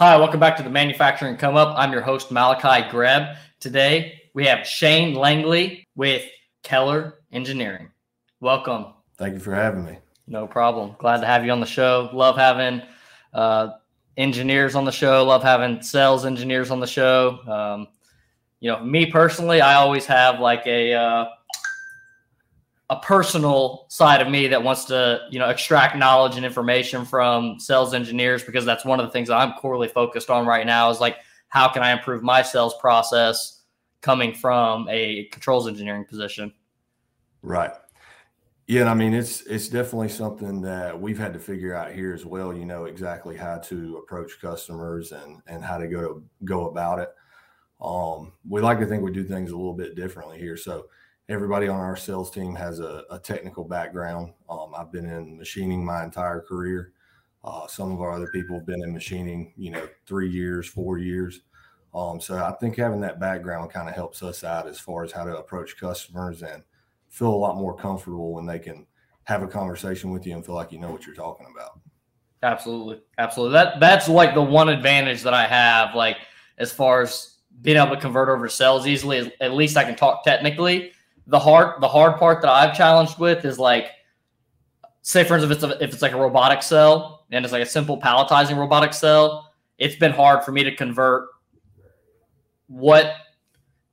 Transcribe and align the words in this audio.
Hi, 0.00 0.16
welcome 0.16 0.40
back 0.40 0.56
to 0.56 0.62
the 0.62 0.70
Manufacturing 0.70 1.36
Come 1.36 1.56
Up. 1.56 1.74
I'm 1.76 1.92
your 1.92 2.00
host, 2.00 2.32
Malachi 2.32 2.88
Greb. 2.88 3.36
Today 3.60 4.22
we 4.32 4.46
have 4.46 4.66
Shane 4.66 5.12
Langley 5.12 5.86
with 5.94 6.24
Kelley 6.62 7.10
Engineering. 7.32 7.90
Welcome. 8.40 8.94
Thank 9.18 9.34
you 9.34 9.40
for 9.40 9.54
having 9.54 9.84
me. 9.84 9.98
No 10.26 10.46
problem. 10.46 10.96
Glad 10.98 11.20
to 11.20 11.26
have 11.26 11.44
you 11.44 11.52
on 11.52 11.60
the 11.60 11.66
show. 11.66 12.08
Love 12.14 12.38
having 12.38 12.80
uh, 13.34 13.72
engineers 14.16 14.74
on 14.74 14.86
the 14.86 14.90
show. 14.90 15.22
Love 15.22 15.42
having 15.42 15.82
sales 15.82 16.24
engineers 16.24 16.70
on 16.70 16.80
the 16.80 16.86
show. 16.86 17.38
Um, 17.46 17.88
you 18.60 18.70
know, 18.70 18.82
me 18.82 19.04
personally, 19.04 19.60
I 19.60 19.74
always 19.74 20.06
have 20.06 20.40
like 20.40 20.66
a 20.66 20.94
uh, 20.94 21.26
a 22.90 22.96
personal 22.96 23.86
side 23.88 24.20
of 24.20 24.28
me 24.28 24.48
that 24.48 24.62
wants 24.62 24.84
to, 24.86 25.20
you 25.30 25.38
know, 25.38 25.48
extract 25.48 25.96
knowledge 25.96 26.36
and 26.36 26.44
information 26.44 27.04
from 27.04 27.58
sales 27.60 27.94
engineers 27.94 28.42
because 28.42 28.64
that's 28.64 28.84
one 28.84 28.98
of 28.98 29.06
the 29.06 29.12
things 29.12 29.30
I'm 29.30 29.52
corely 29.52 29.86
focused 29.86 30.28
on 30.28 30.44
right 30.44 30.66
now 30.66 30.90
is 30.90 30.98
like 31.00 31.18
how 31.48 31.68
can 31.68 31.82
I 31.82 31.92
improve 31.92 32.24
my 32.24 32.42
sales 32.42 32.74
process 32.80 33.62
coming 34.00 34.34
from 34.34 34.88
a 34.90 35.26
controls 35.26 35.68
engineering 35.68 36.04
position. 36.04 36.52
Right. 37.42 37.72
Yeah, 38.66 38.82
and 38.82 38.90
I 38.90 38.94
mean 38.94 39.14
it's 39.14 39.42
it's 39.42 39.68
definitely 39.68 40.08
something 40.08 40.60
that 40.62 41.00
we've 41.00 41.18
had 41.18 41.32
to 41.32 41.40
figure 41.40 41.74
out 41.74 41.92
here 41.92 42.12
as 42.12 42.24
well. 42.24 42.54
You 42.54 42.64
know 42.64 42.84
exactly 42.84 43.36
how 43.36 43.58
to 43.58 43.98
approach 43.98 44.40
customers 44.40 45.12
and 45.12 45.40
and 45.46 45.64
how 45.64 45.78
to 45.78 45.86
go 45.86 46.00
to 46.00 46.24
go 46.44 46.68
about 46.68 46.98
it. 46.98 47.10
Um, 47.80 48.32
we 48.48 48.60
like 48.60 48.78
to 48.80 48.86
think 48.86 49.02
we 49.02 49.12
do 49.12 49.24
things 49.24 49.52
a 49.52 49.56
little 49.56 49.74
bit 49.74 49.96
differently 49.96 50.38
here. 50.38 50.56
So 50.56 50.86
everybody 51.30 51.68
on 51.68 51.78
our 51.78 51.96
sales 51.96 52.28
team 52.30 52.56
has 52.56 52.80
a, 52.80 53.04
a 53.08 53.18
technical 53.18 53.64
background. 53.64 54.32
Um, 54.48 54.72
I've 54.76 54.90
been 54.90 55.06
in 55.06 55.38
machining 55.38 55.84
my 55.84 56.02
entire 56.02 56.40
career. 56.40 56.92
Uh, 57.44 57.68
some 57.68 57.92
of 57.92 58.00
our 58.00 58.10
other 58.10 58.28
people 58.34 58.56
have 58.56 58.66
been 58.66 58.82
in 58.82 58.92
machining, 58.92 59.54
you 59.56 59.70
know, 59.70 59.88
three 60.06 60.28
years, 60.28 60.66
four 60.66 60.98
years. 60.98 61.42
Um, 61.94 62.20
so 62.20 62.36
I 62.36 62.52
think 62.60 62.76
having 62.76 63.00
that 63.02 63.20
background 63.20 63.70
kind 63.70 63.88
of 63.88 63.94
helps 63.94 64.24
us 64.24 64.42
out 64.42 64.66
as 64.66 64.80
far 64.80 65.04
as 65.04 65.12
how 65.12 65.24
to 65.24 65.38
approach 65.38 65.76
customers 65.78 66.42
and 66.42 66.64
feel 67.08 67.32
a 67.32 67.34
lot 67.34 67.56
more 67.56 67.76
comfortable 67.76 68.32
when 68.34 68.44
they 68.44 68.58
can 68.58 68.86
have 69.24 69.42
a 69.42 69.48
conversation 69.48 70.10
with 70.10 70.26
you 70.26 70.34
and 70.34 70.44
feel 70.44 70.56
like 70.56 70.72
you 70.72 70.80
know 70.80 70.90
what 70.90 71.06
you're 71.06 71.14
talking 71.14 71.46
about. 71.54 71.78
Absolutely, 72.42 73.00
absolutely. 73.18 73.52
That 73.52 73.78
that's 73.80 74.08
like 74.08 74.34
the 74.34 74.42
one 74.42 74.68
advantage 74.68 75.22
that 75.22 75.34
I 75.34 75.46
have, 75.46 75.94
like 75.94 76.16
as 76.58 76.72
far 76.72 77.02
as 77.02 77.36
being 77.62 77.76
able 77.76 77.94
to 77.94 78.00
convert 78.00 78.28
over 78.28 78.48
sales 78.48 78.86
easily. 78.86 79.32
At 79.40 79.54
least 79.54 79.76
I 79.76 79.84
can 79.84 79.94
talk 79.94 80.24
technically 80.24 80.92
the 81.30 81.38
hard 81.38 81.80
the 81.80 81.88
hard 81.88 82.18
part 82.18 82.42
that 82.42 82.50
I've 82.50 82.76
challenged 82.76 83.18
with 83.18 83.44
is 83.44 83.58
like, 83.58 83.92
say 85.02 85.22
for 85.24 85.36
instance, 85.36 85.52
if 85.52 85.70
it's 85.70 85.80
a, 85.80 85.84
if 85.84 85.92
it's 85.92 86.02
like 86.02 86.12
a 86.12 86.20
robotic 86.20 86.62
cell 86.62 87.24
and 87.30 87.44
it's 87.44 87.52
like 87.52 87.62
a 87.62 87.66
simple 87.66 88.00
palletizing 88.00 88.56
robotic 88.58 88.92
cell, 88.92 89.52
it's 89.78 89.94
been 89.94 90.10
hard 90.10 90.44
for 90.44 90.50
me 90.50 90.64
to 90.64 90.74
convert. 90.74 91.28
What 92.66 93.14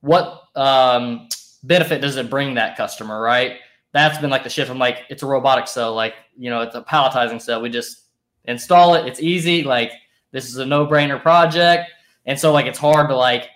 what 0.00 0.42
um, 0.56 1.28
benefit 1.62 2.00
does 2.00 2.16
it 2.16 2.28
bring 2.28 2.54
that 2.54 2.76
customer? 2.76 3.20
Right. 3.20 3.58
That's 3.92 4.18
been 4.18 4.30
like 4.30 4.42
the 4.42 4.50
shift. 4.50 4.70
I'm 4.70 4.78
like, 4.78 5.04
it's 5.08 5.22
a 5.22 5.26
robotic 5.26 5.68
cell, 5.68 5.94
like 5.94 6.14
you 6.36 6.50
know, 6.50 6.62
it's 6.62 6.74
a 6.74 6.82
palletizing 6.82 7.40
cell. 7.40 7.62
We 7.62 7.70
just 7.70 8.02
install 8.46 8.94
it. 8.94 9.06
It's 9.06 9.20
easy. 9.20 9.62
Like 9.62 9.92
this 10.32 10.48
is 10.48 10.56
a 10.58 10.66
no 10.66 10.88
brainer 10.88 11.22
project, 11.22 11.92
and 12.26 12.38
so 12.38 12.52
like 12.52 12.66
it's 12.66 12.78
hard 12.78 13.08
to 13.10 13.16
like 13.16 13.48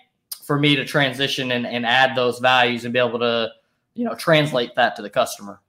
for 0.45 0.57
me 0.57 0.75
to 0.77 0.85
transition 0.85 1.51
and, 1.51 1.67
and 1.67 1.85
add 1.85 2.15
those 2.15 2.39
values 2.39 2.85
and 2.85 2.93
be 2.93 2.99
able 2.99 3.19
to 3.19 3.49
you 3.93 4.05
know 4.05 4.15
translate 4.15 4.75
that 4.75 4.95
to 4.95 5.01
the 5.01 5.09
customer 5.09 5.59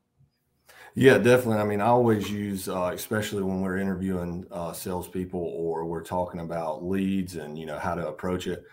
yeah 0.95 1.19
definitely 1.19 1.61
i 1.61 1.65
mean 1.65 1.81
i 1.81 1.87
always 1.87 2.31
use 2.31 2.69
uh, 2.69 2.91
especially 2.95 3.43
when 3.43 3.61
we're 3.61 3.79
interviewing 3.79 4.47
uh, 4.51 4.73
salespeople 4.73 5.41
or 5.41 5.85
we're 5.85 6.03
talking 6.03 6.41
about 6.41 6.85
leads 6.85 7.37
and 7.37 7.59
you 7.59 7.67
know 7.67 7.79
how 7.79 7.95
to 7.95 8.07
approach 8.07 8.47
it 8.47 8.65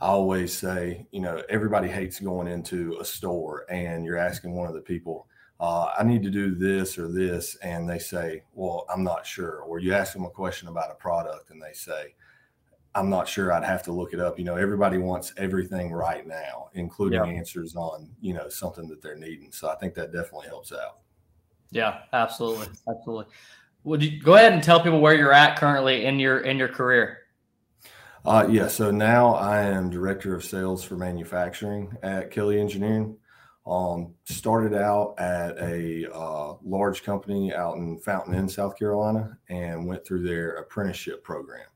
i 0.00 0.06
always 0.06 0.52
say 0.52 1.06
you 1.10 1.20
know 1.20 1.42
everybody 1.48 1.88
hates 1.88 2.20
going 2.20 2.46
into 2.46 2.96
a 3.00 3.04
store 3.04 3.64
and 3.70 4.04
you're 4.04 4.16
asking 4.16 4.54
one 4.54 4.66
of 4.66 4.74
the 4.74 4.80
people 4.80 5.26
uh, 5.58 5.90
I 5.98 6.04
need 6.04 6.22
to 6.22 6.30
do 6.30 6.54
this 6.54 6.98
or 6.98 7.08
this, 7.08 7.56
and 7.56 7.88
they 7.88 7.98
say, 7.98 8.42
"Well, 8.52 8.84
I'm 8.90 9.02
not 9.02 9.24
sure." 9.24 9.60
Or 9.60 9.78
you 9.78 9.94
ask 9.94 10.12
them 10.12 10.26
a 10.26 10.30
question 10.30 10.68
about 10.68 10.90
a 10.90 10.94
product, 10.94 11.50
and 11.50 11.62
they 11.62 11.72
say, 11.72 12.14
I'm 12.96 13.10
not 13.10 13.28
sure 13.28 13.52
I'd 13.52 13.62
have 13.62 13.82
to 13.84 13.92
look 13.92 14.14
it 14.14 14.20
up. 14.20 14.38
You 14.38 14.46
know, 14.46 14.56
everybody 14.56 14.96
wants 14.96 15.34
everything 15.36 15.92
right 15.92 16.26
now, 16.26 16.70
including 16.72 17.24
yeah. 17.24 17.30
answers 17.30 17.76
on, 17.76 18.08
you 18.22 18.32
know, 18.32 18.48
something 18.48 18.88
that 18.88 19.02
they're 19.02 19.16
needing. 19.16 19.52
So 19.52 19.68
I 19.68 19.74
think 19.76 19.92
that 19.94 20.12
definitely 20.12 20.48
helps 20.48 20.72
out. 20.72 21.00
Yeah, 21.70 21.98
absolutely. 22.14 22.68
Absolutely. 22.88 23.26
Would 23.84 24.02
you 24.02 24.20
go 24.20 24.34
ahead 24.34 24.54
and 24.54 24.62
tell 24.62 24.80
people 24.80 25.00
where 25.00 25.14
you're 25.14 25.32
at 25.32 25.58
currently 25.58 26.06
in 26.06 26.18
your 26.18 26.40
in 26.40 26.56
your 26.56 26.68
career? 26.68 27.18
Uh, 28.24 28.48
yeah, 28.50 28.66
so 28.66 28.90
now 28.90 29.34
I 29.34 29.62
am 29.62 29.90
director 29.90 30.34
of 30.34 30.42
sales 30.42 30.82
for 30.82 30.96
manufacturing 30.96 31.96
at 32.02 32.30
Kelley 32.30 32.58
Engineering. 32.58 33.16
Um, 33.66 34.14
started 34.24 34.74
out 34.74 35.14
at 35.18 35.58
a 35.58 36.12
uh, 36.12 36.54
large 36.64 37.02
company 37.02 37.52
out 37.54 37.76
in 37.76 37.98
Fountain 37.98 38.34
Inn, 38.34 38.48
South 38.48 38.78
Carolina, 38.78 39.38
and 39.48 39.86
went 39.86 40.04
through 40.04 40.22
their 40.22 40.54
apprenticeship 40.56 41.22
program. 41.22 41.66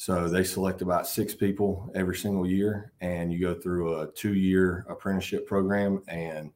So 0.00 0.30
they 0.30 0.44
select 0.44 0.80
about 0.80 1.06
six 1.06 1.34
people 1.34 1.90
every 1.94 2.16
single 2.16 2.46
year, 2.46 2.94
and 3.02 3.30
you 3.30 3.38
go 3.38 3.52
through 3.52 4.00
a 4.00 4.10
two 4.12 4.32
year 4.32 4.86
apprenticeship 4.88 5.46
program. 5.46 6.02
And 6.08 6.52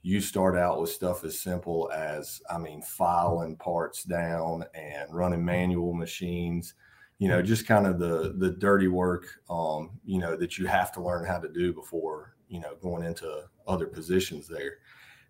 you 0.00 0.18
start 0.18 0.56
out 0.56 0.80
with 0.80 0.88
stuff 0.88 1.22
as 1.22 1.38
simple 1.38 1.92
as, 1.94 2.40
I 2.48 2.56
mean, 2.56 2.80
filing 2.80 3.54
parts 3.56 4.02
down 4.02 4.64
and 4.74 5.14
running 5.14 5.44
manual 5.44 5.92
machines, 5.92 6.72
you 7.18 7.28
know, 7.28 7.42
just 7.42 7.66
kind 7.66 7.86
of 7.86 7.98
the 7.98 8.34
the 8.38 8.52
dirty 8.52 8.88
work, 8.88 9.26
um, 9.50 10.00
you 10.06 10.18
know, 10.18 10.34
that 10.34 10.56
you 10.56 10.64
have 10.64 10.90
to 10.92 11.02
learn 11.02 11.26
how 11.26 11.38
to 11.38 11.52
do 11.52 11.74
before, 11.74 12.34
you 12.48 12.60
know, 12.60 12.76
going 12.80 13.04
into 13.04 13.42
other 13.66 13.88
positions 13.88 14.48
there. 14.48 14.78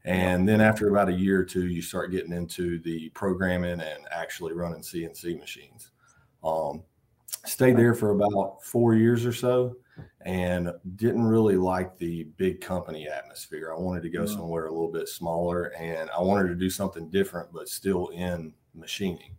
And 0.04 0.48
then 0.48 0.60
after 0.60 0.88
about 0.88 1.08
a 1.08 1.12
year 1.12 1.40
or 1.40 1.44
two, 1.44 1.66
you 1.66 1.82
start 1.82 2.12
getting 2.12 2.32
into 2.32 2.78
the 2.78 3.08
programming 3.08 3.80
and 3.80 4.06
actually 4.12 4.52
running 4.52 4.82
CNC 4.82 5.40
machines. 5.40 5.90
Um, 6.44 6.84
stayed 7.46 7.76
there 7.76 7.94
for 7.94 8.10
about 8.10 8.62
four 8.62 8.94
years 8.94 9.24
or 9.24 9.32
so 9.32 9.76
and 10.22 10.72
didn't 10.96 11.24
really 11.24 11.56
like 11.56 11.96
the 11.96 12.24
big 12.36 12.60
company 12.60 13.08
atmosphere. 13.08 13.72
I 13.72 13.78
wanted 13.78 14.02
to 14.02 14.10
go 14.10 14.26
somewhere 14.26 14.66
a 14.66 14.72
little 14.72 14.90
bit 14.90 15.08
smaller 15.08 15.72
and 15.78 16.10
I 16.10 16.20
wanted 16.20 16.48
to 16.48 16.54
do 16.54 16.68
something 16.68 17.08
different, 17.08 17.52
but 17.52 17.68
still 17.68 18.08
in 18.08 18.52
machining. 18.74 19.36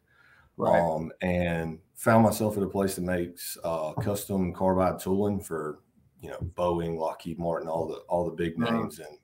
Right. 0.55 0.79
Um, 0.79 1.11
and 1.21 1.77
found 1.93 2.23
myself 2.23 2.57
at 2.57 2.63
a 2.63 2.67
place 2.67 2.95
that 2.95 3.03
makes 3.03 3.57
uh, 3.63 3.93
custom 3.93 4.53
carbide 4.53 4.99
tooling 4.99 5.39
for, 5.39 5.79
you 6.21 6.29
know, 6.29 6.39
Boeing, 6.55 6.97
Lockheed 6.97 7.37
Martin, 7.37 7.67
all 7.67 7.87
the 7.87 7.97
all 8.07 8.25
the 8.25 8.35
big 8.35 8.57
mm-hmm. 8.57 8.75
names, 8.75 8.97
and 8.97 9.19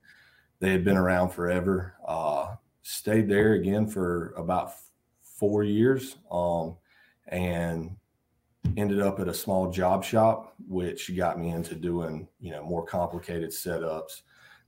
they 0.60 0.72
had 0.72 0.84
been 0.84 0.98
around 0.98 1.30
forever. 1.30 1.96
Uh, 2.08 2.56
stayed 2.84 3.28
there 3.28 3.54
again 3.54 3.88
for 3.88 4.36
about 4.38 4.74
four 5.22 5.64
years, 5.64 6.18
um, 6.30 6.76
and 7.30 7.96
ended 8.78 9.02
up 9.02 9.20
at 9.20 9.28
a 9.28 9.34
small 9.34 9.70
job 9.70 10.04
shop, 10.04 10.56
which 10.68 11.16
got 11.16 11.40
me 11.40 11.50
into 11.50 11.76
doing, 11.76 12.28
you 12.40 12.52
know, 12.52 12.64
more 12.64 12.86
complicated 12.86 13.50
setups, 13.50 14.22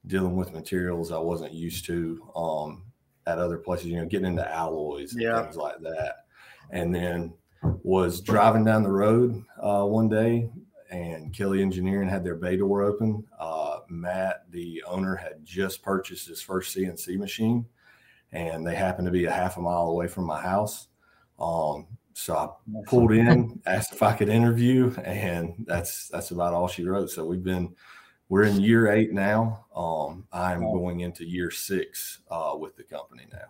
dealing 0.08 0.36
with 0.36 0.54
materials 0.54 1.12
I 1.12 1.18
wasn't 1.18 1.54
used 1.54 1.86
to 1.86 2.22
um, 2.36 2.84
at 3.26 3.40
other 3.40 3.58
places, 3.58 3.88
you 3.88 3.98
know, 3.98 4.06
getting 4.06 4.28
into 4.28 4.54
alloys 4.54 5.14
and 5.14 5.22
yeah. 5.22 5.42
things 5.42 5.56
like 5.56 5.80
that. 5.82 6.26
And 6.72 6.94
then 6.94 7.34
was 7.84 8.22
driving 8.22 8.64
down 8.64 8.84
the 8.84 8.92
road 8.92 9.44
uh, 9.62 9.84
one 9.84 10.08
day 10.08 10.50
and 10.92 11.34
Kelley 11.34 11.62
Engineering 11.62 12.08
had 12.08 12.24
their 12.24 12.36
bay 12.36 12.58
door 12.58 12.84
open. 12.84 13.24
Uh, 13.40 13.80
Matt, 13.90 14.44
the 14.52 14.84
owner, 14.88 15.16
had 15.16 15.44
just 15.44 15.82
purchased 15.82 16.28
his 16.28 16.42
first 16.42 16.76
CNC 16.76 17.18
machine 17.18 17.66
and 18.32 18.66
they 18.66 18.76
happened 18.76 19.08
to 19.08 19.12
be 19.12 19.26
a 19.26 19.32
half 19.32 19.58
a 19.58 19.62
mile 19.62 19.88
away 19.88 20.08
from 20.08 20.26
my 20.26 20.42
house. 20.42 20.88
Um, 21.40 21.88
so 22.18 22.34
I 22.34 22.48
pulled 22.86 23.12
in, 23.12 23.62
asked 23.66 23.92
if 23.92 24.02
I 24.02 24.14
could 24.14 24.30
interview, 24.30 24.96
and 25.04 25.54
that's 25.68 26.08
that's 26.08 26.32
about 26.32 26.54
all 26.54 26.70
she 26.70 26.86
wrote. 26.86 27.10
So 27.10 27.26
we've 27.26 27.44
been 27.44 27.76
we're 28.30 28.44
in 28.44 28.62
year 28.62 28.88
eight 28.88 29.12
now. 29.12 29.66
Um, 29.76 30.26
I'm 30.32 30.62
going 30.62 31.02
into 31.02 31.26
year 31.26 31.52
six 31.52 32.20
uh, 32.32 32.56
with 32.58 32.78
the 32.78 32.84
company 32.84 33.26
now. 33.34 33.48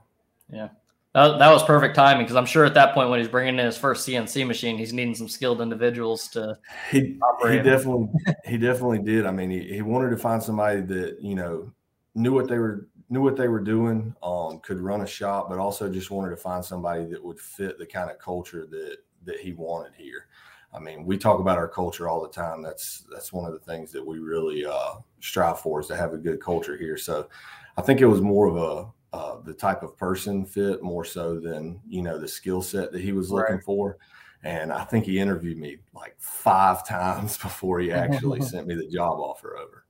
Yeah. 0.51 0.69
That, 1.13 1.37
that 1.37 1.51
was 1.51 1.63
perfect 1.63 1.95
timing 1.95 2.25
because 2.25 2.35
I'm 2.35 2.47
sure 2.47 2.65
at 2.65 2.73
that 2.73 2.93
point 2.93 3.09
when 3.09 3.19
he's 3.19 3.29
bringing 3.29 3.57
in 3.59 3.65
his 3.65 3.77
first 3.77 4.05
CNC 4.05 4.45
machine, 4.47 4.77
he's 4.77 4.91
needing 4.91 5.15
some 5.15 5.29
skilled 5.29 5.61
individuals 5.61 6.27
to. 6.29 6.57
He, 6.91 6.99
he 6.99 7.59
definitely 7.59 8.09
he 8.45 8.57
definitely 8.57 8.99
did. 8.99 9.27
I 9.27 9.31
mean, 9.31 9.51
he, 9.51 9.75
he 9.75 9.81
wanted 9.83 10.09
to 10.09 10.17
find 10.17 10.41
somebody 10.41 10.81
that 10.81 11.19
you 11.21 11.35
know 11.35 11.71
knew 12.15 12.33
what 12.33 12.49
they 12.49 12.57
were 12.57 12.87
knew 13.09 13.21
what 13.21 13.37
they 13.37 13.47
were 13.47 13.59
doing, 13.59 14.15
um, 14.23 14.59
could 14.59 14.79
run 14.79 15.01
a 15.01 15.07
shop, 15.07 15.49
but 15.49 15.59
also 15.59 15.91
just 15.91 16.11
wanted 16.11 16.31
to 16.31 16.37
find 16.37 16.63
somebody 16.63 17.05
that 17.05 17.23
would 17.23 17.39
fit 17.39 17.77
the 17.77 17.85
kind 17.85 18.09
of 18.09 18.19
culture 18.19 18.65
that 18.67 18.97
that 19.25 19.39
he 19.39 19.53
wanted 19.53 19.93
here. 19.95 20.27
I 20.73 20.79
mean, 20.79 21.05
we 21.05 21.17
talk 21.17 21.39
about 21.39 21.57
our 21.57 21.67
culture 21.67 22.09
all 22.09 22.21
the 22.21 22.29
time. 22.29 22.61
That's 22.61 23.05
that's 23.11 23.31
one 23.31 23.45
of 23.45 23.53
the 23.53 23.59
things 23.59 23.91
that 23.91 24.05
we 24.05 24.19
really 24.19 24.65
uh, 24.65 24.95
strive 25.19 25.59
for 25.59 25.79
is 25.79 25.87
to 25.87 25.95
have 25.95 26.13
a 26.13 26.17
good 26.17 26.41
culture 26.41 26.77
here. 26.77 26.97
So, 26.97 27.29
I 27.77 27.81
think 27.81 28.01
it 28.01 28.07
was 28.07 28.21
more 28.21 28.47
of 28.47 28.57
a 28.57 28.91
uh, 29.15 29.39
the 29.43 29.53
type 29.53 29.81
of 29.81 29.95
person 29.97 30.45
fit 30.45 30.83
more 30.83 31.05
so 31.05 31.39
than 31.39 31.79
you 31.87 32.01
know 32.01 32.17
the 32.17 32.27
skill 32.27 32.61
set 32.61 32.91
that 32.91 33.01
he 33.01 33.13
was 33.13 33.31
looking 33.31 33.55
right. 33.55 33.63
for. 33.63 33.97
And 34.43 34.71
I 34.71 34.83
think 34.83 35.05
he 35.05 35.17
interviewed 35.19 35.57
me 35.57 35.77
like 35.93 36.15
five 36.19 36.85
times 36.87 37.37
before 37.37 37.79
he 37.79 37.91
actually 37.93 38.41
sent 38.41 38.67
me 38.67 38.75
the 38.75 38.87
job 38.87 39.19
offer 39.19 39.57
over. 39.57 39.85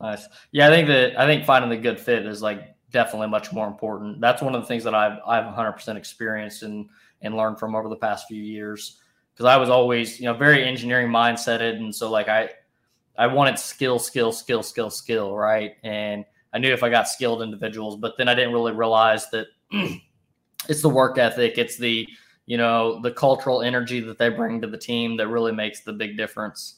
Nice. 0.00 0.28
Yeah, 0.52 0.68
I 0.68 0.70
think 0.70 0.88
that 0.88 1.18
I 1.18 1.26
think 1.26 1.44
finding 1.44 1.70
the 1.70 1.76
good 1.76 1.98
fit 1.98 2.24
is 2.24 2.40
like 2.40 2.74
definitely 2.92 3.28
much 3.28 3.52
more 3.52 3.66
important. 3.66 4.20
That's 4.20 4.42
one 4.42 4.54
of 4.54 4.62
the 4.62 4.66
things 4.66 4.84
that 4.84 4.94
I've 4.94 5.18
I've 5.26 5.44
100% 5.44 5.96
experienced 5.96 6.62
and 6.62 6.88
and 7.20 7.36
learned 7.36 7.58
from 7.58 7.74
over 7.74 7.88
the 7.88 7.96
past 7.96 8.28
few 8.28 8.42
years 8.42 9.00
because 9.34 9.46
I 9.46 9.56
was 9.56 9.70
always 9.70 10.20
you 10.20 10.26
know 10.26 10.34
very 10.34 10.64
engineering 10.64 11.08
mindseted 11.08 11.76
and 11.76 11.94
so 11.94 12.10
like 12.10 12.28
I 12.28 12.50
I 13.16 13.26
wanted 13.26 13.58
skill 13.58 13.98
skill 13.98 14.30
skill 14.32 14.62
skill 14.62 14.90
skill 14.90 15.36
right 15.36 15.72
and 15.82 16.24
I 16.52 16.58
knew 16.58 16.72
if 16.72 16.82
I 16.82 16.90
got 16.90 17.08
skilled 17.08 17.42
individuals 17.42 17.96
but 17.96 18.16
then 18.16 18.28
I 18.28 18.34
didn't 18.34 18.52
really 18.52 18.72
realize 18.72 19.28
that 19.30 19.48
it's 20.68 20.82
the 20.82 20.88
work 20.88 21.18
ethic 21.18 21.58
it's 21.58 21.76
the 21.76 22.06
you 22.46 22.56
know 22.56 23.00
the 23.02 23.10
cultural 23.10 23.62
energy 23.62 24.00
that 24.00 24.18
they 24.18 24.28
bring 24.28 24.60
to 24.60 24.66
the 24.66 24.78
team 24.78 25.16
that 25.16 25.28
really 25.28 25.52
makes 25.52 25.80
the 25.80 25.92
big 25.92 26.16
difference. 26.16 26.76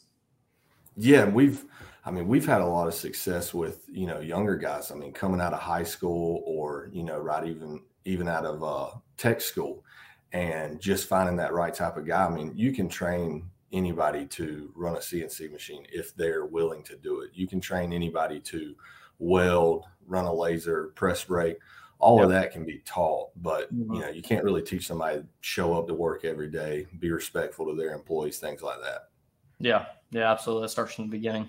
Yeah, 0.96 1.26
we've 1.26 1.64
I 2.04 2.10
mean, 2.10 2.28
we've 2.28 2.46
had 2.46 2.60
a 2.60 2.66
lot 2.66 2.88
of 2.88 2.94
success 2.94 3.52
with 3.52 3.84
you 3.88 4.06
know 4.06 4.20
younger 4.20 4.56
guys. 4.56 4.90
I 4.90 4.94
mean, 4.94 5.12
coming 5.12 5.40
out 5.40 5.52
of 5.52 5.60
high 5.60 5.84
school 5.84 6.42
or 6.46 6.88
you 6.92 7.02
know, 7.02 7.18
right 7.18 7.46
even 7.46 7.82
even 8.04 8.28
out 8.28 8.46
of 8.46 8.62
uh, 8.62 8.96
tech 9.16 9.40
school, 9.40 9.84
and 10.32 10.80
just 10.80 11.08
finding 11.08 11.36
that 11.36 11.52
right 11.52 11.74
type 11.74 11.96
of 11.96 12.06
guy. 12.06 12.26
I 12.26 12.30
mean, 12.30 12.52
you 12.54 12.72
can 12.72 12.88
train 12.88 13.50
anybody 13.72 14.26
to 14.26 14.72
run 14.74 14.96
a 14.96 14.98
CNC 14.98 15.52
machine 15.52 15.86
if 15.92 16.14
they're 16.16 16.46
willing 16.46 16.82
to 16.84 16.96
do 16.96 17.20
it. 17.20 17.30
You 17.34 17.46
can 17.46 17.60
train 17.60 17.92
anybody 17.92 18.40
to 18.40 18.74
weld, 19.18 19.84
run 20.06 20.24
a 20.24 20.32
laser, 20.32 20.92
press 20.94 21.24
brake. 21.24 21.58
All 21.98 22.16
yep. 22.16 22.24
of 22.24 22.30
that 22.30 22.52
can 22.52 22.64
be 22.64 22.78
taught, 22.86 23.28
but 23.42 23.72
mm-hmm. 23.74 23.92
you 23.92 24.00
know, 24.00 24.08
you 24.08 24.22
can't 24.22 24.42
really 24.42 24.62
teach 24.62 24.86
somebody 24.86 25.18
to 25.18 25.26
show 25.42 25.78
up 25.78 25.86
to 25.88 25.94
work 25.94 26.24
every 26.24 26.48
day, 26.48 26.86
be 26.98 27.10
respectful 27.10 27.66
to 27.66 27.74
their 27.74 27.92
employees, 27.92 28.38
things 28.38 28.62
like 28.62 28.80
that. 28.80 29.10
Yeah, 29.58 29.84
yeah, 30.10 30.32
absolutely. 30.32 30.64
That 30.64 30.70
starts 30.70 30.94
from 30.94 31.04
the 31.04 31.10
beginning. 31.10 31.46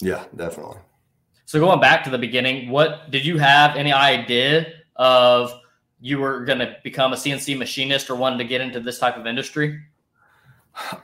Yeah, 0.00 0.24
definitely. 0.36 0.78
So 1.46 1.60
going 1.60 1.80
back 1.80 2.04
to 2.04 2.10
the 2.10 2.18
beginning, 2.18 2.70
what 2.70 3.10
did 3.10 3.24
you 3.24 3.38
have 3.38 3.76
any 3.76 3.92
idea 3.92 4.72
of 4.96 5.52
you 6.00 6.18
were 6.18 6.44
going 6.44 6.58
to 6.58 6.76
become 6.82 7.12
a 7.12 7.16
CNC 7.16 7.58
machinist 7.58 8.10
or 8.10 8.16
wanted 8.16 8.38
to 8.38 8.44
get 8.44 8.60
into 8.60 8.80
this 8.80 8.98
type 8.98 9.16
of 9.16 9.26
industry? 9.26 9.80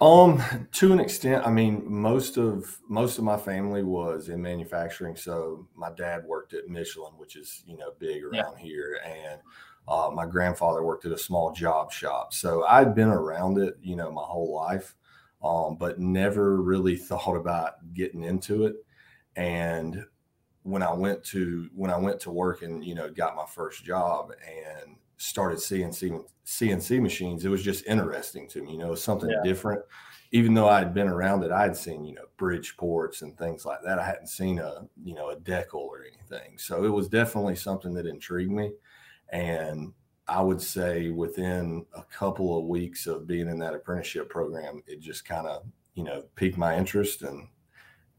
Um, 0.00 0.42
to 0.72 0.92
an 0.92 0.98
extent, 0.98 1.46
I 1.46 1.50
mean, 1.50 1.84
most 1.86 2.36
of 2.36 2.78
most 2.88 3.18
of 3.18 3.24
my 3.24 3.36
family 3.36 3.84
was 3.84 4.28
in 4.28 4.42
manufacturing. 4.42 5.14
So 5.14 5.68
my 5.76 5.90
dad 5.92 6.24
worked 6.24 6.54
at 6.54 6.68
Michelin, 6.68 7.12
which 7.16 7.36
is 7.36 7.62
you 7.66 7.76
know 7.76 7.92
big 8.00 8.24
around 8.24 8.54
yeah. 8.56 8.62
here, 8.62 9.00
and 9.04 9.40
uh, 9.86 10.10
my 10.12 10.26
grandfather 10.26 10.82
worked 10.82 11.04
at 11.04 11.12
a 11.12 11.18
small 11.18 11.52
job 11.52 11.92
shop. 11.92 12.32
So 12.32 12.64
I'd 12.64 12.94
been 12.94 13.08
around 13.08 13.58
it, 13.58 13.76
you 13.82 13.94
know, 13.94 14.10
my 14.10 14.22
whole 14.22 14.52
life 14.52 14.94
um, 15.42 15.76
but 15.76 15.98
never 15.98 16.60
really 16.60 16.96
thought 16.96 17.36
about 17.36 17.92
getting 17.94 18.24
into 18.24 18.66
it. 18.66 18.76
And 19.36 20.04
when 20.62 20.82
I 20.82 20.92
went 20.92 21.24
to 21.24 21.68
when 21.74 21.90
I 21.90 21.96
went 21.96 22.20
to 22.20 22.30
work 22.30 22.62
and 22.62 22.84
you 22.84 22.94
know 22.94 23.10
got 23.10 23.36
my 23.36 23.46
first 23.46 23.84
job 23.84 24.32
and 24.46 24.96
started 25.16 25.58
CNC 25.58 26.24
CNC 26.46 27.00
machines, 27.00 27.44
it 27.44 27.48
was 27.48 27.62
just 27.62 27.86
interesting 27.86 28.48
to 28.48 28.62
me. 28.62 28.72
You 28.72 28.78
know, 28.78 28.94
something 28.94 29.30
yeah. 29.30 29.42
different. 29.42 29.82
Even 30.32 30.54
though 30.54 30.68
I 30.68 30.78
had 30.78 30.94
been 30.94 31.08
around 31.08 31.42
it, 31.42 31.50
I 31.50 31.62
had 31.62 31.76
seen 31.76 32.04
you 32.04 32.14
know 32.14 32.26
Bridgeports 32.38 33.22
and 33.22 33.36
things 33.36 33.64
like 33.64 33.80
that. 33.84 33.98
I 33.98 34.04
hadn't 34.04 34.28
seen 34.28 34.58
a 34.58 34.86
you 35.02 35.14
know 35.14 35.30
a 35.30 35.36
Deckel 35.36 35.74
or 35.74 36.04
anything, 36.04 36.58
so 36.58 36.84
it 36.84 36.90
was 36.90 37.08
definitely 37.08 37.56
something 37.56 37.94
that 37.94 38.06
intrigued 38.06 38.52
me. 38.52 38.72
And 39.32 39.92
I 40.30 40.40
would 40.40 40.62
say 40.62 41.10
within 41.10 41.84
a 41.92 42.04
couple 42.04 42.56
of 42.56 42.66
weeks 42.66 43.08
of 43.08 43.26
being 43.26 43.48
in 43.48 43.58
that 43.58 43.74
apprenticeship 43.74 44.28
program, 44.28 44.80
it 44.86 45.00
just 45.00 45.24
kind 45.24 45.48
of, 45.48 45.64
you 45.94 46.04
know, 46.04 46.22
piqued 46.36 46.56
my 46.56 46.76
interest 46.78 47.22
and 47.22 47.48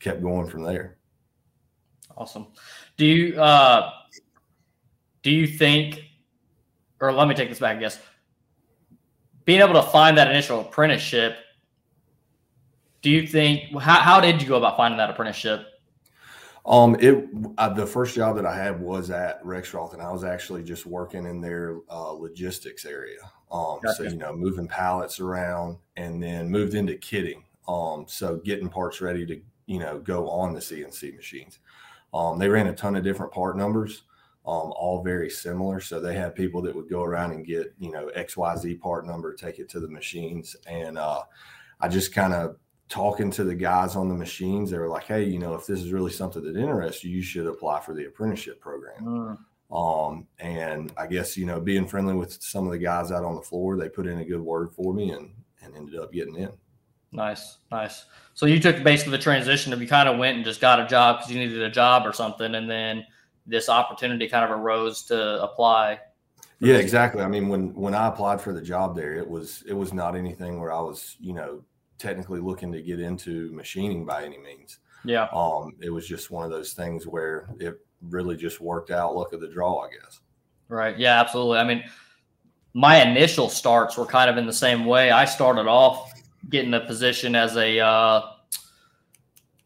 kept 0.02 0.22
going 0.22 0.48
from 0.50 0.64
there. 0.64 0.98
Awesome. 2.18 2.48
Do 2.98 3.06
you, 3.06 3.42
uh, 3.42 3.92
do 5.24 5.32
you 5.32 5.48
think, 5.48 6.04
or 7.00 7.14
let 7.14 7.30
me 7.30 7.34
take 7.34 7.48
this 7.48 7.60
back, 7.60 7.78
I 7.78 7.80
guess, 7.80 7.98
being 9.46 9.62
able 9.62 9.76
to 9.76 9.84
find 9.84 10.18
that 10.18 10.30
initial 10.30 10.60
apprenticeship, 10.60 11.38
do 13.02 13.10
you 13.10 13.26
think, 13.26 13.74
how, 13.80 14.02
how 14.02 14.20
did 14.20 14.42
you 14.42 14.50
go 14.50 14.58
about 14.58 14.76
finding 14.76 14.98
that 14.98 15.10
apprenticeship? 15.10 15.66
Um, 16.66 16.96
it 17.00 17.28
uh, 17.58 17.70
the 17.70 17.88
first 17.88 18.16
job 18.16 18.36
that 18.36 18.46
I 18.46 18.56
had 18.56 18.80
was 18.80 19.10
at 19.10 19.44
Rexroth, 19.44 19.94
and 19.94 20.02
I 20.02 20.12
was 20.12 20.24
actually 20.24 20.64
just 20.64 20.86
working 20.86 21.26
in 21.26 21.42
their 21.42 21.78
uh, 21.90 22.12
logistics 22.12 22.86
area. 22.86 23.20
Um, 23.52 23.80
gotcha. 23.84 23.96
so 23.96 24.04
you 24.04 24.18
know, 24.18 24.36
moving 24.36 24.68
pallets 24.68 25.20
around, 25.20 25.78
and 25.98 26.22
then 26.22 26.50
moved 26.50 26.76
into 26.76 26.94
kitting. 26.94 27.44
Um, 27.68 28.06
so 28.08 28.38
getting 28.38 28.70
parts 28.70 29.02
ready 29.02 29.26
to 29.26 29.42
you 29.66 29.80
know 29.80 30.00
go 30.00 30.30
on 30.30 30.54
the 30.54 30.60
CNC 30.60 31.16
machines. 31.16 31.60
Um, 32.14 32.38
they 32.38 32.50
ran 32.50 32.68
a 32.68 32.74
ton 32.74 32.96
of 32.96 33.04
different 33.04 33.32
part 33.32 33.58
numbers, 33.58 34.04
um, 34.46 34.74
all 34.76 35.02
very 35.04 35.30
similar. 35.30 35.80
So 35.80 36.00
they 36.00 36.14
had 36.14 36.36
people 36.36 36.62
that 36.64 36.76
would 36.76 36.90
go 36.90 37.04
around 37.04 37.32
and 37.32 37.46
get 37.46 37.74
you 37.80 37.92
know 37.92 38.10
X 38.10 38.38
Y 38.38 38.56
Z 38.56 38.76
part 38.76 39.08
number, 39.08 39.34
take 39.34 39.58
it 39.58 39.68
to 39.70 39.80
the 39.80 39.90
machines, 39.90 40.56
and 40.68 41.00
uh, 41.00 41.24
I 41.80 41.88
just 41.88 42.14
kind 42.14 42.34
of 42.34 42.58
talking 42.92 43.32
to 43.32 43.46
the 43.46 43.56
guys 43.56 43.96
on 43.96 44.10
the 44.10 44.14
machines, 44.14 44.70
they 44.70 44.78
were 44.78 44.90
like, 44.90 45.06
"Hey, 45.06 45.24
you 45.24 45.40
know, 45.40 45.56
if 45.56 45.66
this 45.66 45.80
is 45.80 45.94
really 45.94 46.12
something 46.12 46.44
that 46.44 46.58
interests 46.58 47.04
you, 47.04 47.16
you 47.16 47.24
should 47.24 47.48
apply 47.48 47.80
for 47.80 47.94
the 47.94 48.06
apprenticeship 48.06 48.60
program." 48.60 49.02
Mm. 49.02 49.38
Um, 49.76 50.28
and 50.40 50.92
I 50.98 51.08
guess 51.08 51.38
you 51.38 51.46
know, 51.46 51.62
being 51.62 51.88
friendly 51.88 52.14
with 52.14 52.44
some 52.44 52.66
of 52.66 52.72
the 52.72 52.78
guys 52.78 53.12
out 53.12 53.24
on 53.24 53.36
the 53.36 53.42
floor, 53.42 53.78
they 53.78 53.88
put 53.88 54.08
in 54.08 54.20
a 54.20 54.26
good 54.26 54.42
word 54.42 54.74
for 54.74 54.94
me, 54.94 55.12
and 55.12 55.32
and 55.64 55.76
ended 55.76 56.00
up 56.00 56.12
getting 56.12 56.36
in. 56.36 56.52
Nice, 57.14 57.60
nice. 57.72 58.06
So 58.34 58.46
you 58.46 58.60
took 58.60 58.84
basically 58.84 59.12
the 59.12 59.24
transition 59.24 59.74
of 59.74 59.82
you 59.82 59.88
kind 59.88 60.10
of 60.10 60.18
went 60.18 60.36
and 60.36 60.46
just 60.46 60.62
got 60.62 60.80
a 60.80 60.88
job 60.88 61.18
because 61.18 61.32
you 61.32 61.40
needed 61.40 61.62
a 61.62 61.70
job 61.70 62.06
or 62.06 62.12
something, 62.12 62.56
and 62.56 62.70
then 62.70 63.06
this 63.46 63.70
opportunity 63.70 64.28
kind 64.28 64.44
of 64.44 64.52
arose 64.52 65.04
to 65.04 65.42
apply. 65.42 66.00
Yeah, 66.60 66.76
exactly. 66.76 67.24
I 67.24 67.28
mean, 67.28 67.48
when 67.48 67.74
when 67.74 67.96
I 67.96 68.08
applied 68.08 68.42
for 68.42 68.52
the 68.52 68.62
job 68.62 68.98
there, 68.98 69.14
it 69.14 69.28
was 69.28 69.64
it 69.66 69.74
was 69.74 69.94
not 69.94 70.16
anything 70.16 70.60
where 70.60 70.74
I 70.74 70.82
was, 70.82 71.16
you 71.20 71.34
know, 71.34 71.64
technically 72.02 72.40
looking 72.40 72.72
to 72.72 72.82
get 72.82 73.00
into 73.00 73.52
machining 73.52 74.06
by 74.06 74.24
any 74.24 74.38
means. 74.38 74.80
Yeah. 75.06 75.28
Um, 75.34 75.76
it 75.80 75.90
was 75.90 76.08
just 76.08 76.32
one 76.32 76.44
of 76.44 76.52
those 76.52 76.74
things 76.74 77.08
where 77.08 77.50
it 77.60 77.80
really 78.10 78.36
just 78.36 78.60
worked 78.60 78.92
out. 78.92 79.16
Look 79.16 79.34
at 79.34 79.40
the 79.40 79.48
draw, 79.48 79.80
I 79.82 79.90
guess. 79.90 80.20
Right. 80.68 80.98
Yeah, 80.98 81.20
absolutely. 81.20 81.60
I 81.60 81.64
mean, 81.64 81.84
my 82.74 83.02
initial 83.02 83.50
starts 83.50 83.98
were 83.98 84.06
kind 84.06 84.30
of 84.30 84.38
in 84.38 84.46
the 84.46 84.54
same 84.54 84.86
way. 84.86 85.12
I 85.12 85.26
started 85.26 85.68
off 85.68 86.12
getting 86.50 86.74
a 86.74 86.80
position 86.80 87.36
as 87.36 87.56
a 87.58 87.80
uh, 87.80 88.22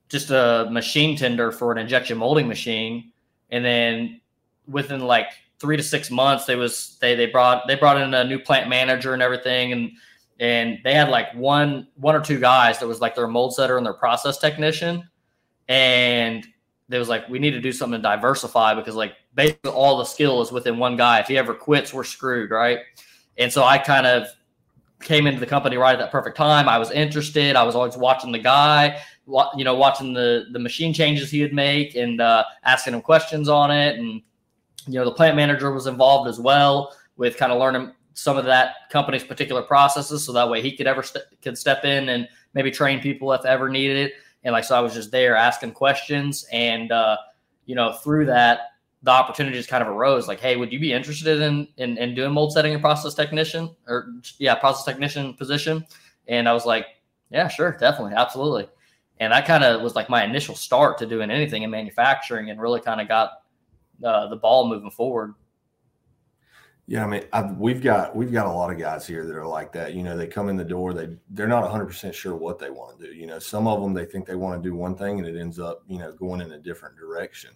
just 0.10 0.32
a 0.32 0.68
machine 0.72 1.18
tender 1.18 1.52
for 1.52 1.72
an 1.72 1.78
injection 1.78 2.18
molding 2.18 2.48
machine, 2.48 3.12
and 3.52 3.64
then 3.64 4.20
within 4.68 5.02
like 5.02 5.28
three 5.60 5.78
to 5.78 5.84
six 5.84 6.10
months, 6.10 6.46
they 6.46 6.56
was 6.56 6.98
they 7.00 7.16
they 7.16 7.28
brought 7.28 7.68
they 7.68 7.76
brought 7.76 8.02
in 8.02 8.14
a 8.14 8.24
new 8.24 8.40
plant 8.40 8.70
manager 8.70 9.14
and 9.14 9.22
everything, 9.22 9.72
and 9.72 9.92
and 10.40 10.80
they 10.84 10.94
had 10.94 11.10
like 11.10 11.34
one 11.34 11.88
one 11.96 12.16
or 12.16 12.22
two 12.22 12.40
guys 12.40 12.80
that 12.80 12.88
was 12.88 13.02
like 13.02 13.16
their 13.16 13.28
mold 13.28 13.54
setter 13.56 13.78
and 13.78 13.86
their 13.86 13.94
process 13.94 14.38
technician 14.38 15.08
and 15.68 16.46
they 16.90 17.00
was 17.00 17.10
like 17.10 17.28
we 17.30 17.40
need 17.40 17.52
to 17.52 17.62
do 17.62 17.72
something 17.72 18.00
to 18.00 18.04
diversify 18.04 18.74
because 18.74 18.96
like 18.96 19.14
basically 19.34 19.72
all 19.72 19.98
the 19.98 20.06
skill 20.06 20.42
is 20.42 20.52
within 20.52 20.78
one 20.78 20.96
guy. 20.98 21.20
If 21.20 21.28
he 21.28 21.38
ever 21.38 21.54
quits 21.54 21.94
we're 21.94 22.04
screwed 22.04 22.52
right? 22.52 22.80
And 23.38 23.52
so 23.52 23.64
i 23.64 23.78
kind 23.78 24.06
of 24.06 24.28
came 25.02 25.28
into 25.28 25.40
the 25.40 25.46
company 25.46 25.78
right 25.78 25.94
at 25.94 26.00
that 26.00 26.12
perfect 26.12 26.38
time. 26.38 26.68
I 26.68 26.78
was 26.78 26.90
interested. 26.92 27.56
I 27.56 27.64
was 27.64 27.76
always 27.76 27.98
watching 27.98 28.32
the 28.32 28.40
guy 28.40 29.00
you 29.56 29.64
know 29.64 29.76
watching 29.76 30.14
the 30.14 30.46
the 30.52 30.60
machine 30.60 30.94
changes 30.94 31.32
he 31.32 31.42
would 31.42 31.54
make 31.54 31.96
and 31.96 32.22
uh, 32.22 32.44
asking 32.64 32.94
him 32.94 33.02
questions 33.02 33.50
on 33.50 33.72
it. 33.72 33.98
And 33.98 34.22
you 34.88 35.00
know 35.00 35.06
the 35.06 35.12
plant 35.12 35.36
manager 35.36 35.72
was 35.72 35.88
involved 35.88 36.30
as 36.30 36.40
well 36.40 36.96
with 37.18 37.38
kind 37.38 37.52
of 37.52 37.60
learning 37.60 37.94
some 38.16 38.38
of 38.38 38.46
that 38.46 38.90
company's 38.90 39.24
particular 39.24 39.62
processes, 39.62 40.26
so 40.26 40.32
that 40.32 40.50
way 40.50 40.62
he 40.62 40.76
could 40.76 40.88
ever 40.88 41.04
st- 41.04 41.26
could 41.42 41.58
step 41.58 41.84
in 41.84 42.10
and 42.10 42.28
maybe 42.54 42.72
train 42.72 43.00
people 43.00 43.32
if 43.34 43.46
ever 43.46 43.70
needed 43.70 43.98
it. 43.98 44.14
And 44.44 44.54
like 44.54 44.64
so, 44.64 44.76
I 44.76 44.80
was 44.80 44.94
just 44.94 45.12
there 45.12 45.36
asking 45.36 45.74
questions, 45.74 46.46
and 46.52 46.92
uh, 46.92 47.18
you 47.66 47.76
know 47.76 47.94
through 47.94 48.26
that 48.28 48.72
the 49.04 49.12
opportunity 49.12 49.56
just 49.56 49.70
kind 49.70 49.84
of 49.84 49.90
arose. 49.90 50.28
Like, 50.28 50.40
hey, 50.40 50.56
would 50.56 50.72
you 50.72 50.80
be 50.80 50.94
interested 50.94 51.42
in 51.42 51.68
in, 51.78 51.98
in 51.98 52.16
doing 52.16 52.32
mold 52.32 52.54
setting 52.54 52.74
and 52.74 52.82
process 52.82 53.14
technician 53.14 53.76
or 53.88 54.14
yeah, 54.40 54.56
process 54.56 54.86
technician 54.86 55.34
position? 55.34 55.86
And 56.28 56.48
I 56.48 56.54
was 56.54 56.66
like, 56.66 56.88
yeah, 57.30 57.48
sure, 57.48 57.72
definitely, 57.78 58.14
absolutely. 58.16 58.68
And 59.20 59.32
that 59.32 59.46
kind 59.46 59.64
of 59.64 59.82
was 59.82 59.94
like 59.96 60.10
my 60.10 60.24
initial 60.24 60.56
start 60.56 60.98
to 61.00 61.06
doing 61.06 61.30
anything 61.30 61.64
in 61.64 61.70
manufacturing, 61.70 62.50
and 62.50 62.62
really 62.62 62.80
kind 62.80 63.02
of 63.02 63.08
got 63.10 63.42
uh, 64.04 64.28
the 64.28 64.38
ball 64.38 64.70
moving 64.70 64.92
forward. 64.92 65.34
Yeah, 66.88 67.04
I 67.04 67.08
mean, 67.08 67.24
I've, 67.34 67.58
we've 67.58 67.82
got 67.82 68.16
we've 68.16 68.32
got 68.32 68.46
a 68.46 68.52
lot 68.52 68.72
of 68.72 68.78
guys 68.78 69.08
here 69.08 69.26
that 69.26 69.36
are 69.36 69.48
like 69.48 69.72
that. 69.72 69.96
You 69.96 70.04
know, 70.04 70.16
they 70.16 70.28
come 70.28 70.50
in 70.50 70.56
the 70.56 70.64
door, 70.64 70.94
they 70.94 71.10
they're 71.32 71.48
not 71.48 71.64
100 71.64 71.86
percent 71.88 72.14
sure 72.14 72.36
what 72.36 72.60
they 72.60 72.70
want 72.70 73.00
to 73.00 73.08
do. 73.08 73.14
You 73.14 73.26
know, 73.26 73.40
some 73.40 73.68
of 73.68 73.82
them 73.82 73.94
they 73.94 74.06
think 74.06 74.28
they 74.28 74.36
want 74.36 74.62
to 74.62 74.70
do 74.70 74.76
one 74.76 74.96
thing 74.96 75.18
and 75.18 75.28
it 75.28 75.40
ends 75.40 75.60
up 75.60 75.84
you 75.88 75.98
know 75.98 76.12
going 76.12 76.42
in 76.42 76.52
a 76.52 76.60
different 76.60 76.96
direction. 76.96 77.52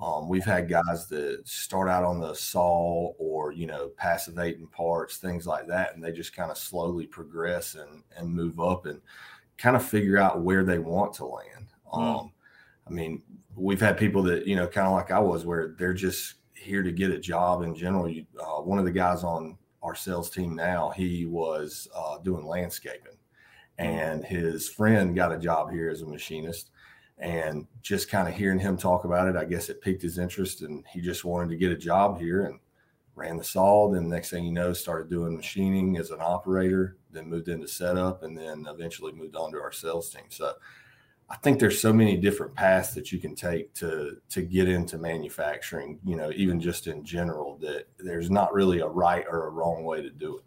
Um, 0.00 0.28
we've 0.28 0.44
had 0.44 0.68
guys 0.68 1.06
that 1.08 1.42
start 1.44 1.88
out 1.88 2.04
on 2.04 2.20
the 2.20 2.34
saw 2.34 3.12
or 3.18 3.52
you 3.52 3.66
know 3.66 3.88
passivating 3.96 4.66
parts, 4.68 5.18
things 5.18 5.46
like 5.46 5.66
that, 5.68 5.94
and 5.94 6.02
they 6.02 6.10
just 6.10 6.34
kind 6.34 6.50
of 6.50 6.56
slowly 6.56 7.06
progress 7.06 7.74
and 7.74 8.02
and 8.16 8.28
move 8.28 8.60
up 8.60 8.86
and 8.86 9.00
kind 9.58 9.76
of 9.76 9.84
figure 9.84 10.18
out 10.18 10.40
where 10.40 10.64
they 10.64 10.78
want 10.78 11.12
to 11.14 11.26
land. 11.26 11.68
Mm. 11.92 12.20
Um, 12.20 12.32
I 12.86 12.90
mean, 12.90 13.22
we've 13.54 13.80
had 13.80 13.98
people 13.98 14.22
that 14.24 14.46
you 14.46 14.56
know 14.56 14.66
kind 14.66 14.86
of 14.86 14.94
like 14.94 15.10
I 15.10 15.20
was, 15.20 15.44
where 15.44 15.74
they're 15.78 15.92
just 15.92 16.34
here 16.64 16.82
to 16.82 16.92
get 16.92 17.10
a 17.10 17.18
job 17.18 17.62
in 17.62 17.74
general. 17.74 18.08
You, 18.08 18.26
uh, 18.40 18.60
one 18.60 18.78
of 18.78 18.84
the 18.84 18.90
guys 18.90 19.22
on 19.22 19.56
our 19.82 19.94
sales 19.94 20.30
team 20.30 20.54
now, 20.54 20.90
he 20.90 21.26
was 21.26 21.88
uh, 21.94 22.18
doing 22.18 22.46
landscaping, 22.46 23.12
mm. 23.78 23.84
and 23.84 24.24
his 24.24 24.68
friend 24.68 25.14
got 25.14 25.32
a 25.32 25.38
job 25.38 25.70
here 25.70 25.90
as 25.90 26.02
a 26.02 26.06
machinist 26.06 26.70
and 27.18 27.66
just 27.82 28.10
kind 28.10 28.28
of 28.28 28.34
hearing 28.34 28.58
him 28.58 28.76
talk 28.76 29.04
about 29.04 29.28
it, 29.28 29.36
I 29.36 29.44
guess 29.44 29.68
it 29.68 29.80
piqued 29.80 30.02
his 30.02 30.18
interest, 30.18 30.62
and 30.62 30.84
he 30.92 31.00
just 31.00 31.24
wanted 31.24 31.50
to 31.50 31.56
get 31.56 31.70
a 31.70 31.76
job 31.76 32.18
here 32.18 32.46
and 32.46 32.58
ran 33.14 33.36
the 33.36 33.44
saw. 33.44 33.90
Then 33.90 34.08
next 34.08 34.30
thing 34.30 34.44
you 34.44 34.52
know, 34.52 34.72
started 34.72 35.10
doing 35.10 35.36
machining 35.36 35.96
as 35.96 36.10
an 36.10 36.18
operator. 36.20 36.96
Then 37.12 37.28
moved 37.28 37.48
into 37.48 37.68
setup, 37.68 38.24
and 38.24 38.36
then 38.36 38.66
eventually 38.68 39.12
moved 39.12 39.36
on 39.36 39.52
to 39.52 39.60
our 39.60 39.72
sales 39.72 40.10
team. 40.10 40.24
So 40.28 40.54
I 41.30 41.36
think 41.36 41.58
there's 41.58 41.80
so 41.80 41.92
many 41.92 42.16
different 42.16 42.54
paths 42.54 42.94
that 42.94 43.10
you 43.10 43.18
can 43.18 43.34
take 43.34 43.72
to 43.74 44.18
to 44.30 44.42
get 44.42 44.68
into 44.68 44.98
manufacturing. 44.98 45.98
You 46.04 46.16
know, 46.16 46.30
even 46.34 46.60
just 46.60 46.86
in 46.86 47.04
general, 47.04 47.56
that 47.58 47.86
there's 47.98 48.30
not 48.30 48.52
really 48.52 48.80
a 48.80 48.86
right 48.86 49.24
or 49.28 49.46
a 49.46 49.50
wrong 49.50 49.84
way 49.84 50.02
to 50.02 50.10
do 50.10 50.36
it. 50.38 50.44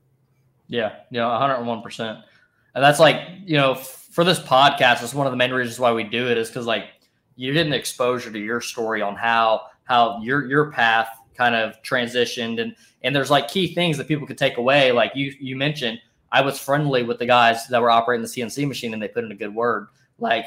Yeah, 0.67 0.95
yeah, 1.09 1.27
101 1.27 1.81
percent. 1.81 2.19
And 2.75 2.83
that's 2.83 2.99
like, 2.99 3.21
you 3.43 3.57
know, 3.57 3.73
for 3.73 4.23
this 4.23 4.39
podcast, 4.39 5.01
it's 5.01 5.13
one 5.13 5.25
of 5.25 5.31
the 5.31 5.37
main 5.37 5.51
reasons 5.51 5.79
why 5.79 5.91
we 5.91 6.03
do 6.03 6.29
it 6.29 6.37
is 6.37 6.47
because 6.47 6.67
like 6.67 6.85
you 7.35 7.57
an 7.59 7.73
exposure 7.73 8.31
to 8.31 8.39
your 8.39 8.61
story 8.61 9.01
on 9.01 9.15
how 9.15 9.61
how 9.85 10.19
your 10.21 10.45
your 10.47 10.71
path 10.71 11.07
kind 11.35 11.55
of 11.55 11.81
transitioned 11.83 12.61
and 12.61 12.75
and 13.03 13.15
there's 13.15 13.31
like 13.31 13.47
key 13.47 13.73
things 13.73 13.97
that 13.97 14.07
people 14.07 14.27
could 14.27 14.37
take 14.37 14.57
away. 14.57 14.91
Like 14.91 15.11
you 15.15 15.33
you 15.39 15.55
mentioned, 15.55 15.99
I 16.31 16.41
was 16.41 16.59
friendly 16.59 17.03
with 17.03 17.19
the 17.19 17.25
guys 17.25 17.67
that 17.67 17.81
were 17.81 17.89
operating 17.91 18.23
the 18.23 18.27
CNC 18.27 18.67
machine 18.67 18.93
and 18.93 19.01
they 19.01 19.07
put 19.07 19.23
in 19.23 19.31
a 19.31 19.35
good 19.35 19.53
word. 19.53 19.87
Like 20.19 20.45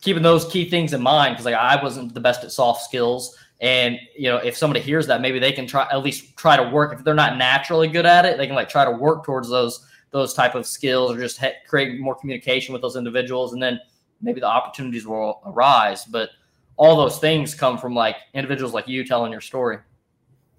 keeping 0.00 0.22
those 0.22 0.44
key 0.46 0.68
things 0.68 0.92
in 0.92 1.02
mind 1.02 1.34
because 1.34 1.44
like 1.44 1.54
I 1.54 1.82
wasn't 1.82 2.14
the 2.14 2.20
best 2.20 2.44
at 2.44 2.52
soft 2.52 2.82
skills. 2.82 3.36
And 3.60 3.98
you 4.16 4.28
know, 4.28 4.36
if 4.36 4.56
somebody 4.56 4.80
hears 4.80 5.06
that, 5.08 5.20
maybe 5.20 5.38
they 5.38 5.52
can 5.52 5.66
try 5.66 5.88
at 5.90 6.02
least 6.02 6.36
try 6.36 6.56
to 6.56 6.68
work. 6.70 6.96
If 6.96 7.04
they're 7.04 7.14
not 7.14 7.36
naturally 7.36 7.88
good 7.88 8.06
at 8.06 8.24
it, 8.24 8.38
they 8.38 8.46
can 8.46 8.54
like 8.54 8.68
try 8.68 8.84
to 8.84 8.92
work 8.92 9.24
towards 9.24 9.48
those 9.48 9.84
those 10.10 10.32
type 10.32 10.54
of 10.54 10.66
skills 10.66 11.12
or 11.12 11.20
just 11.20 11.40
create 11.66 12.00
more 12.00 12.14
communication 12.14 12.72
with 12.72 12.80
those 12.80 12.96
individuals 12.96 13.52
and 13.52 13.62
then 13.62 13.78
maybe 14.22 14.40
the 14.40 14.46
opportunities 14.46 15.06
will 15.06 15.42
arise. 15.44 16.04
But 16.04 16.30
all 16.76 16.96
those 16.96 17.18
things 17.18 17.54
come 17.54 17.76
from 17.76 17.94
like 17.94 18.16
individuals 18.32 18.72
like 18.72 18.88
you 18.88 19.04
telling 19.04 19.32
your 19.32 19.40
story. 19.40 19.78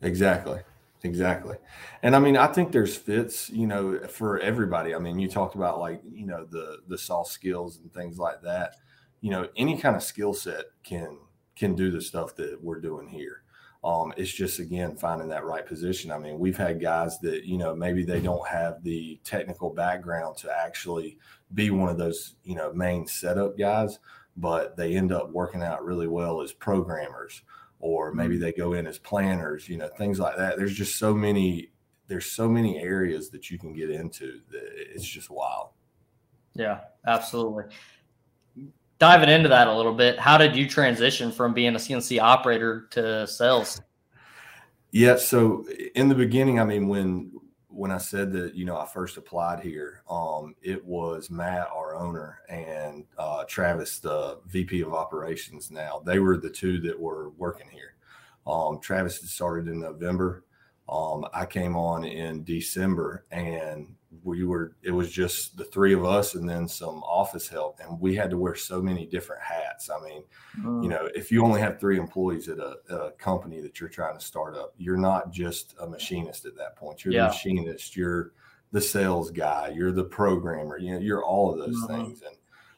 Exactly. 0.01 0.59
Exactly. 1.03 1.55
And 2.03 2.13
i 2.13 2.19
mean 2.19 2.35
i 2.35 2.47
think 2.47 2.73
there's 2.73 2.97
fits 2.97 3.49
you 3.49 3.65
know 3.65 3.99
for 4.09 4.39
everybody. 4.39 4.93
I 4.93 4.99
mean 4.99 5.17
you 5.17 5.29
talked 5.29 5.55
about 5.55 5.79
like 5.79 6.01
you 6.11 6.25
know 6.25 6.45
the 6.45 6.79
the 6.89 6.97
soft 6.97 7.31
skills 7.31 7.77
and 7.77 7.93
things 7.93 8.19
like 8.19 8.41
that 8.41 8.75
you 9.21 9.29
know 9.29 9.47
any 9.55 9.77
kind 9.77 9.95
of 9.95 10.03
skill 10.03 10.33
set 10.33 10.65
can 10.83 11.17
can 11.55 11.75
do 11.75 11.91
the 11.91 12.01
stuff 12.01 12.35
that 12.35 12.57
we're 12.61 12.79
doing 12.79 13.07
here 13.07 13.43
um, 13.83 14.13
it's 14.17 14.31
just 14.31 14.59
again 14.59 14.95
finding 14.97 15.29
that 15.29 15.45
right 15.45 15.65
position. 15.65 16.11
I 16.11 16.17
mean, 16.17 16.37
we've 16.37 16.57
had 16.57 16.81
guys 16.81 17.19
that 17.19 17.45
you 17.45 17.57
know 17.57 17.73
maybe 17.73 18.03
they 18.03 18.19
don't 18.19 18.45
have 18.47 18.83
the 18.83 19.19
technical 19.23 19.69
background 19.69 20.37
to 20.37 20.51
actually 20.51 21.17
be 21.53 21.69
one 21.69 21.89
of 21.89 21.97
those 21.97 22.35
you 22.43 22.55
know 22.55 22.73
main 22.73 23.07
setup 23.07 23.57
guys, 23.57 23.99
but 24.35 24.75
they 24.75 24.95
end 24.95 25.13
up 25.13 25.31
working 25.31 25.63
out 25.63 25.85
really 25.85 26.07
well 26.07 26.41
as 26.41 26.51
programmers, 26.51 27.41
or 27.79 28.13
maybe 28.13 28.35
mm-hmm. 28.35 28.43
they 28.43 28.51
go 28.51 28.73
in 28.73 28.85
as 28.85 28.97
planners. 28.97 29.69
You 29.69 29.77
know, 29.77 29.89
things 29.97 30.19
like 30.19 30.35
that. 30.35 30.57
There's 30.57 30.75
just 30.75 30.97
so 30.97 31.13
many. 31.13 31.71
There's 32.07 32.25
so 32.25 32.49
many 32.49 32.79
areas 32.79 33.29
that 33.29 33.49
you 33.49 33.57
can 33.57 33.71
get 33.71 33.91
into 33.91 34.41
that 34.51 34.71
it's 34.73 35.05
just 35.05 35.29
wild. 35.29 35.69
Yeah, 36.53 36.81
absolutely 37.07 37.65
diving 38.99 39.29
into 39.29 39.49
that 39.49 39.67
a 39.67 39.75
little 39.75 39.93
bit, 39.93 40.19
how 40.19 40.37
did 40.37 40.55
you 40.55 40.67
transition 40.67 41.31
from 41.31 41.53
being 41.53 41.75
a 41.75 41.79
CNC 41.79 42.21
operator 42.21 42.87
to 42.91 43.25
sales? 43.25 43.81
Yeah, 44.91 45.15
so 45.15 45.65
in 45.95 46.09
the 46.09 46.15
beginning, 46.15 46.59
I 46.59 46.65
mean, 46.65 46.87
when 46.87 47.31
when 47.69 47.91
I 47.91 47.97
said 47.97 48.33
that, 48.33 48.55
you 48.55 48.65
know, 48.65 48.75
I 48.77 48.85
first 48.85 49.15
applied 49.15 49.61
here, 49.61 50.01
um, 50.09 50.53
it 50.61 50.83
was 50.83 51.29
Matt, 51.29 51.69
our 51.73 51.95
owner, 51.95 52.39
and 52.49 53.05
uh, 53.17 53.45
Travis, 53.47 53.99
the 53.99 54.39
VP 54.47 54.81
of 54.81 54.93
operations. 54.93 55.71
Now 55.71 56.01
they 56.05 56.19
were 56.19 56.37
the 56.37 56.49
two 56.49 56.79
that 56.81 56.99
were 56.99 57.29
working 57.31 57.69
here. 57.69 57.95
Um, 58.45 58.79
Travis 58.79 59.21
started 59.31 59.67
in 59.67 59.79
November. 59.79 60.43
Um, 60.89 61.25
I 61.33 61.45
came 61.45 61.77
on 61.77 62.03
in 62.03 62.43
December, 62.43 63.25
and 63.31 63.95
we 64.23 64.43
were 64.43 64.75
it 64.81 64.91
was 64.91 65.11
just 65.11 65.55
the 65.57 65.63
three 65.63 65.93
of 65.93 66.03
us 66.03 66.35
and 66.35 66.47
then 66.47 66.67
some 66.67 67.03
office 67.03 67.47
help. 67.47 67.79
And 67.79 67.99
we 67.99 68.15
had 68.15 68.29
to 68.31 68.37
wear 68.37 68.55
so 68.55 68.81
many 68.81 69.05
different 69.05 69.41
hats. 69.41 69.89
I 69.89 70.03
mean 70.03 70.23
mm. 70.59 70.83
you 70.83 70.89
know 70.89 71.09
if 71.13 71.31
you 71.31 71.43
only 71.43 71.61
have 71.61 71.79
three 71.79 71.97
employees 71.97 72.49
at 72.49 72.59
a, 72.59 72.77
a, 72.89 73.11
company 73.11 73.61
that 73.61 73.79
you're 73.79 73.89
trying 73.89 74.17
to 74.17 74.23
start 74.23 74.55
up 74.55 74.73
you're 74.77 74.97
not 74.97 75.31
just 75.31 75.75
a 75.79 75.87
machinist 75.87 76.45
at 76.45 76.55
that 76.57 76.75
point. 76.75 77.03
You're 77.03 77.13
yeah. 77.13 77.23
the 77.23 77.27
machinist. 77.29 77.95
You're 77.95 78.33
the 78.71 78.81
sales 78.81 79.31
guy. 79.31 79.71
You're 79.75 79.91
the 79.91 80.03
programmer. 80.03 80.77
You 80.77 80.93
know 80.93 80.99
you're 80.99 81.23
all 81.23 81.51
of 81.51 81.59
those 81.59 81.81
mm-hmm. 81.83 82.05
things. 82.05 82.21
And 82.21 82.35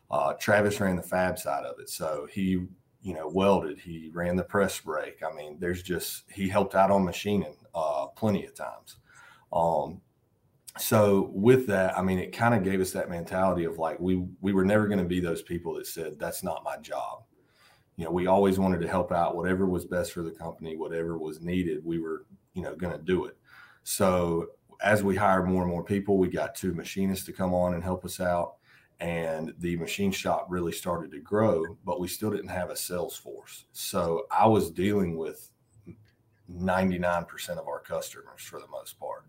uh, 0.09 0.33
travis 0.33 0.79
ran 0.79 0.97
the 0.97 1.01
fab 1.01 1.39
side 1.39 1.65
of 1.65 1.79
it. 1.79 1.89
So 1.89 2.27
he 2.31 2.67
you 3.01 3.13
know 3.13 3.27
welded. 3.27 3.79
He 3.79 4.09
ran 4.13 4.35
the 4.35 4.43
press 4.43 4.79
brake 4.79 5.21
i 5.23 5.33
mean 5.33 5.57
there's 5.59 5.81
just 5.81 6.23
he 6.31 6.47
helped 6.47 6.75
out 6.75 6.91
on 6.91 7.03
machining 7.03 7.55
uh, 7.73 8.07
plenty 8.07 8.45
of 8.45 8.53
times. 8.53 8.97
Um, 9.53 10.01
so 10.77 11.29
with 11.33 11.67
that, 11.67 11.97
I 11.97 12.01
mean, 12.01 12.17
it 12.17 12.31
kind 12.31 12.55
of 12.55 12.63
gave 12.63 12.79
us 12.79 12.91
that 12.91 13.09
mentality 13.09 13.65
of 13.65 13.77
like 13.77 13.99
we 13.99 14.25
we 14.39 14.53
were 14.53 14.65
never 14.65 14.87
going 14.87 14.99
to 14.99 15.05
be 15.05 15.19
those 15.19 15.41
people 15.41 15.73
that 15.75 15.87
said 15.87 16.17
that's 16.17 16.43
not 16.43 16.63
my 16.63 16.77
job. 16.77 17.23
You 17.97 18.05
know, 18.05 18.11
we 18.11 18.27
always 18.27 18.57
wanted 18.57 18.81
to 18.81 18.87
help 18.87 19.11
out 19.11 19.35
whatever 19.35 19.65
was 19.65 19.85
best 19.85 20.13
for 20.13 20.21
the 20.21 20.31
company, 20.31 20.77
whatever 20.77 21.17
was 21.17 21.41
needed. 21.41 21.83
We 21.83 21.99
were 21.99 22.25
you 22.53 22.61
know 22.61 22.75
going 22.75 22.97
to 22.97 23.03
do 23.03 23.25
it. 23.25 23.37
So 23.83 24.51
as 24.81 25.03
we 25.03 25.15
hired 25.15 25.47
more 25.47 25.63
and 25.63 25.71
more 25.71 25.83
people, 25.83 26.17
we 26.17 26.29
got 26.29 26.55
two 26.55 26.73
machinists 26.73 27.25
to 27.25 27.33
come 27.33 27.53
on 27.53 27.73
and 27.73 27.83
help 27.83 28.05
us 28.05 28.21
out, 28.21 28.55
and 29.01 29.53
the 29.59 29.75
machine 29.75 30.11
shop 30.11 30.47
really 30.49 30.71
started 30.71 31.11
to 31.11 31.19
grow. 31.19 31.77
But 31.85 31.99
we 31.99 32.07
still 32.07 32.31
didn't 32.31 32.47
have 32.47 32.69
a 32.69 32.77
sales 32.77 33.17
force, 33.17 33.65
so 33.73 34.25
I 34.31 34.47
was 34.47 34.71
dealing 34.71 35.17
with 35.17 35.49
99% 36.49 37.49
of 37.57 37.67
our 37.67 37.79
customers 37.79 38.41
for 38.41 38.59
the 38.59 38.67
most 38.67 38.97
part 38.99 39.25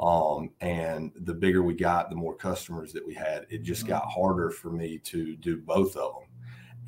um, 0.00 0.50
and 0.62 1.12
the 1.14 1.34
bigger 1.34 1.62
we 1.62 1.74
got, 1.74 2.08
the 2.08 2.16
more 2.16 2.34
customers 2.34 2.92
that 2.94 3.06
we 3.06 3.14
had. 3.14 3.46
It 3.50 3.62
just 3.62 3.86
got 3.86 4.02
mm-hmm. 4.02 4.20
harder 4.20 4.50
for 4.50 4.70
me 4.70 4.98
to 4.98 5.36
do 5.36 5.58
both 5.58 5.94
of 5.94 6.14
them. 6.14 6.24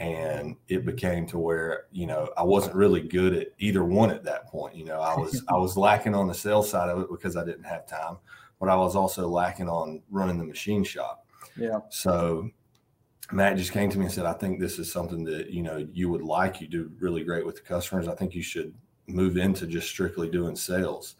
And 0.00 0.56
it 0.68 0.86
became 0.86 1.26
to 1.26 1.38
where, 1.38 1.84
you 1.92 2.06
know, 2.06 2.30
I 2.38 2.42
wasn't 2.42 2.74
really 2.74 3.02
good 3.02 3.34
at 3.34 3.48
either 3.58 3.84
one 3.84 4.10
at 4.10 4.24
that 4.24 4.48
point. 4.48 4.74
You 4.74 4.86
know, 4.86 5.00
I 5.00 5.14
was 5.14 5.44
I 5.48 5.54
was 5.54 5.76
lacking 5.76 6.14
on 6.14 6.26
the 6.26 6.34
sales 6.34 6.70
side 6.70 6.88
of 6.88 6.98
it 7.00 7.10
because 7.10 7.36
I 7.36 7.44
didn't 7.44 7.64
have 7.64 7.86
time, 7.86 8.16
but 8.58 8.70
I 8.70 8.76
was 8.76 8.96
also 8.96 9.28
lacking 9.28 9.68
on 9.68 10.02
running 10.10 10.38
the 10.38 10.44
machine 10.44 10.82
shop. 10.82 11.26
Yeah. 11.54 11.80
So 11.90 12.48
Matt 13.30 13.58
just 13.58 13.72
came 13.72 13.90
to 13.90 13.98
me 13.98 14.06
and 14.06 14.12
said, 14.12 14.24
I 14.24 14.32
think 14.32 14.58
this 14.58 14.78
is 14.78 14.90
something 14.90 15.22
that, 15.24 15.50
you 15.50 15.62
know, 15.62 15.86
you 15.92 16.08
would 16.08 16.22
like. 16.22 16.62
You 16.62 16.66
do 16.66 16.90
really 16.98 17.24
great 17.24 17.44
with 17.44 17.56
the 17.56 17.62
customers. 17.62 18.08
I 18.08 18.14
think 18.14 18.34
you 18.34 18.42
should 18.42 18.72
move 19.06 19.36
into 19.36 19.66
just 19.66 19.88
strictly 19.88 20.30
doing 20.30 20.56
sales. 20.56 21.16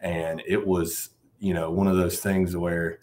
And 0.00 0.42
it 0.46 0.64
was 0.64 1.10
you 1.38 1.54
know, 1.54 1.70
one 1.70 1.86
of 1.86 1.96
those 1.96 2.20
things 2.20 2.56
where 2.56 3.00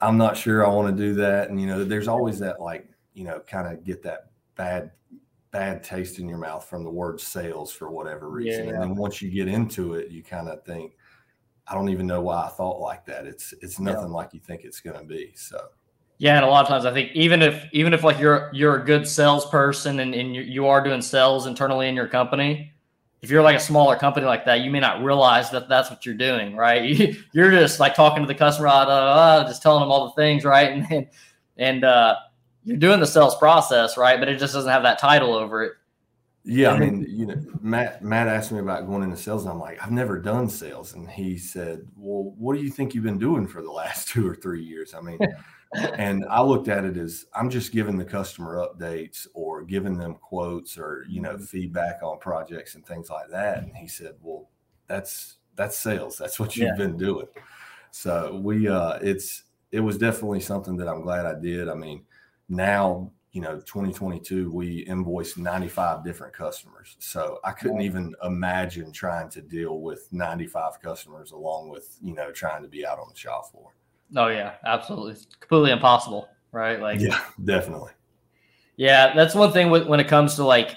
I'm 0.00 0.16
not 0.16 0.36
sure 0.36 0.66
I 0.66 0.70
want 0.70 0.96
to 0.96 1.02
do 1.02 1.14
that. 1.14 1.50
And, 1.50 1.60
you 1.60 1.66
know, 1.66 1.84
there's 1.84 2.08
always 2.08 2.38
that 2.38 2.60
like, 2.60 2.88
you 3.14 3.24
know, 3.24 3.40
kind 3.40 3.66
of 3.66 3.84
get 3.84 4.02
that 4.04 4.30
bad, 4.54 4.92
bad 5.50 5.82
taste 5.82 6.18
in 6.18 6.28
your 6.28 6.38
mouth 6.38 6.64
from 6.68 6.84
the 6.84 6.90
word 6.90 7.20
sales 7.20 7.72
for 7.72 7.90
whatever 7.90 8.28
reason. 8.28 8.66
Yeah. 8.66 8.74
And 8.74 8.82
then 8.82 8.96
once 8.96 9.20
you 9.20 9.30
get 9.30 9.48
into 9.48 9.94
it, 9.94 10.10
you 10.10 10.22
kind 10.22 10.48
of 10.48 10.64
think, 10.64 10.92
I 11.66 11.74
don't 11.74 11.88
even 11.88 12.06
know 12.06 12.20
why 12.20 12.44
I 12.44 12.48
thought 12.48 12.80
like 12.80 13.04
that. 13.06 13.26
It's, 13.26 13.52
it's 13.60 13.78
nothing 13.78 14.10
yeah. 14.10 14.16
like 14.16 14.32
you 14.32 14.40
think 14.40 14.64
it's 14.64 14.80
going 14.80 14.98
to 14.98 15.04
be. 15.04 15.32
So, 15.34 15.60
yeah, 16.18 16.36
and 16.36 16.44
a 16.44 16.48
lot 16.48 16.62
of 16.62 16.68
times 16.68 16.84
I 16.84 16.92
think 16.92 17.12
even 17.12 17.42
if 17.42 17.66
even 17.72 17.94
if 17.94 18.02
like 18.02 18.18
you're 18.18 18.50
you're 18.52 18.82
a 18.82 18.84
good 18.84 19.06
salesperson 19.06 20.00
and, 20.00 20.12
and 20.14 20.34
you, 20.34 20.42
you 20.42 20.66
are 20.66 20.82
doing 20.82 21.00
sales 21.00 21.46
internally 21.46 21.88
in 21.88 21.94
your 21.94 22.08
company, 22.08 22.72
if 23.20 23.30
you're 23.30 23.42
like 23.42 23.56
a 23.56 23.60
smaller 23.60 23.96
company 23.96 24.26
like 24.26 24.44
that, 24.44 24.60
you 24.60 24.70
may 24.70 24.80
not 24.80 25.02
realize 25.02 25.50
that 25.50 25.68
that's 25.68 25.90
what 25.90 26.06
you're 26.06 26.14
doing, 26.14 26.54
right? 26.54 27.16
You're 27.32 27.50
just 27.50 27.80
like 27.80 27.94
talking 27.94 28.22
to 28.22 28.26
the 28.26 28.34
customer, 28.34 28.68
uh, 28.68 28.84
uh, 28.84 29.44
just 29.46 29.60
telling 29.62 29.80
them 29.80 29.90
all 29.90 30.06
the 30.06 30.12
things, 30.12 30.44
right? 30.44 30.70
And 30.78 30.86
and, 30.90 31.06
and 31.56 31.84
uh, 31.84 32.14
you're 32.64 32.76
doing 32.76 33.00
the 33.00 33.06
sales 33.06 33.34
process, 33.36 33.96
right? 33.96 34.20
But 34.20 34.28
it 34.28 34.38
just 34.38 34.54
doesn't 34.54 34.70
have 34.70 34.84
that 34.84 35.00
title 35.00 35.34
over 35.34 35.64
it. 35.64 35.72
Yeah, 36.44 36.70
I 36.70 36.78
mean, 36.78 37.04
you 37.08 37.26
know, 37.26 37.36
Matt 37.60 38.02
Matt 38.02 38.28
asked 38.28 38.52
me 38.52 38.60
about 38.60 38.86
going 38.86 39.02
into 39.02 39.16
sales, 39.16 39.42
and 39.42 39.52
I'm 39.52 39.58
like, 39.58 39.82
I've 39.82 39.90
never 39.90 40.18
done 40.18 40.48
sales, 40.48 40.94
and 40.94 41.10
he 41.10 41.36
said, 41.36 41.86
"Well, 41.96 42.32
what 42.38 42.56
do 42.56 42.62
you 42.62 42.70
think 42.70 42.94
you've 42.94 43.04
been 43.04 43.18
doing 43.18 43.46
for 43.46 43.60
the 43.60 43.70
last 43.70 44.08
two 44.12 44.26
or 44.26 44.34
three 44.34 44.62
years?" 44.62 44.94
I 44.94 45.00
mean, 45.00 45.18
and 45.74 46.24
I 46.26 46.42
looked 46.42 46.68
at 46.68 46.84
it 46.84 46.96
as 46.96 47.26
I'm 47.34 47.50
just 47.50 47.72
giving 47.72 47.96
the 47.98 48.04
customer 48.04 48.56
updates 48.56 49.26
or 49.34 49.62
giving 49.64 49.98
them 49.98 50.14
quotes 50.14 50.78
or 50.78 51.04
you 51.08 51.20
know 51.20 51.36
Mm-hmm. 51.36 51.44
feedback 51.44 52.02
on 52.02 52.18
projects 52.18 52.74
and 52.74 52.86
things 52.86 53.10
like 53.10 53.28
that. 53.30 53.64
And 53.64 53.76
he 53.76 53.86
said, 53.88 54.16
"Well, 54.22 54.50
that's 54.86 55.38
that's 55.56 55.76
sales. 55.78 56.16
That's 56.18 56.40
what 56.40 56.58
you've 56.60 56.74
Yeah. 56.74 56.76
been 56.76 56.96
doing." 56.96 57.28
So 57.90 58.36
we, 58.42 58.68
uh, 58.68 58.98
it's 59.02 59.44
it 59.72 59.80
was 59.80 59.98
definitely 59.98 60.40
something 60.40 60.76
that 60.78 60.88
I'm 60.88 61.02
glad 61.02 61.26
I 61.26 61.38
did. 61.38 61.68
I 61.68 61.74
mean, 61.74 62.06
now 62.48 63.12
you 63.32 63.42
know 63.42 63.60
2022 63.60 64.50
we 64.50 64.86
invoiced 64.86 65.36
95 65.36 66.02
different 66.02 66.32
customers 66.32 66.96
so 66.98 67.38
i 67.44 67.52
couldn't 67.52 67.82
even 67.82 68.14
imagine 68.24 68.90
trying 68.90 69.28
to 69.28 69.42
deal 69.42 69.80
with 69.82 70.08
95 70.12 70.80
customers 70.80 71.32
along 71.32 71.68
with 71.68 71.98
you 72.02 72.14
know 72.14 72.32
trying 72.32 72.62
to 72.62 72.68
be 72.68 72.86
out 72.86 72.98
on 72.98 73.06
the 73.10 73.14
shop 73.14 73.50
floor 73.50 73.74
Oh 74.16 74.28
yeah, 74.28 74.54
absolutely. 74.64 75.12
It's 75.12 75.26
completely 75.26 75.70
impossible, 75.70 76.28
right? 76.52 76.80
Like 76.80 77.00
yeah 77.00 77.20
definitely 77.44 77.92
Yeah, 78.76 79.14
that's 79.14 79.34
one 79.34 79.52
thing 79.52 79.70
with, 79.70 79.86
when 79.86 80.00
it 80.00 80.08
comes 80.08 80.36
to 80.36 80.44
like, 80.44 80.76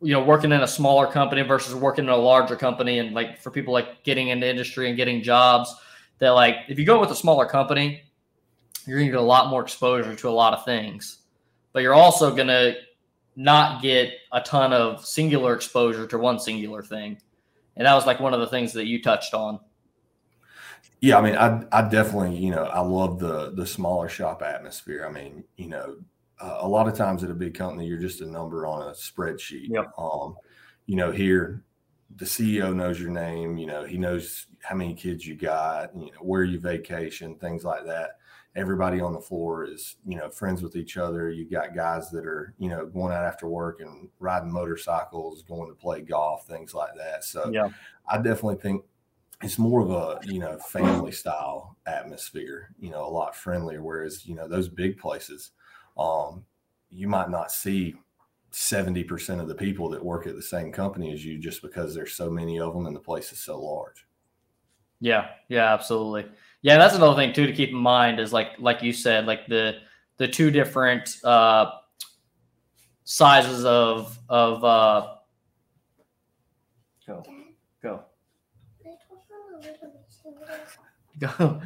you 0.00 0.12
know, 0.12 0.22
working 0.22 0.52
in 0.52 0.60
a 0.60 0.66
smaller 0.66 1.06
company 1.06 1.42
versus 1.42 1.74
working 1.74 2.04
in 2.04 2.10
a 2.10 2.16
larger 2.16 2.56
company, 2.56 2.98
and 2.98 3.14
like 3.14 3.40
for 3.40 3.50
people 3.50 3.72
like 3.72 4.02
getting 4.04 4.28
into 4.28 4.48
industry 4.48 4.88
and 4.88 4.96
getting 4.96 5.22
jobs, 5.22 5.74
that 6.18 6.30
like 6.30 6.56
if 6.68 6.78
you 6.78 6.84
go 6.84 7.00
with 7.00 7.10
a 7.10 7.14
smaller 7.14 7.46
company, 7.46 8.02
you're 8.86 8.98
gonna 8.98 9.10
get 9.10 9.18
a 9.18 9.22
lot 9.22 9.48
more 9.48 9.62
exposure 9.62 10.14
to 10.14 10.28
a 10.28 10.30
lot 10.30 10.52
of 10.52 10.64
things, 10.64 11.18
but 11.72 11.82
you're 11.82 11.94
also 11.94 12.34
gonna 12.34 12.74
not 13.36 13.80
get 13.80 14.12
a 14.32 14.40
ton 14.40 14.72
of 14.72 15.06
singular 15.06 15.54
exposure 15.54 16.06
to 16.06 16.18
one 16.18 16.38
singular 16.38 16.82
thing, 16.82 17.18
and 17.76 17.86
that 17.86 17.94
was 17.94 18.04
like 18.06 18.20
one 18.20 18.34
of 18.34 18.40
the 18.40 18.46
things 18.48 18.72
that 18.72 18.86
you 18.86 19.00
touched 19.02 19.34
on. 19.34 19.60
Yeah 21.02 21.18
i 21.18 21.20
mean 21.20 21.36
i 21.36 21.62
i 21.72 21.82
definitely 21.86 22.34
you 22.36 22.50
know 22.50 22.64
i 22.64 22.80
love 22.80 23.18
the 23.18 23.50
the 23.54 23.66
smaller 23.66 24.08
shop 24.08 24.40
atmosphere. 24.42 25.04
I 25.06 25.12
mean 25.12 25.44
you 25.56 25.68
know 25.68 25.96
uh, 26.40 26.58
a 26.60 26.68
lot 26.68 26.88
of 26.88 26.96
times 26.96 27.22
at 27.22 27.30
a 27.30 27.34
big 27.34 27.52
company 27.54 27.86
you're 27.86 27.98
just 27.98 28.22
a 28.22 28.26
number 28.26 28.66
on 28.66 28.88
a 28.88 28.92
spreadsheet. 28.92 29.68
Yep. 29.68 29.92
um 29.98 30.36
you 30.86 30.96
know 30.96 31.10
here 31.12 31.62
the 32.16 32.24
ceo 32.24 32.74
knows 32.74 33.00
your 33.00 33.10
name 33.10 33.56
you 33.56 33.66
know 33.66 33.84
he 33.84 33.96
knows 33.98 34.46
how 34.62 34.74
many 34.74 34.94
kids 34.94 35.26
you 35.26 35.34
got 35.34 35.94
you 35.96 36.06
know 36.06 36.18
where 36.22 36.44
you 36.44 36.58
vacation 36.58 37.34
things 37.36 37.64
like 37.64 37.84
that. 37.84 38.18
Everybody 38.54 39.00
on 39.00 39.14
the 39.14 39.20
floor 39.20 39.64
is 39.64 39.96
you 40.06 40.16
know 40.18 40.28
friends 40.28 40.62
with 40.62 40.76
each 40.76 40.98
other. 40.98 41.30
You 41.30 41.48
got 41.48 41.74
guys 41.74 42.10
that 42.10 42.26
are 42.26 42.54
you 42.58 42.68
know 42.68 42.84
going 42.84 43.12
out 43.14 43.24
after 43.24 43.48
work 43.48 43.80
and 43.80 44.08
riding 44.18 44.52
motorcycles 44.52 45.42
going 45.42 45.68
to 45.70 45.74
play 45.74 46.02
golf 46.02 46.46
things 46.46 46.74
like 46.74 46.94
that. 46.98 47.24
So 47.24 47.50
Yeah. 47.50 47.70
i 48.06 48.16
definitely 48.18 48.56
think 48.56 48.84
it's 49.42 49.58
more 49.58 49.80
of 49.80 49.90
a 49.90 50.20
you 50.24 50.38
know 50.38 50.56
family 50.58 51.12
style 51.12 51.76
atmosphere 51.86 52.70
you 52.78 52.90
know 52.90 53.04
a 53.04 53.08
lot 53.08 53.34
friendlier 53.34 53.82
whereas 53.82 54.26
you 54.26 54.34
know 54.34 54.46
those 54.48 54.68
big 54.68 54.98
places 54.98 55.50
um 55.98 56.44
you 56.90 57.08
might 57.08 57.30
not 57.30 57.50
see 57.50 57.94
70% 58.52 59.40
of 59.40 59.48
the 59.48 59.54
people 59.54 59.88
that 59.88 60.04
work 60.04 60.26
at 60.26 60.36
the 60.36 60.42
same 60.42 60.70
company 60.70 61.10
as 61.12 61.24
you 61.24 61.38
just 61.38 61.62
because 61.62 61.94
there's 61.94 62.12
so 62.12 62.28
many 62.28 62.60
of 62.60 62.74
them 62.74 62.84
and 62.86 62.94
the 62.94 63.00
place 63.00 63.32
is 63.32 63.38
so 63.38 63.58
large 63.58 64.06
Yeah, 65.00 65.30
yeah, 65.48 65.72
absolutely. 65.72 66.30
Yeah, 66.60 66.78
that's 66.78 66.94
another 66.94 67.16
thing 67.16 67.32
too 67.32 67.46
to 67.46 67.52
keep 67.52 67.70
in 67.70 67.76
mind 67.76 68.20
is 68.20 68.32
like 68.32 68.50
like 68.58 68.82
you 68.82 68.92
said, 68.92 69.26
like 69.26 69.46
the 69.48 69.78
the 70.18 70.28
two 70.28 70.50
different 70.50 71.16
uh 71.24 71.72
sizes 73.04 73.64
of 73.64 74.16
of 74.28 74.62
uh 74.62 75.14
go 77.06 77.24
go 81.22 81.60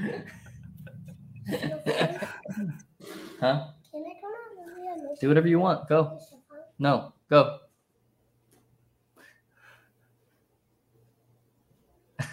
huh 3.40 3.66
do 5.20 5.28
whatever 5.28 5.48
you 5.48 5.58
want 5.58 5.88
go 5.88 6.18
no 6.78 7.12
go 7.30 7.58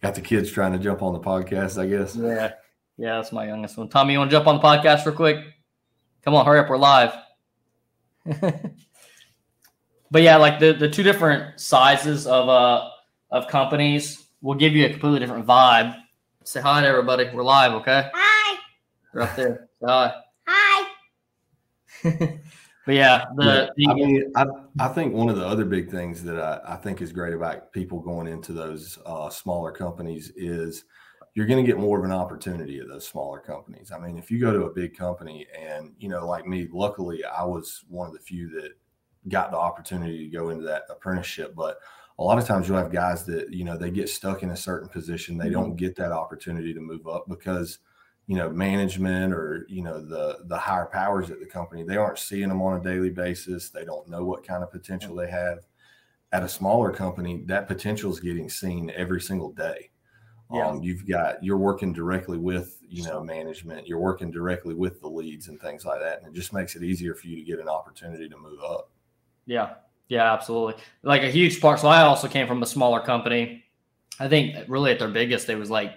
got 0.00 0.14
the 0.14 0.20
kids 0.22 0.50
trying 0.50 0.72
to 0.72 0.78
jump 0.78 1.02
on 1.02 1.12
the 1.12 1.20
podcast 1.20 1.80
i 1.80 1.86
guess 1.86 2.16
Yeah. 2.16 2.52
Yeah, 2.98 3.16
that's 3.16 3.30
my 3.30 3.46
youngest 3.46 3.76
one. 3.76 3.90
Tommy, 3.90 4.14
you 4.14 4.18
want 4.18 4.30
to 4.30 4.36
jump 4.36 4.46
on 4.46 4.56
the 4.56 4.62
podcast 4.62 5.04
real 5.04 5.14
quick? 5.14 5.36
Come 6.24 6.34
on, 6.34 6.46
hurry 6.46 6.60
up. 6.60 6.70
We're 6.70 6.78
live. 6.78 7.12
but 10.10 10.22
yeah, 10.22 10.36
like 10.36 10.58
the, 10.58 10.72
the 10.72 10.88
two 10.88 11.02
different 11.02 11.60
sizes 11.60 12.26
of 12.26 12.48
uh 12.48 12.88
of 13.30 13.48
companies 13.48 14.25
will 14.46 14.54
give 14.54 14.76
you 14.76 14.86
a 14.86 14.90
completely 14.90 15.18
different 15.18 15.44
vibe. 15.44 16.00
Say 16.44 16.60
hi 16.60 16.80
to 16.80 16.86
everybody. 16.86 17.28
We're 17.34 17.42
live, 17.42 17.72
okay? 17.72 18.10
Hi. 18.14 18.58
They're 19.12 19.22
up 19.22 19.34
there. 19.34 19.68
Say 19.80 19.86
hi. 19.86 20.14
Hi. 20.46 20.88
But 22.86 22.94
yeah, 22.94 23.24
the, 23.34 23.72
Yeah, 23.76 23.90
I 23.90 23.94
mean, 23.94 24.32
I, 24.36 24.46
I 24.78 24.86
think 24.86 25.12
one 25.12 25.28
of 25.28 25.34
the 25.34 25.44
other 25.44 25.64
big 25.64 25.90
things 25.90 26.22
that 26.22 26.38
I, 26.38 26.74
I 26.74 26.76
think 26.76 27.02
is 27.02 27.10
great 27.10 27.34
about 27.34 27.72
people 27.72 27.98
going 27.98 28.28
into 28.28 28.52
those 28.52 28.96
uh, 29.04 29.28
smaller 29.28 29.72
companies 29.72 30.30
is 30.36 30.84
you're 31.34 31.46
going 31.46 31.64
to 31.64 31.68
get 31.68 31.80
more 31.80 31.98
of 31.98 32.04
an 32.04 32.12
opportunity 32.12 32.78
at 32.78 32.86
those 32.86 33.04
smaller 33.04 33.40
companies. 33.40 33.90
I 33.90 33.98
mean, 33.98 34.16
if 34.16 34.30
you 34.30 34.38
go 34.38 34.52
to 34.52 34.66
a 34.66 34.72
big 34.72 34.96
company 34.96 35.48
and, 35.60 35.94
you 35.98 36.08
know, 36.08 36.28
like 36.28 36.46
me, 36.46 36.68
luckily 36.72 37.24
I 37.24 37.42
was 37.42 37.82
one 37.88 38.06
of 38.06 38.12
the 38.12 38.20
few 38.20 38.48
that 38.50 38.70
got 39.28 39.50
the 39.50 39.58
opportunity 39.58 40.18
to 40.18 40.30
go 40.30 40.50
into 40.50 40.64
that 40.66 40.84
apprenticeship. 40.88 41.56
But 41.56 41.78
a 42.18 42.24
lot 42.24 42.38
of 42.38 42.46
times 42.46 42.66
you'll 42.66 42.78
have 42.78 42.92
guys 42.92 43.24
that, 43.26 43.52
you 43.52 43.64
know, 43.64 43.76
they 43.76 43.90
get 43.90 44.08
stuck 44.08 44.42
in 44.42 44.50
a 44.50 44.56
certain 44.56 44.88
position. 44.88 45.36
They 45.36 45.50
don't 45.50 45.76
get 45.76 45.96
that 45.96 46.12
opportunity 46.12 46.72
to 46.72 46.80
move 46.80 47.06
up 47.06 47.28
because, 47.28 47.78
you 48.26 48.36
know, 48.36 48.48
management 48.48 49.34
or, 49.34 49.66
you 49.68 49.82
know, 49.82 50.00
the 50.00 50.38
the 50.46 50.56
higher 50.56 50.86
powers 50.86 51.30
at 51.30 51.40
the 51.40 51.46
company, 51.46 51.82
they 51.82 51.96
aren't 51.96 52.18
seeing 52.18 52.48
them 52.48 52.62
on 52.62 52.80
a 52.80 52.82
daily 52.82 53.10
basis. 53.10 53.68
They 53.68 53.84
don't 53.84 54.08
know 54.08 54.24
what 54.24 54.46
kind 54.46 54.62
of 54.62 54.72
potential 54.72 55.14
they 55.14 55.30
have. 55.30 55.58
At 56.32 56.42
a 56.42 56.48
smaller 56.48 56.90
company, 56.90 57.42
that 57.46 57.68
potential 57.68 58.10
is 58.10 58.18
getting 58.18 58.48
seen 58.48 58.90
every 58.96 59.20
single 59.20 59.52
day. 59.52 59.90
Yeah. 60.52 60.68
Um, 60.68 60.82
you've 60.82 61.06
got 61.06 61.42
you're 61.42 61.56
working 61.56 61.92
directly 61.92 62.38
with 62.38 62.78
you 62.88 63.04
know 63.04 63.22
management, 63.22 63.86
you're 63.86 63.98
working 63.98 64.30
directly 64.30 64.74
with 64.74 65.00
the 65.00 65.08
leads 65.08 65.48
and 65.48 65.60
things 65.60 65.84
like 65.84 66.00
that, 66.00 66.18
and 66.18 66.28
it 66.28 66.38
just 66.38 66.52
makes 66.52 66.76
it 66.76 66.82
easier 66.82 67.14
for 67.14 67.26
you 67.26 67.36
to 67.36 67.42
get 67.42 67.58
an 67.58 67.68
opportunity 67.68 68.28
to 68.28 68.36
move 68.36 68.60
up. 68.62 68.90
Yeah, 69.46 69.74
yeah, 70.08 70.32
absolutely. 70.32 70.82
Like 71.02 71.22
a 71.22 71.30
huge 71.30 71.60
part. 71.60 71.80
So 71.80 71.88
I 71.88 72.02
also 72.02 72.28
came 72.28 72.46
from 72.46 72.62
a 72.62 72.66
smaller 72.66 73.00
company. 73.00 73.64
I 74.18 74.28
think 74.28 74.56
really 74.68 74.92
at 74.92 74.98
their 74.98 75.08
biggest, 75.08 75.48
it 75.48 75.56
was 75.56 75.70
like 75.70 75.92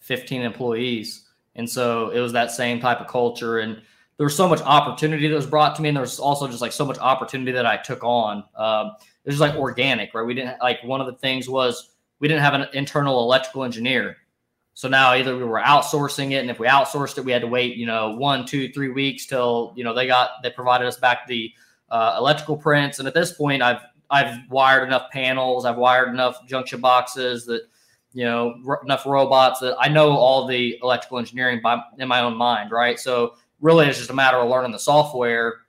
15 0.00 0.42
employees. 0.42 1.28
And 1.54 1.68
so 1.68 2.10
it 2.10 2.20
was 2.20 2.32
that 2.32 2.50
same 2.50 2.80
type 2.80 3.00
of 3.00 3.06
culture. 3.06 3.60
And 3.60 3.80
there 4.16 4.24
was 4.24 4.36
so 4.36 4.48
much 4.48 4.60
opportunity 4.62 5.28
that 5.28 5.34
was 5.34 5.46
brought 5.46 5.76
to 5.76 5.82
me. 5.82 5.88
And 5.88 5.96
there 5.96 6.02
was 6.02 6.18
also 6.18 6.48
just 6.48 6.60
like 6.60 6.72
so 6.72 6.84
much 6.84 6.98
opportunity 6.98 7.52
that 7.52 7.66
I 7.66 7.76
took 7.76 8.02
on. 8.02 8.44
Um, 8.56 8.92
it 9.24 9.30
was 9.30 9.40
like 9.40 9.54
organic, 9.54 10.14
right? 10.14 10.26
We 10.26 10.34
didn't 10.34 10.60
like 10.60 10.82
one 10.82 11.00
of 11.00 11.06
the 11.06 11.14
things 11.14 11.48
was 11.48 11.90
we 12.18 12.28
didn't 12.28 12.42
have 12.42 12.54
an 12.54 12.66
internal 12.74 13.20
electrical 13.20 13.64
engineer. 13.64 14.16
So 14.74 14.88
now 14.88 15.14
either 15.14 15.36
we 15.36 15.44
were 15.44 15.60
outsourcing 15.60 16.32
it, 16.32 16.38
and 16.38 16.50
if 16.50 16.58
we 16.58 16.66
outsourced 16.66 17.16
it, 17.16 17.24
we 17.24 17.30
had 17.30 17.42
to 17.42 17.48
wait, 17.48 17.76
you 17.76 17.86
know, 17.86 18.16
one, 18.16 18.44
two, 18.44 18.72
three 18.72 18.88
weeks 18.88 19.24
till 19.24 19.72
you 19.76 19.84
know 19.84 19.94
they 19.94 20.06
got 20.06 20.42
they 20.42 20.50
provided 20.50 20.86
us 20.86 20.96
back 20.96 21.26
the 21.26 21.52
uh, 21.94 22.16
electrical 22.18 22.56
prints. 22.56 22.98
And 22.98 23.06
at 23.06 23.14
this 23.14 23.32
point, 23.32 23.62
I've 23.62 23.80
I've 24.10 24.38
wired 24.50 24.86
enough 24.86 25.10
panels, 25.12 25.64
I've 25.64 25.76
wired 25.76 26.08
enough 26.08 26.44
junction 26.46 26.80
boxes 26.80 27.46
that 27.46 27.62
you 28.12 28.24
know 28.24 28.56
r- 28.66 28.80
enough 28.82 29.06
robots 29.06 29.60
that 29.60 29.76
I 29.78 29.88
know 29.88 30.10
all 30.10 30.46
the 30.46 30.76
electrical 30.82 31.18
engineering 31.18 31.60
by 31.62 31.80
in 31.98 32.08
my 32.08 32.20
own 32.20 32.36
mind, 32.36 32.72
right? 32.72 32.98
So 32.98 33.36
really, 33.60 33.86
it's 33.86 33.98
just 33.98 34.10
a 34.10 34.14
matter 34.14 34.38
of 34.38 34.50
learning 34.50 34.72
the 34.72 34.78
software. 34.78 35.60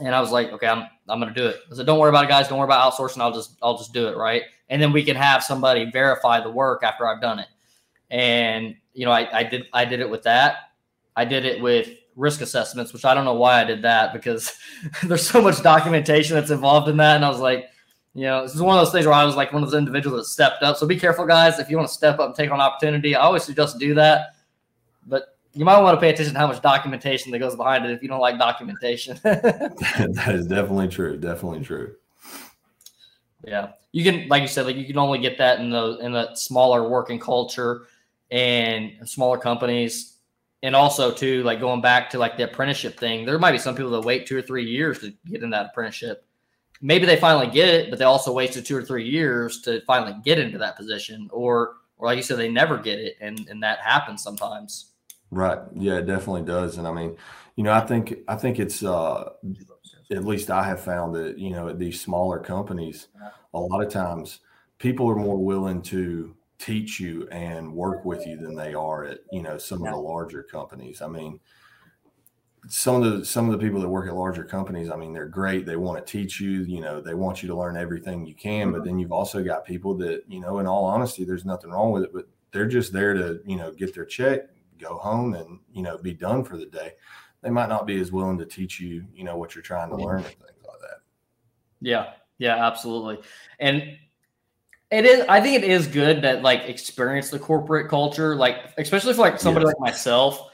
And 0.00 0.14
I 0.14 0.20
was 0.22 0.30
like, 0.32 0.52
okay, 0.52 0.66
I'm 0.66 0.88
I'm 1.06 1.20
gonna 1.20 1.34
do 1.34 1.46
it. 1.46 1.60
I 1.70 1.74
said, 1.74 1.84
don't 1.84 1.98
worry 1.98 2.08
about 2.08 2.24
it, 2.24 2.28
guys. 2.28 2.48
Don't 2.48 2.58
worry 2.58 2.64
about 2.64 2.90
outsourcing. 2.90 3.20
I'll 3.20 3.34
just 3.34 3.58
I'll 3.62 3.76
just 3.76 3.92
do 3.92 4.08
it, 4.08 4.16
right? 4.16 4.44
And 4.70 4.80
then 4.80 4.90
we 4.90 5.04
can 5.04 5.16
have 5.16 5.44
somebody 5.44 5.90
verify 5.90 6.40
the 6.40 6.50
work 6.50 6.82
after 6.82 7.06
I've 7.06 7.20
done 7.20 7.40
it. 7.40 7.48
And 8.10 8.74
you 8.94 9.04
know, 9.04 9.12
I, 9.12 9.40
I 9.40 9.42
did 9.42 9.66
I 9.74 9.84
did 9.84 10.00
it 10.00 10.08
with 10.08 10.22
that. 10.22 10.70
I 11.14 11.26
did 11.26 11.44
it 11.44 11.60
with 11.60 11.90
risk 12.16 12.40
assessments, 12.40 12.92
which 12.92 13.04
I 13.04 13.14
don't 13.14 13.24
know 13.24 13.34
why 13.34 13.60
I 13.60 13.64
did 13.64 13.82
that 13.82 14.12
because 14.12 14.52
there's 15.04 15.26
so 15.26 15.40
much 15.40 15.62
documentation 15.62 16.36
that's 16.36 16.50
involved 16.50 16.88
in 16.88 16.96
that. 16.98 17.16
And 17.16 17.24
I 17.24 17.28
was 17.28 17.40
like, 17.40 17.68
you 18.14 18.24
know, 18.24 18.42
this 18.42 18.54
is 18.54 18.60
one 18.60 18.76
of 18.76 18.84
those 18.84 18.92
things 18.92 19.06
where 19.06 19.14
I 19.14 19.24
was 19.24 19.36
like 19.36 19.52
one 19.52 19.62
of 19.62 19.70
those 19.70 19.78
individuals 19.78 20.20
that 20.20 20.26
stepped 20.26 20.62
up. 20.62 20.76
So 20.76 20.86
be 20.86 20.98
careful, 20.98 21.26
guys. 21.26 21.58
If 21.58 21.70
you 21.70 21.76
want 21.76 21.88
to 21.88 21.94
step 21.94 22.18
up 22.18 22.26
and 22.26 22.34
take 22.34 22.50
on 22.50 22.60
opportunity, 22.60 23.14
I 23.14 23.22
always 23.22 23.44
suggest 23.44 23.78
do 23.78 23.94
that. 23.94 24.34
But 25.06 25.36
you 25.54 25.64
might 25.64 25.80
want 25.80 25.96
to 25.96 26.00
pay 26.00 26.10
attention 26.10 26.34
to 26.34 26.40
how 26.40 26.46
much 26.46 26.60
documentation 26.60 27.32
that 27.32 27.38
goes 27.38 27.56
behind 27.56 27.84
it 27.84 27.90
if 27.90 28.02
you 28.02 28.08
don't 28.08 28.20
like 28.20 28.38
documentation. 28.38 29.18
that 29.22 30.30
is 30.34 30.46
definitely 30.46 30.88
true. 30.88 31.16
Definitely 31.16 31.64
true. 31.64 31.94
Yeah, 33.44 33.72
you 33.90 34.04
can, 34.04 34.28
like 34.28 34.42
you 34.42 34.48
said, 34.48 34.66
like 34.66 34.76
you 34.76 34.86
can 34.86 34.98
only 34.98 35.18
get 35.18 35.38
that 35.38 35.58
in 35.58 35.70
the 35.70 35.98
in 35.98 36.12
the 36.12 36.34
smaller 36.34 36.88
working 36.88 37.18
culture 37.18 37.86
and 38.30 38.92
smaller 39.04 39.36
companies, 39.36 40.11
and 40.62 40.76
also 40.76 41.10
too, 41.10 41.42
like 41.42 41.60
going 41.60 41.80
back 41.80 42.08
to 42.10 42.18
like 42.18 42.36
the 42.36 42.44
apprenticeship 42.44 42.98
thing. 42.98 43.24
There 43.24 43.38
might 43.38 43.52
be 43.52 43.58
some 43.58 43.74
people 43.74 43.90
that 43.92 44.02
wait 44.02 44.26
two 44.26 44.36
or 44.36 44.42
three 44.42 44.64
years 44.64 45.00
to 45.00 45.12
get 45.26 45.42
in 45.42 45.50
that 45.50 45.66
apprenticeship. 45.66 46.24
Maybe 46.80 47.06
they 47.06 47.16
finally 47.16 47.48
get 47.48 47.68
it, 47.68 47.90
but 47.90 47.98
they 47.98 48.04
also 48.04 48.32
wasted 48.32 48.66
two 48.66 48.76
or 48.76 48.82
three 48.82 49.08
years 49.08 49.60
to 49.62 49.80
finally 49.82 50.16
get 50.24 50.38
into 50.38 50.58
that 50.58 50.76
position, 50.76 51.28
or 51.32 51.76
or 51.96 52.08
like 52.08 52.16
you 52.16 52.22
said, 52.22 52.38
they 52.38 52.48
never 52.48 52.76
get 52.76 52.98
it, 52.98 53.16
and 53.20 53.46
and 53.48 53.62
that 53.62 53.78
happens 53.78 54.22
sometimes. 54.22 54.92
Right. 55.30 55.58
Yeah, 55.74 55.98
it 55.98 56.06
definitely 56.06 56.42
does. 56.42 56.78
And 56.78 56.86
I 56.86 56.92
mean, 56.92 57.16
you 57.56 57.64
know, 57.64 57.72
I 57.72 57.80
think 57.80 58.18
I 58.28 58.36
think 58.36 58.58
it's 58.58 58.84
uh 58.84 59.30
at 60.10 60.24
least 60.24 60.50
I 60.50 60.64
have 60.64 60.80
found 60.80 61.14
that, 61.14 61.38
you 61.38 61.50
know, 61.50 61.68
at 61.68 61.78
these 61.78 62.00
smaller 62.00 62.38
companies, 62.38 63.08
a 63.54 63.58
lot 63.58 63.82
of 63.82 63.90
times 63.90 64.40
people 64.78 65.08
are 65.08 65.16
more 65.16 65.38
willing 65.38 65.80
to 65.82 66.34
teach 66.62 67.00
you 67.00 67.28
and 67.32 67.72
work 67.72 68.04
with 68.04 68.26
you 68.26 68.36
than 68.36 68.54
they 68.54 68.72
are 68.72 69.04
at, 69.04 69.20
you 69.32 69.42
know, 69.42 69.58
some 69.58 69.84
of 69.84 69.90
the 69.90 69.96
larger 69.96 70.42
companies. 70.42 71.02
I 71.02 71.08
mean, 71.08 71.40
some 72.68 73.02
of 73.02 73.18
the 73.18 73.24
some 73.24 73.50
of 73.50 73.52
the 73.52 73.64
people 73.64 73.80
that 73.80 73.88
work 73.88 74.08
at 74.08 74.14
larger 74.14 74.44
companies, 74.44 74.88
I 74.88 74.96
mean, 74.96 75.12
they're 75.12 75.26
great. 75.26 75.66
They 75.66 75.76
want 75.76 76.04
to 76.04 76.10
teach 76.10 76.40
you, 76.40 76.62
you 76.62 76.80
know, 76.80 77.00
they 77.00 77.14
want 77.14 77.42
you 77.42 77.48
to 77.48 77.56
learn 77.56 77.76
everything 77.76 78.24
you 78.24 78.34
can. 78.34 78.70
But 78.70 78.78
mm-hmm. 78.78 78.86
then 78.86 78.98
you've 79.00 79.12
also 79.12 79.42
got 79.42 79.64
people 79.64 79.94
that, 79.98 80.22
you 80.28 80.38
know, 80.40 80.60
in 80.60 80.68
all 80.68 80.84
honesty, 80.84 81.24
there's 81.24 81.44
nothing 81.44 81.70
wrong 81.70 81.90
with 81.90 82.04
it, 82.04 82.12
but 82.14 82.28
they're 82.52 82.68
just 82.68 82.92
there 82.92 83.14
to, 83.14 83.40
you 83.44 83.56
know, 83.56 83.72
get 83.72 83.94
their 83.94 84.04
check, 84.04 84.42
go 84.78 84.96
home 84.98 85.34
and, 85.34 85.58
you 85.72 85.82
know, 85.82 85.98
be 85.98 86.14
done 86.14 86.44
for 86.44 86.56
the 86.56 86.66
day. 86.66 86.92
They 87.42 87.50
might 87.50 87.68
not 87.68 87.86
be 87.86 88.00
as 88.00 88.12
willing 88.12 88.38
to 88.38 88.46
teach 88.46 88.78
you, 88.78 89.04
you 89.12 89.24
know, 89.24 89.36
what 89.36 89.56
you're 89.56 89.62
trying 89.62 89.90
to 89.90 89.96
learn 89.96 90.18
and 90.18 90.26
things 90.26 90.64
like 90.64 90.80
that. 90.80 91.00
Yeah. 91.80 92.12
Yeah, 92.38 92.64
absolutely. 92.64 93.18
And 93.58 93.96
it 94.92 95.06
is 95.06 95.24
I 95.28 95.40
think 95.40 95.62
it 95.62 95.68
is 95.68 95.86
good 95.86 96.22
that 96.22 96.42
like 96.42 96.64
experience 96.64 97.30
the 97.30 97.38
corporate 97.38 97.88
culture, 97.88 98.36
like 98.36 98.72
especially 98.78 99.14
for 99.14 99.22
like 99.22 99.40
somebody 99.40 99.66
yes. 99.66 99.74
like 99.74 99.80
myself 99.80 100.50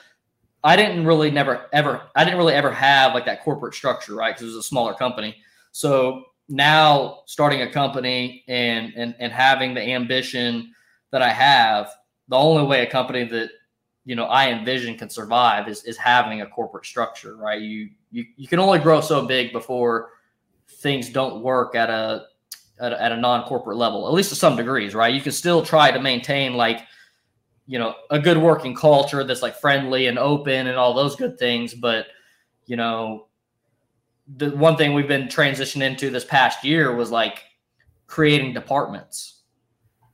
I 0.65 0.77
didn't 0.77 1.07
really 1.07 1.31
never 1.31 1.67
ever 1.73 2.03
I 2.17 2.25
didn't 2.25 2.39
really 2.39 2.55
ever 2.55 2.71
have 2.71 3.15
like 3.15 3.27
that 3.27 3.43
corporate 3.43 3.75
structure, 3.75 4.15
right? 4.15 4.35
Because 4.35 4.43
it 4.43 4.57
was 4.57 4.65
a 4.65 4.69
smaller 4.69 4.95
company. 4.95 5.37
So 5.73 6.25
now 6.49 7.21
starting 7.27 7.63
a 7.63 7.71
company 7.71 8.45
and 8.49 8.93
and 8.97 9.15
and 9.19 9.33
having 9.33 9.75
the 9.75 9.83
ambition 9.83 10.75
that 11.11 11.23
I 11.23 11.31
have, 11.31 11.91
the 12.29 12.37
only 12.37 12.65
way 12.65 12.83
a 12.83 12.91
company 12.91 13.25
that 13.25 13.51
you 14.05 14.17
know 14.17 14.25
I 14.25 14.51
envision 14.51 14.97
can 14.97 15.11
survive 15.11 15.69
is 15.69 15.85
is 15.85 15.97
having 15.97 16.43
a 16.43 16.47
corporate 16.47 16.87
structure, 16.87 17.37
right? 17.37 17.61
You 17.61 17.91
you 18.11 18.25
you 18.37 18.49
can 18.49 18.59
only 18.59 18.79
grow 18.79 19.01
so 19.01 19.27
big 19.27 19.53
before 19.53 20.11
things 20.69 21.09
don't 21.09 21.43
work 21.43 21.75
at 21.75 21.91
a 21.91 22.27
at 22.81 22.93
a, 22.93 23.03
at 23.03 23.13
a 23.13 23.17
non-corporate 23.17 23.77
level, 23.77 24.07
at 24.07 24.13
least 24.13 24.31
to 24.31 24.37
some 24.37 24.57
degrees, 24.57 24.95
right? 24.95 25.15
You 25.15 25.21
can 25.21 25.33
still 25.33 25.65
try 25.65 25.91
to 25.91 26.01
maintain 26.01 26.55
like 26.55 26.83
you 27.69 27.79
know 27.79 27.95
a 28.11 28.19
good 28.19 28.39
working 28.39 28.75
culture 28.75 29.23
that's 29.23 29.43
like 29.43 29.55
friendly 29.55 30.07
and 30.07 30.19
open 30.19 30.67
and 30.67 30.77
all 30.77 30.95
those 30.95 31.15
good 31.15 31.39
things 31.39 31.75
but 31.75 32.07
you 32.67 32.75
know 32.75 33.27
the 34.37 34.51
one 34.57 34.77
thing 34.77 34.95
we've 34.95 35.07
been 35.07 35.29
transitioning 35.29 35.83
into 35.83 36.11
this 36.11 36.25
past 36.25 36.65
year 36.65 36.97
was 36.97 37.11
like 37.11 37.45
creating 38.07 38.53
departments 38.53 39.43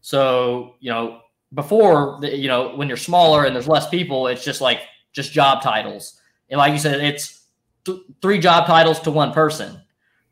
so 0.01 0.75
you 0.81 0.91
know 0.91 1.21
before 1.55 2.19
you 2.23 2.49
know 2.49 2.75
when 2.75 2.89
you're 2.89 2.97
smaller 2.97 3.45
and 3.45 3.55
there's 3.55 3.69
less 3.69 3.89
people 3.89 4.27
it's 4.27 4.45
just 4.45 4.61
like 4.61 4.81
just 5.13 5.33
job 5.33 5.63
titles 5.63 6.21
and 6.51 6.59
like 6.59 6.73
you 6.73 6.79
said 6.79 7.01
it's 7.01 7.47
th- 7.85 8.03
three 8.21 8.39
job 8.39 8.67
titles 8.67 8.99
to 8.99 9.13
one 9.13 9.33
person 9.33 9.81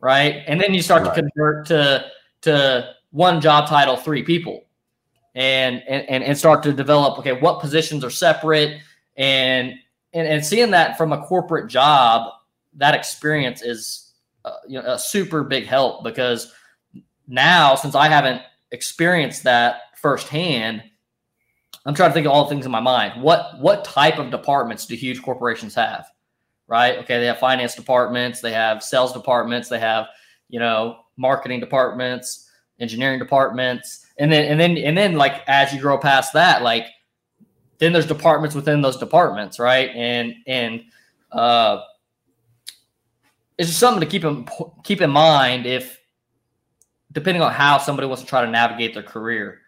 right 0.01 0.43
and 0.49 0.61
then 0.61 0.75
you 0.75 0.83
start 0.83 1.05
right. 1.05 1.15
to 1.15 1.23
convert 1.23 1.67
to 1.67 2.05
to 2.43 2.95
one 3.11 3.41
job 3.41 3.69
title 3.69 3.97
three 3.97 4.23
people. 4.23 4.65
And, 5.35 5.83
and 5.89 6.23
and 6.23 6.37
start 6.37 6.63
to 6.65 6.75
develop 6.75 7.19
okay 7.19 7.33
what 7.33 7.59
positions 7.59 8.05
are 8.05 8.11
separate. 8.11 8.83
And 9.17 9.77
and, 10.13 10.29
and 10.29 10.45
seeing 10.45 10.71
that 10.73 10.99
from 10.99 11.13
a 11.13 11.23
corporate 11.23 11.71
job 11.71 12.31
that 12.75 12.95
experience 12.95 13.63
is 13.63 14.13
uh, 14.45 14.57
you 14.67 14.81
know 14.81 14.93
a 14.93 14.99
super 14.99 15.43
big 15.43 15.67
help 15.67 16.05
because 16.05 16.53
now 17.29 17.75
since 17.75 17.95
i 17.95 18.09
haven't 18.09 18.43
experienced 18.73 19.45
that 19.45 19.83
firsthand 19.97 20.83
i'm 21.87 21.95
trying 21.95 22.11
to 22.11 22.15
think 22.15 22.27
of 22.27 22.33
all 22.33 22.45
the 22.45 22.51
things 22.51 22.67
in 22.67 22.73
my 22.73 22.81
mind. 22.81 23.23
What 23.23 23.59
what 23.61 23.85
type 23.85 24.19
of 24.19 24.31
departments 24.31 24.87
do 24.87 24.95
huge 24.95 25.23
corporations 25.23 25.75
have 25.75 26.07
right? 26.69 26.99
Okay 26.99 27.19
they 27.19 27.27
have 27.27 27.39
finance 27.39 27.75
departments 27.75 28.41
they 28.41 28.53
have 28.53 28.83
sales 28.83 29.13
departments 29.13 29.69
they 29.69 29.79
have 29.81 30.07
you 30.49 30.59
know 30.59 31.02
marketing 31.17 31.61
departments 31.61 32.51
engineering 32.81 33.19
departments 33.19 34.07
and 34.19 34.33
then 34.33 34.45
and 34.45 34.61
then 34.61 34.77
and 34.77 34.97
then 34.97 35.15
like 35.15 35.43
as 35.47 35.73
you 35.73 35.81
grow 35.81 35.97
past 35.97 36.33
that 36.33 36.63
like 36.63 36.87
then 37.79 37.93
there's 37.93 38.07
departments 38.07 38.55
within 38.55 38.81
those 38.81 38.97
departments 38.97 39.59
right? 39.59 39.91
And 39.91 40.35
and 40.47 40.83
uh 41.31 41.83
it's 43.59 43.69
just 43.69 43.81
something 43.81 44.01
to 44.01 44.07
keep 44.07 44.25
in 44.25 44.47
keep 44.83 45.01
in 45.01 45.11
mind 45.11 45.67
if 45.67 46.01
depending 47.13 47.43
on 47.43 47.53
how 47.53 47.79
somebody 47.79 48.09
wants 48.09 48.23
to 48.23 48.29
try 48.29 48.45
to 48.45 48.51
navigate 48.51 48.95
their 48.95 49.03
career. 49.03 49.61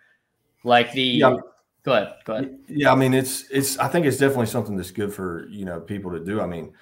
Like 0.65 0.93
the 0.93 1.03
yeah. 1.03 1.37
go 1.85 1.93
ahead 1.93 2.15
go 2.25 2.35
ahead. 2.35 2.59
Yeah 2.69 2.93
i 2.93 2.95
mean 2.95 3.13
it's 3.13 3.51
it's 3.51 3.79
i 3.79 3.87
think 3.87 4.07
it's 4.07 4.17
definitely 4.17 4.47
something 4.47 4.77
that's 4.77 4.91
good 4.91 5.13
for 5.13 5.47
you 5.49 5.65
know 5.65 5.81
people 5.81 6.11
to 6.13 6.21
do. 6.21 6.41
I 6.41 6.47
mean 6.47 6.73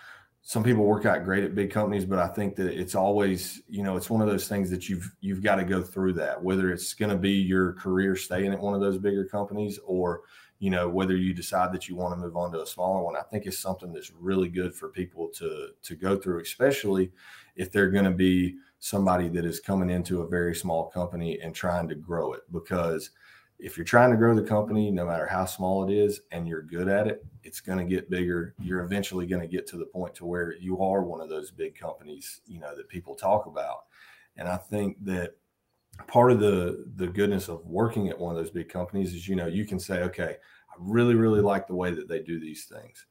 some 0.45 0.65
people 0.65 0.85
work 0.85 1.07
out 1.07 1.25
great 1.25 1.45
at 1.45 1.55
big 1.55 1.71
companies, 1.71 2.05
but 2.05 2.19
I 2.19 2.27
think 2.27 2.57
that 2.57 2.67
it's 2.69 2.97
always, 2.97 3.63
you 3.69 3.85
know, 3.85 3.97
it's 3.97 4.11
one 4.11 4.21
of 4.21 4.27
those 4.27 4.49
things 4.49 4.71
that 4.71 4.89
you've 4.89 5.15
you've 5.21 5.43
got 5.43 5.57
to 5.57 5.65
go 5.65 5.83
through 5.83 6.15
that, 6.15 6.43
whether 6.43 6.73
it's 6.73 6.95
going 6.95 7.11
to 7.13 7.17
be 7.17 7.31
your 7.31 7.75
career 7.75 8.17
staying 8.17 8.53
at 8.53 8.61
one 8.61 8.75
of 8.75 8.81
those 8.81 8.99
bigger 8.99 9.25
companies 9.25 9.79
or, 9.87 10.23
you 10.59 10.69
know, 10.69 10.89
whether 10.89 11.17
you 11.17 11.33
decide 11.33 11.73
that 11.73 11.89
you 11.89 11.95
want 11.95 12.13
to 12.13 12.21
move 12.21 12.37
on 12.37 12.51
to 12.53 12.63
a 12.63 12.67
smaller 12.67 13.05
one. 13.05 13.15
I 13.17 13.23
think 13.23 13.47
it's 13.47 13.59
something 13.59 13.93
that's 13.93 14.11
really 14.11 14.49
good 14.49 14.75
for 14.75 14.89
people 14.89 15.29
to 15.37 15.69
to 15.81 15.95
go 15.95 16.17
through, 16.17 16.41
especially 16.41 17.13
if 17.55 17.71
they're 17.71 17.91
going 17.91 18.05
to 18.05 18.11
be 18.11 18.57
somebody 18.81 19.29
that 19.29 19.45
is 19.45 19.61
coming 19.61 19.91
into 19.91 20.23
a 20.23 20.29
very 20.29 20.57
small 20.57 20.91
company 20.91 21.39
and 21.41 21.55
trying 21.55 21.87
to 21.87 21.95
grow 21.95 22.33
it 22.33 22.41
because 22.51 23.11
if 23.63 23.77
you're 23.77 23.85
trying 23.85 24.11
to 24.11 24.17
grow 24.17 24.35
the 24.35 24.43
company, 24.43 24.91
no 24.91 25.07
matter 25.07 25.27
how 25.27 25.45
small 25.45 25.89
it 25.89 25.95
is, 25.95 26.21
and 26.33 26.49
you're 26.49 26.63
good 26.63 26.89
at 26.89 27.07
it, 27.07 27.25
it's 27.45 27.61
going 27.61 27.79
to 27.79 27.85
get 27.85 28.11
bigger. 28.11 28.55
You're 28.61 28.83
eventually 28.83 29.25
going 29.25 29.41
to 29.41 29.49
get 29.49 29.69
to 29.69 29.77
the 29.77 29.87
point 29.87 30.17
to 30.17 30.27
where 30.27 30.57
you 30.57 30.83
are 30.83 31.03
one 31.03 31.21
of 31.21 31.29
those 31.29 31.53
big 31.53 31.79
companies, 31.79 32.41
you 32.45 32.59
know, 32.59 32.75
that 32.77 32.89
people 32.89 33.15
talk 33.15 33.47
about. 33.47 33.85
And 34.37 34.49
I 34.49 34.57
think 34.57 34.97
that 35.05 35.37
part 36.09 36.33
of 36.33 36.41
the 36.41 36.87
the 36.97 37.07
goodness 37.07 37.49
of 37.49 37.65
working 37.65 38.09
at 38.09 38.19
one 38.19 38.35
of 38.35 38.43
those 38.43 38.51
big 38.51 38.69
companies 38.69 39.15
is, 39.15 39.29
you 39.29 39.37
know, 39.37 39.47
you 39.47 39.65
can 39.65 39.79
say, 39.79 40.03
okay, 40.03 40.37
I 40.71 40.75
really, 40.79 41.15
really 41.15 41.41
like 41.41 41.69
the 41.69 41.77
way 41.77 41.93
that 41.93 42.09
they 42.09 42.21
do 42.21 42.41
these 42.41 42.65
things. 42.65 43.07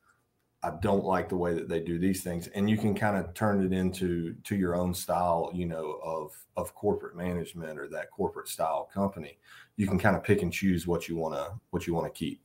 I 0.64 0.72
don't 0.80 1.04
like 1.04 1.28
the 1.28 1.38
way 1.38 1.56
that 1.56 1.68
they 1.68 1.80
do 1.80 1.98
these 1.98 2.22
things, 2.22 2.48
and 2.48 2.70
you 2.70 2.78
can 2.78 2.94
kind 2.94 3.18
of 3.18 3.34
turn 3.34 3.66
it 3.66 3.74
into 3.74 4.36
to 4.44 4.56
your 4.56 4.76
own 4.76 4.94
style, 4.94 5.50
you 5.54 5.66
know, 5.66 6.00
of 6.04 6.38
of 6.56 6.76
corporate 6.76 7.16
management 7.16 7.80
or 7.80 7.88
that 7.90 8.12
corporate 8.12 8.48
style 8.48 8.90
company. 8.94 9.40
You 9.78 9.88
can 9.88 9.98
kind 9.98 10.16
of 10.16 10.24
pick 10.24 10.44
and 10.44 10.54
choose 10.54 10.86
what 10.86 11.08
you 11.08 11.16
want 11.16 11.34
to 11.34 11.60
what 11.72 11.88
you 11.88 11.96
want 11.96 12.14
to 12.14 12.18
keep. 12.18 12.42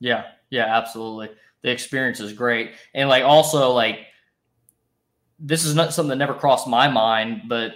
Yeah, 0.00 0.24
yeah, 0.50 0.76
absolutely. 0.76 1.30
The 1.62 1.70
experience 1.70 2.18
is 2.18 2.32
great, 2.32 2.72
and 2.94 3.08
like 3.08 3.22
also 3.22 3.70
like 3.70 4.00
this 5.38 5.64
is 5.64 5.74
not 5.74 5.92
something 5.94 6.10
that 6.10 6.16
never 6.16 6.34
crossed 6.34 6.66
my 6.66 6.88
mind, 6.88 7.42
but 7.48 7.74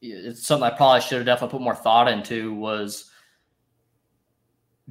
it's 0.00 0.46
something 0.46 0.64
I 0.64 0.70
probably 0.70 1.00
should 1.00 1.16
have 1.16 1.26
definitely 1.26 1.58
put 1.58 1.64
more 1.64 1.74
thought 1.74 2.08
into 2.08 2.54
was 2.54 3.10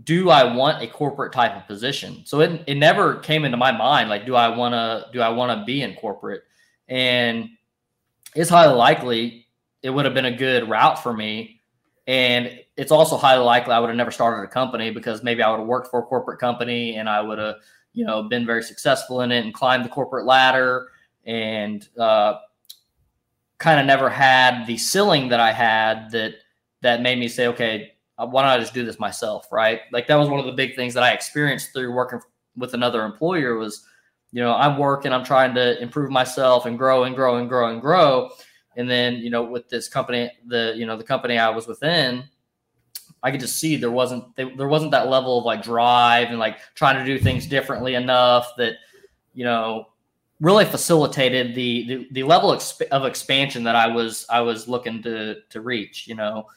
do 0.02 0.30
I 0.30 0.56
want 0.56 0.82
a 0.82 0.88
corporate 0.88 1.34
type 1.34 1.56
of 1.56 1.68
position? 1.68 2.24
So 2.26 2.42
it, 2.42 2.64
it 2.66 2.76
never 2.76 3.18
came 3.18 3.46
into 3.46 3.58
my 3.58 3.72
mind 3.72 4.10
like 4.10 4.26
do 4.26 4.36
I 4.36 4.48
want 4.56 4.74
to 4.74 5.06
do 5.14 5.22
I 5.22 5.30
want 5.30 5.58
to 5.58 5.66
be 5.66 5.82
in 5.82 5.94
corporate? 5.96 6.44
And 6.88 7.50
it's 8.36 8.50
highly 8.50 8.76
likely 8.76 9.48
it 9.84 9.90
would 9.90 10.06
have 10.06 10.14
been 10.14 10.26
a 10.26 10.36
good 10.36 10.70
route 10.70 11.02
for 11.04 11.14
me. 11.14 11.62
And 12.08 12.60
it's 12.76 12.92
also 12.92 13.18
highly 13.18 13.44
likely 13.44 13.74
I 13.74 13.80
would 13.80 13.90
have 13.90 13.98
never 13.98 14.12
started 14.12 14.44
a 14.44 14.48
company 14.48 14.90
because 14.92 15.24
maybe 15.24 15.44
I 15.44 15.52
would 15.52 15.60
have 15.60 15.68
worked 15.68 15.92
for 15.92 16.00
a 16.00 16.04
corporate 16.04 16.40
company 16.40 16.96
and 16.96 17.08
I 17.08 17.22
would 17.22 17.38
have, 17.38 17.56
you 17.94 18.06
know, 18.06 18.24
been 18.24 18.46
very 18.46 18.64
successful 18.64 19.22
in 19.22 19.32
it 19.32 19.46
and 19.46 19.54
climbed 19.54 19.86
the 19.86 19.90
corporate 19.90 20.26
ladder 20.26 20.88
and 21.26 21.88
uh, 22.00 22.36
kind 23.60 23.80
of 23.80 23.86
never 23.86 24.10
had 24.10 24.66
the 24.66 24.78
ceiling 24.78 25.30
that 25.30 25.40
I 25.40 25.52
had 25.52 26.12
that 26.12 26.36
that 26.82 27.02
made 27.02 27.18
me 27.18 27.30
say, 27.30 27.48
okay, 27.48 27.93
Uh, 28.18 28.28
why 28.28 28.44
don't 28.44 28.52
I 28.52 28.60
just 28.60 28.74
do 28.74 28.86
this 28.86 29.00
myself, 29.00 29.48
right? 29.52 29.82
Like 29.92 30.08
that 30.08 30.16
was 30.16 30.30
one 30.30 30.40
of 30.40 30.46
the 30.46 30.52
big 30.52 30.76
things 30.76 30.94
that 30.94 31.04
I 31.04 31.14
experienced 31.14 31.74
through 31.74 31.92
working 31.94 32.20
with 32.56 32.74
another 32.74 33.04
employer 33.04 33.56
was, 33.56 33.86
you 34.32 34.42
know, 34.42 34.54
I'm 34.54 34.78
working, 34.78 35.12
I'm 35.12 35.24
trying 35.24 35.56
to 35.56 35.82
improve 35.82 36.12
myself 36.12 36.66
and 36.66 36.78
grow 36.78 37.04
and 37.04 37.16
grow 37.16 37.38
and 37.38 37.50
grow 37.50 37.70
and 37.70 37.82
grow. 37.82 38.30
And 38.76 38.90
then, 38.90 39.16
you 39.18 39.30
know, 39.30 39.44
with 39.44 39.70
this 39.70 39.88
company, 39.88 40.32
the, 40.48 40.74
you 40.76 40.86
know, 40.86 40.98
the 40.98 41.04
company 41.04 41.38
I 41.38 41.50
was 41.50 41.68
within, 41.68 42.24
I 43.22 43.32
could 43.32 43.40
just 43.40 43.58
see 43.58 43.78
there 43.78 43.92
wasn't, 43.92 44.36
there 44.36 44.68
wasn't 44.68 44.92
that 44.92 45.10
level 45.10 45.40
of 45.40 45.46
like 45.46 45.64
drive 45.64 46.30
and 46.30 46.40
like 46.40 46.58
trying 46.76 46.98
to 46.98 47.06
do 47.06 47.24
things 47.24 47.48
differently 47.48 47.96
enough 47.96 48.52
that, 48.58 48.74
you 49.34 49.44
know, 49.44 49.88
really 50.40 50.66
facilitated 50.66 51.56
the, 51.56 51.88
the, 51.88 52.08
the 52.12 52.24
level 52.24 52.52
of 52.92 53.06
expansion 53.06 53.64
that 53.64 53.76
I 53.76 53.88
was, 53.88 54.26
I 54.30 54.42
was 54.42 54.68
looking 54.68 55.02
to, 55.04 55.38
to 55.50 55.62
reach, 55.62 56.08
you 56.08 56.16
know, 56.16 56.48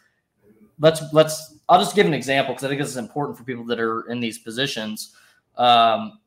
let's 0.79 1.03
let's 1.13 1.59
I'll 1.69 1.81
just 1.81 1.95
give 1.97 2.07
an 2.07 2.15
example 2.15 2.55
because 2.55 2.65
I 2.65 2.69
think 2.69 2.81
this 2.81 2.91
is 2.91 2.97
important 2.97 3.37
for 3.39 3.45
people 3.45 3.65
that 3.67 3.81
are 3.81 4.03
in 4.09 4.21
these 4.21 4.39
positions. 4.39 5.15
Um, 5.57 6.19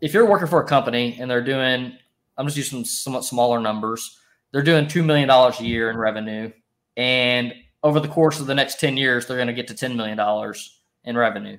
if 0.00 0.14
you're 0.14 0.26
working 0.28 0.48
for 0.48 0.60
a 0.60 0.66
company 0.66 1.16
and 1.20 1.30
they're 1.30 1.44
doing, 1.44 1.96
I'm 2.36 2.46
just 2.46 2.56
using 2.56 2.84
somewhat 2.84 3.24
smaller 3.24 3.60
numbers. 3.60 4.18
They're 4.52 4.62
doing 4.62 4.86
two 4.88 5.02
million 5.02 5.28
dollars 5.28 5.60
a 5.60 5.64
year 5.64 5.90
in 5.90 5.96
revenue, 5.96 6.52
and 6.96 7.54
over 7.82 8.00
the 8.00 8.08
course 8.08 8.40
of 8.40 8.46
the 8.46 8.54
next 8.54 8.80
ten 8.80 8.96
years, 8.96 9.26
they're 9.26 9.36
going 9.36 9.48
to 9.48 9.54
get 9.54 9.68
to 9.68 9.74
ten 9.74 9.96
million 9.96 10.16
dollars 10.16 10.80
in 11.04 11.16
revenue. 11.16 11.58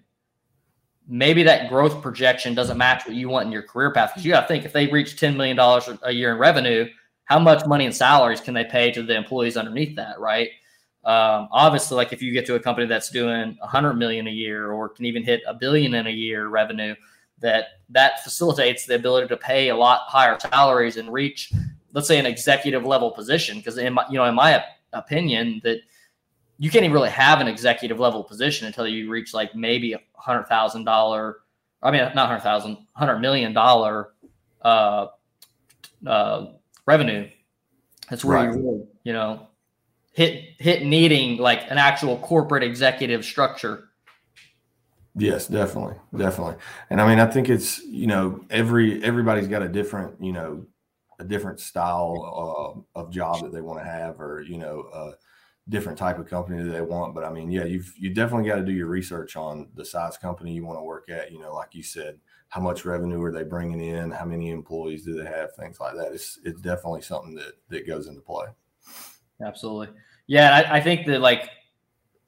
maybe 1.08 1.44
that 1.44 1.70
growth 1.70 2.02
projection 2.02 2.54
doesn't 2.56 2.78
match 2.78 3.06
what 3.06 3.16
you 3.16 3.30
want 3.30 3.46
in 3.46 3.52
your 3.52 3.64
career 3.64 3.92
path. 3.92 4.12
Because 4.12 4.26
you 4.26 4.32
got 4.32 4.42
to 4.42 4.48
think 4.48 4.66
if 4.66 4.72
they 4.74 4.88
reach 4.88 5.18
$10 5.18 5.36
million 5.36 5.60
a 6.04 6.12
year 6.12 6.32
in 6.32 6.38
revenue, 6.38 6.88
how 7.26 7.40
much 7.40 7.66
money 7.66 7.86
in 7.86 7.92
salaries 7.92 8.40
can 8.42 8.54
they 8.54 8.64
pay 8.64 8.92
to 8.92 9.04
the 9.04 9.16
employees 9.16 9.58
underneath 9.58 9.96
that, 9.98 10.20
right? 10.20 10.50
Um, 11.06 11.50
obviously, 11.52 11.98
like 11.98 12.14
if 12.14 12.22
you 12.22 12.32
get 12.32 12.46
to 12.46 12.56
a 12.56 12.60
company 12.60 12.88
that's 12.88 13.10
doing 13.10 13.58
100 13.60 13.94
million 13.96 14.28
a 14.28 14.32
year 14.32 14.72
or 14.72 14.88
can 14.88 15.06
even 15.06 15.24
hit 15.24 15.42
a 15.46 15.54
billion 15.54 15.94
in 15.96 16.08
a 16.08 16.12
year 16.12 16.48
revenue, 16.48 16.96
that 17.40 17.66
that 17.90 18.24
facilitates 18.24 18.86
the 18.86 18.96
ability 18.96 19.28
to 19.28 19.38
pay 19.38 19.70
a 19.70 19.76
lot 19.76 20.02
higher 20.08 20.40
salaries 20.40 20.96
and 20.98 21.12
reach, 21.12 21.52
let's 21.92 22.08
say, 22.08 22.18
an 22.18 22.26
executive 22.26 22.86
level 22.86 23.12
position. 23.12 23.58
Because 23.58 23.78
in 23.78 23.94
my, 23.94 24.06
you 24.10 24.16
know, 24.16 24.24
in 24.26 24.36
my 24.36 24.64
opinion, 24.94 25.60
that 25.66 25.80
you 26.58 26.70
can't 26.70 26.86
even 26.86 26.94
really 26.94 27.10
have 27.10 27.42
an 27.42 27.50
executive 27.50 28.00
level 28.00 28.24
position 28.24 28.66
until 28.66 28.88
you 28.88 29.10
reach 29.10 29.34
like 29.34 29.54
maybe 29.54 29.92
a 29.92 30.00
hundred 30.16 30.46
thousand 30.46 30.86
dollar. 30.86 31.40
I 31.82 31.92
mean, 31.92 32.02
not 32.16 32.28
hundred 32.28 32.42
thousand, 32.44 32.78
hundred 32.94 33.20
million 33.20 33.52
dollar 33.52 34.14
uh, 34.62 35.08
uh, 36.08 36.46
revenue. 36.86 37.30
That's 38.10 38.24
where 38.24 38.38
right. 38.38 38.56
you 38.56 38.88
you 39.04 39.12
know 39.12 39.50
hit 40.14 40.56
hit 40.60 40.86
needing 40.86 41.38
like 41.38 41.70
an 41.70 41.78
actual 41.78 42.18
corporate 42.18 42.64
executive 42.64 43.26
structure. 43.26 43.90
Yes, 45.16 45.48
definitely, 45.48 45.96
definitely. 46.16 46.56
And 46.90 47.00
I 47.00 47.08
mean, 47.08 47.20
I 47.20 47.26
think 47.26 47.50
it's 47.50 47.84
you 47.84 48.08
know 48.08 48.44
every 48.50 49.04
everybody's 49.04 49.48
got 49.48 49.62
a 49.62 49.70
different 49.70 50.24
you 50.24 50.32
know 50.32 50.66
a 51.20 51.24
different 51.24 51.60
style 51.60 52.86
uh, 52.96 53.00
of 53.00 53.12
job 53.12 53.42
that 53.42 53.52
they 53.52 53.62
want 53.62 53.80
to 53.80 53.86
have, 53.86 54.20
or 54.20 54.42
you 54.42 54.58
know. 54.58 54.82
Uh, 54.94 55.12
different 55.70 55.98
type 55.98 56.20
of 56.20 56.28
company 56.28 56.62
that 56.62 56.72
they 56.72 56.82
want. 56.82 57.16
But 57.16 57.24
I 57.24 57.32
mean, 57.32 57.50
yeah, 57.50 57.64
you've 57.64 57.94
you 57.98 58.14
definitely 58.14 58.50
got 58.50 58.58
to 58.58 58.66
do 58.66 58.72
your 58.72 58.88
research 58.88 59.36
on 59.36 59.70
the 59.76 59.86
size 59.86 60.18
company 60.18 60.54
you 60.54 60.66
want 60.66 60.78
to 60.78 60.84
work 60.84 61.10
at. 61.10 61.32
You 61.32 61.40
know, 61.40 61.54
like 61.54 61.74
you 61.74 61.84
said, 61.84 62.20
how 62.50 62.62
much 62.62 62.86
revenue 62.86 63.22
are 63.24 63.32
they 63.32 63.44
bringing 63.44 63.80
in? 63.80 64.12
How 64.12 64.26
many 64.26 64.50
employees 64.50 65.06
do 65.06 65.16
they 65.16 65.26
have? 65.26 65.56
Things 65.56 65.80
like 65.80 65.96
that. 65.96 66.12
It's 66.12 66.40
it's 66.44 66.62
definitely 66.62 67.02
something 67.02 67.36
that 67.36 67.54
that 67.70 67.88
goes 67.88 68.08
into 68.08 68.22
play. 68.22 68.48
Absolutely, 69.46 69.90
yeah. 70.28 70.64
I, 70.70 70.78
I 70.78 70.82
think 70.82 71.06
that 71.08 71.22
like 71.22 71.50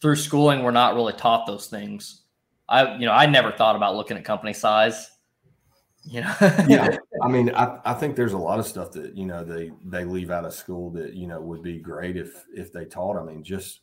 through 0.01 0.17
schooling, 0.17 0.63
we're 0.63 0.71
not 0.71 0.95
really 0.95 1.13
taught 1.13 1.45
those 1.47 1.67
things. 1.67 2.23
I 2.67 2.95
you 2.95 3.05
know 3.05 3.13
I 3.13 3.25
never 3.25 3.51
thought 3.51 3.75
about 3.75 3.95
looking 3.95 4.17
at 4.17 4.25
company 4.25 4.53
size 4.53 5.11
you 6.05 6.21
know 6.21 6.33
yeah 6.67 6.97
i 7.23 7.27
mean 7.27 7.49
I, 7.55 7.79
I 7.83 7.93
think 7.93 8.15
there's 8.15 8.33
a 8.33 8.37
lot 8.37 8.59
of 8.59 8.67
stuff 8.67 8.91
that 8.91 9.15
you 9.17 9.25
know 9.25 9.43
they 9.43 9.71
they 9.83 10.05
leave 10.05 10.29
out 10.29 10.45
of 10.45 10.53
school 10.53 10.91
that 10.91 11.13
you 11.13 11.27
know 11.27 11.41
would 11.41 11.63
be 11.63 11.79
great 11.79 12.15
if 12.15 12.45
if 12.53 12.71
they 12.71 12.85
taught 12.85 13.17
i 13.17 13.23
mean 13.23 13.43
just 13.43 13.81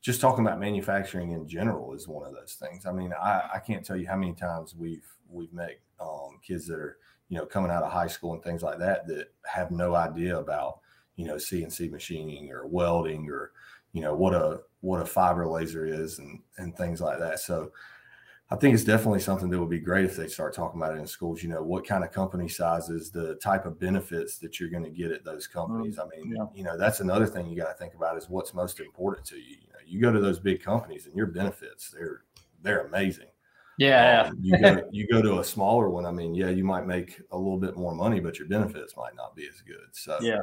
just 0.00 0.20
talking 0.20 0.46
about 0.46 0.60
manufacturing 0.60 1.32
in 1.32 1.48
general 1.48 1.92
is 1.92 2.06
one 2.06 2.24
of 2.24 2.32
those 2.32 2.54
things 2.54 2.86
i 2.86 2.92
mean 2.92 3.12
i 3.20 3.42
i 3.54 3.58
can't 3.58 3.84
tell 3.84 3.96
you 3.96 4.06
how 4.06 4.16
many 4.16 4.32
times 4.32 4.74
we've 4.74 5.06
we've 5.28 5.52
met 5.52 5.80
um, 6.00 6.38
kids 6.46 6.66
that 6.68 6.78
are 6.78 6.98
you 7.28 7.36
know 7.36 7.46
coming 7.46 7.70
out 7.70 7.82
of 7.82 7.90
high 7.90 8.06
school 8.06 8.34
and 8.34 8.42
things 8.42 8.62
like 8.62 8.78
that 8.78 9.06
that 9.08 9.32
have 9.44 9.70
no 9.70 9.94
idea 9.94 10.38
about 10.38 10.78
you 11.16 11.26
know 11.26 11.34
cnc 11.34 11.90
machining 11.90 12.50
or 12.50 12.66
welding 12.66 13.28
or 13.28 13.52
you 13.92 14.00
know 14.00 14.14
what 14.14 14.34
a 14.34 14.60
what 14.80 15.00
a 15.00 15.06
fiber 15.06 15.46
laser 15.46 15.86
is 15.86 16.18
and 16.18 16.40
and 16.58 16.76
things 16.76 17.00
like 17.00 17.18
that 17.18 17.40
so 17.40 17.70
I 18.48 18.54
think 18.54 18.74
it's 18.74 18.84
definitely 18.84 19.18
something 19.18 19.50
that 19.50 19.58
would 19.58 19.70
be 19.70 19.80
great 19.80 20.04
if 20.04 20.14
they 20.14 20.28
start 20.28 20.54
talking 20.54 20.80
about 20.80 20.94
it 20.94 21.00
in 21.00 21.06
schools. 21.06 21.42
You 21.42 21.48
know, 21.48 21.62
what 21.62 21.84
kind 21.84 22.04
of 22.04 22.12
company 22.12 22.48
sizes, 22.48 23.10
the 23.10 23.34
type 23.36 23.66
of 23.66 23.80
benefits 23.80 24.38
that 24.38 24.60
you're 24.60 24.70
going 24.70 24.84
to 24.84 24.90
get 24.90 25.10
at 25.10 25.24
those 25.24 25.48
companies. 25.48 25.96
Mm, 25.96 26.00
I 26.00 26.16
mean, 26.16 26.36
yeah. 26.36 26.44
you 26.54 26.62
know, 26.62 26.78
that's 26.78 27.00
another 27.00 27.26
thing 27.26 27.48
you 27.48 27.56
got 27.56 27.72
to 27.72 27.74
think 27.74 27.94
about 27.94 28.16
is 28.16 28.30
what's 28.30 28.54
most 28.54 28.78
important 28.78 29.26
to 29.26 29.36
you. 29.36 29.56
You 29.60 29.68
know, 29.72 29.78
you 29.84 30.00
go 30.00 30.12
to 30.12 30.20
those 30.20 30.38
big 30.38 30.62
companies 30.62 31.06
and 31.06 31.16
your 31.16 31.26
benefits 31.26 31.90
they're 31.90 32.22
they're 32.62 32.86
amazing. 32.86 33.26
Yeah. 33.78 34.28
Um, 34.28 34.38
you 34.40 34.58
go 34.58 34.82
you 34.92 35.08
go 35.08 35.22
to 35.22 35.40
a 35.40 35.44
smaller 35.44 35.90
one. 35.90 36.06
I 36.06 36.12
mean, 36.12 36.32
yeah, 36.32 36.50
you 36.50 36.64
might 36.64 36.86
make 36.86 37.20
a 37.32 37.36
little 37.36 37.58
bit 37.58 37.76
more 37.76 37.96
money, 37.96 38.20
but 38.20 38.38
your 38.38 38.46
benefits 38.46 38.96
might 38.96 39.16
not 39.16 39.34
be 39.34 39.48
as 39.48 39.60
good. 39.60 39.88
So 39.90 40.18
yeah, 40.20 40.42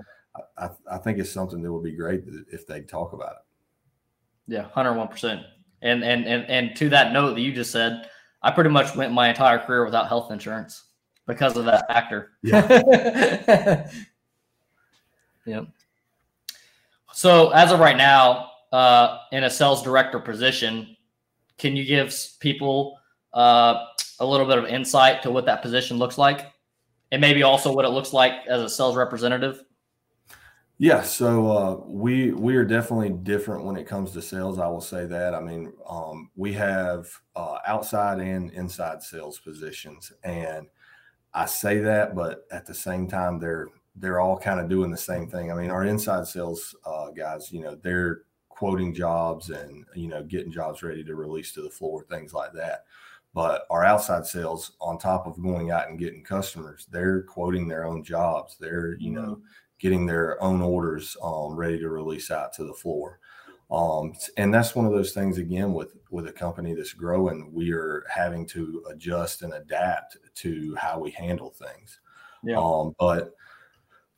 I, 0.58 0.70
I 0.92 0.98
think 0.98 1.20
it's 1.20 1.32
something 1.32 1.62
that 1.62 1.72
would 1.72 1.84
be 1.84 1.96
great 1.96 2.24
if 2.52 2.66
they 2.66 2.82
talk 2.82 3.14
about 3.14 3.34
it. 3.34 4.54
Yeah, 4.54 4.64
hundred 4.70 4.96
one 4.96 5.08
percent. 5.08 5.42
And 5.82 6.04
and 6.04 6.26
and 6.26 6.46
and 6.50 6.76
to 6.78 6.90
that 6.90 7.14
note 7.14 7.36
that 7.36 7.42
you 7.42 7.54
just 7.54 7.72
said, 7.72 8.10
I 8.42 8.52
pretty 8.52 8.70
much 8.70 8.96
went 8.96 9.14
my 9.14 9.30
entire 9.30 9.60
career 9.60 9.86
without 9.86 10.08
health 10.08 10.32
insurance 10.32 10.84
because 11.28 11.56
of 11.58 11.66
that 11.66 11.88
factor. 11.88 12.32
Yeah. 12.42 13.90
yep. 15.46 15.68
So 17.14 17.52
as 17.52 17.72
of 17.72 17.80
right 17.80 17.98
now, 17.98 18.50
uh, 18.72 19.20
in 19.32 19.44
a 19.44 19.50
sales 19.50 19.84
director 19.84 20.20
position, 20.20 20.98
can 21.58 21.76
you 21.76 21.86
give 21.86 22.14
people 22.40 23.00
uh, 23.34 23.86
a 24.20 24.26
little 24.26 24.48
bit 24.48 24.58
of 24.58 24.66
insight 24.66 25.22
to 25.24 25.32
what 25.32 25.46
that 25.46 25.62
position 25.62 25.98
looks 25.98 26.18
like, 26.18 26.52
and 27.12 27.22
maybe 27.22 27.44
also 27.44 27.72
what 27.72 27.86
it 27.86 27.90
looks 27.90 28.14
like 28.14 28.34
as 28.48 28.62
a 28.62 28.70
sales 28.70 28.96
representative? 28.96 29.64
Yeah, 30.80 31.02
so 31.04 31.52
uh, 31.52 31.76
we 31.88 32.32
we 32.34 32.56
are 32.56 32.66
definitely 32.66 33.12
different 33.12 33.64
when 33.64 33.78
it 33.78 33.88
comes 33.88 34.12
to 34.14 34.22
sales. 34.22 34.60
I 34.60 34.68
will 34.68 34.82
say 34.82 35.06
that. 35.06 35.34
I 35.36 35.40
mean, 35.40 35.72
um, 35.88 36.30
we 36.36 36.52
have 36.54 37.08
uh, 37.36 37.60
outside 37.66 38.20
and 38.20 38.52
inside 38.52 39.02
sales 39.04 39.40
positions, 39.40 40.12
and 40.24 40.68
I 41.34 41.46
say 41.46 41.80
that, 41.80 42.16
but 42.16 42.46
at 42.52 42.66
the 42.66 42.74
same 42.74 43.08
time, 43.08 43.40
they're 43.40 43.70
they're 43.96 44.20
all 44.22 44.38
kind 44.40 44.60
of 44.60 44.70
doing 44.70 44.92
the 44.92 44.98
same 44.98 45.28
thing. 45.30 45.52
I 45.52 45.56
mean, 45.56 45.72
our 45.72 45.86
inside 45.86 46.28
sales 46.28 46.76
uh, 46.86 47.12
guys, 47.12 47.52
you 47.52 47.62
know, 47.62 47.76
they're 47.76 48.24
quoting 48.50 48.94
jobs 48.94 49.50
and 49.52 49.86
you 49.96 50.08
know 50.10 50.24
getting 50.24 50.52
jobs 50.52 50.84
ready 50.84 51.04
to 51.06 51.16
release 51.16 51.54
to 51.54 51.62
the 51.62 51.70
floor, 51.70 52.06
things 52.10 52.34
like 52.34 52.54
that. 52.54 52.86
But 53.34 53.66
our 53.72 53.84
outside 53.84 54.26
sales, 54.28 54.74
on 54.82 54.98
top 55.00 55.28
of 55.28 55.42
going 55.42 55.72
out 55.72 55.90
and 55.90 56.00
getting 56.00 56.24
customers, 56.24 56.88
they're 56.92 57.24
quoting 57.24 57.68
their 57.68 57.86
own 57.86 58.04
jobs. 58.04 58.58
They're 58.60 58.96
you 59.00 59.12
know 59.12 59.22
mm-hmm 59.22 59.44
getting 59.84 60.06
their 60.06 60.42
own 60.42 60.62
orders 60.62 61.18
um, 61.22 61.58
ready 61.58 61.78
to 61.78 61.90
release 61.90 62.32
out 62.32 62.54
to 62.54 62.64
the 62.64 62.74
floor. 62.74 63.20
Um, 63.70 64.14
and 64.38 64.54
that's 64.54 64.76
one 64.76 64.86
of 64.86 64.94
those 64.94 65.12
things 65.12 65.38
again 65.38 65.74
with 65.74 65.94
with 66.10 66.28
a 66.28 66.32
company 66.32 66.74
that's 66.74 66.94
growing, 66.94 67.52
we 67.52 67.74
are 67.74 68.06
having 68.10 68.46
to 68.48 68.86
adjust 68.90 69.42
and 69.42 69.54
adapt 69.54 70.16
to 70.36 70.74
how 70.76 71.00
we 71.00 71.12
handle 71.12 71.50
things. 71.50 72.00
Yeah. 72.44 72.60
Um, 72.60 72.96
but 72.98 73.36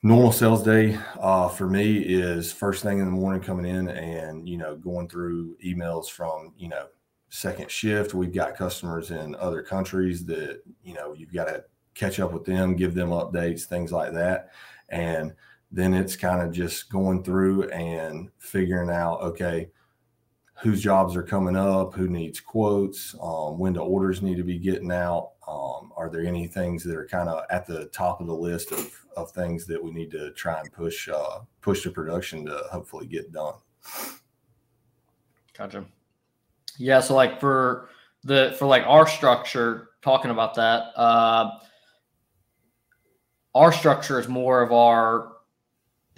normal 0.04 0.32
sales 0.32 0.62
day 0.62 1.00
uh, 1.20 1.50
for 1.50 1.68
me 1.68 1.98
is 1.98 2.52
first 2.52 2.84
thing 2.84 3.00
in 3.00 3.06
the 3.06 3.12
morning 3.12 3.42
coming 3.42 3.66
in 3.66 3.88
and 3.88 4.48
you 4.48 4.58
know 4.58 4.76
going 4.76 5.08
through 5.08 5.58
emails 5.66 6.10
from 6.10 6.54
you 6.58 6.70
know 6.70 6.86
second 7.30 7.72
shift. 7.72 8.14
We've 8.14 8.34
got 8.34 8.56
customers 8.56 9.10
in 9.10 9.34
other 9.36 9.64
countries 9.64 10.26
that 10.26 10.62
you 10.84 10.94
know 10.94 11.14
you've 11.14 11.34
got 11.34 11.46
to 11.46 11.64
catch 11.96 12.20
up 12.20 12.34
with 12.34 12.46
them, 12.46 12.76
give 12.76 12.94
them 12.94 13.10
updates, 13.10 13.64
things 13.64 13.92
like 13.92 14.14
that, 14.14 14.52
and 14.90 15.34
then 15.72 15.94
it's 15.94 16.16
kind 16.16 16.42
of 16.42 16.52
just 16.52 16.90
going 16.90 17.24
through 17.24 17.70
and 17.70 18.30
figuring 18.38 18.90
out 18.90 19.22
okay 19.22 19.70
whose 20.62 20.82
jobs 20.82 21.16
are 21.16 21.24
coming 21.24 21.56
up 21.56 21.94
who 21.94 22.08
needs 22.08 22.40
quotes 22.40 23.16
um, 23.22 23.58
when 23.60 23.74
the 23.74 23.82
orders 23.82 24.22
need 24.22 24.38
to 24.38 24.44
be 24.44 24.58
getting 24.58 24.92
out 24.92 25.32
um, 25.48 25.92
are 25.96 26.10
there 26.10 26.26
any 26.26 26.48
things 26.48 26.84
that 26.84 26.96
are 26.96 27.08
kind 27.08 27.30
of 27.30 27.44
at 27.50 27.68
the 27.68 27.86
top 27.88 28.20
of 28.20 28.28
the 28.28 28.34
list 28.34 28.72
of, 28.72 29.06
of 29.16 29.32
things 29.32 29.66
that 29.68 29.84
we 29.84 29.92
need 29.92 30.10
to 30.12 30.32
try 30.32 30.60
and 30.60 30.72
push 30.72 31.08
uh, 31.08 31.40
push 31.62 31.84
to 31.84 31.92
production 31.92 32.46
to 32.46 32.64
hopefully 32.72 33.06
get 33.06 33.32
done? 33.32 33.54
Gotcha. 35.58 35.86
Yeah 36.78 37.00
so 37.00 37.16
like 37.16 37.40
for 37.40 37.90
the 38.24 38.56
for 38.58 38.66
like 38.66 38.84
our 38.88 39.08
structure 39.08 39.90
talking 40.02 40.32
about 40.32 40.56
that 40.56 40.92
uh, 40.96 41.52
our 43.54 43.72
structure 43.72 44.20
is 44.20 44.28
more 44.28 44.62
of 44.62 44.72
our 44.72 45.35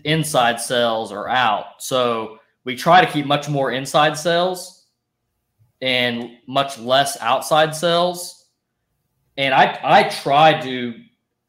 inside 0.04 0.60
sales 0.60 1.12
are 1.12 1.28
out. 1.28 1.66
So 1.82 2.40
we 2.64 2.76
try 2.76 3.04
to 3.04 3.12
keep 3.12 3.26
much 3.26 3.50
more 3.50 3.72
inside 3.72 4.18
sales 4.18 4.86
and 5.82 6.32
much 6.48 6.78
less 6.80 7.20
outside 7.22 7.76
sales. 7.76 8.46
And 9.38 9.54
I 9.54 9.80
I 9.84 10.04
try 10.10 10.60
to 10.62 10.94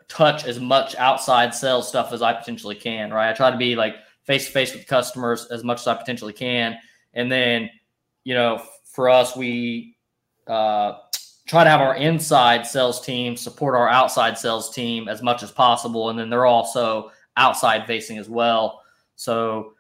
touch 0.09 0.45
as 0.45 0.59
much 0.59 0.95
outside 0.97 1.55
sales 1.55 1.89
stuff 1.89 2.13
as 2.13 2.23
I 2.23 2.33
potentially 2.33 2.75
can, 2.75 3.13
right? 3.13 3.31
I 3.31 3.33
try 3.35 3.51
to 3.51 3.57
be 3.57 3.77
like 3.77 3.97
face 4.25 4.47
to 4.47 4.53
face 4.53 4.75
with 4.75 4.87
customers 4.87 5.47
as 5.47 5.65
much 5.65 5.81
as 5.81 5.87
I 5.87 5.95
potentially 5.95 6.33
can. 6.33 6.79
And 7.15 7.31
then, 7.31 7.71
you 8.25 8.35
know, 8.35 8.63
for 8.85 9.09
us, 9.09 9.37
we 9.37 9.97
uh, 10.47 10.95
try 11.47 11.65
to 11.65 11.71
have 11.71 11.81
our 11.81 11.97
inside 11.97 12.67
sales 12.67 13.01
team 13.05 13.37
support 13.37 13.75
our 13.75 13.89
outside 13.89 14.37
sales 14.39 14.71
team 14.71 15.09
as 15.09 15.23
much 15.23 15.43
as 15.43 15.51
possible. 15.51 16.11
And 16.11 16.19
then 16.19 16.31
they're 16.31 16.47
also 16.47 17.11
outside 17.39 17.87
facing 17.87 18.19
as 18.19 18.29
well. 18.29 18.83
So 19.17 19.75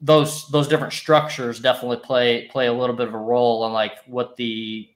those 0.00 0.48
those 0.48 0.68
different 0.68 0.92
structures 0.92 1.60
definitely 1.60 1.98
play 1.98 2.48
play 2.48 2.66
a 2.66 2.72
little 2.72 2.96
bit 2.96 3.08
of 3.08 3.14
a 3.14 3.18
role 3.18 3.62
on 3.62 3.72
like 3.72 4.04
what 4.06 4.36
the 4.36 4.88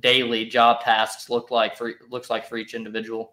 daily 0.00 0.44
job 0.44 0.80
tasks 0.80 1.30
look 1.30 1.50
like 1.50 1.76
for 1.76 1.94
looks 2.10 2.30
like 2.30 2.46
for 2.46 2.56
each 2.56 2.74
individual. 2.74 3.32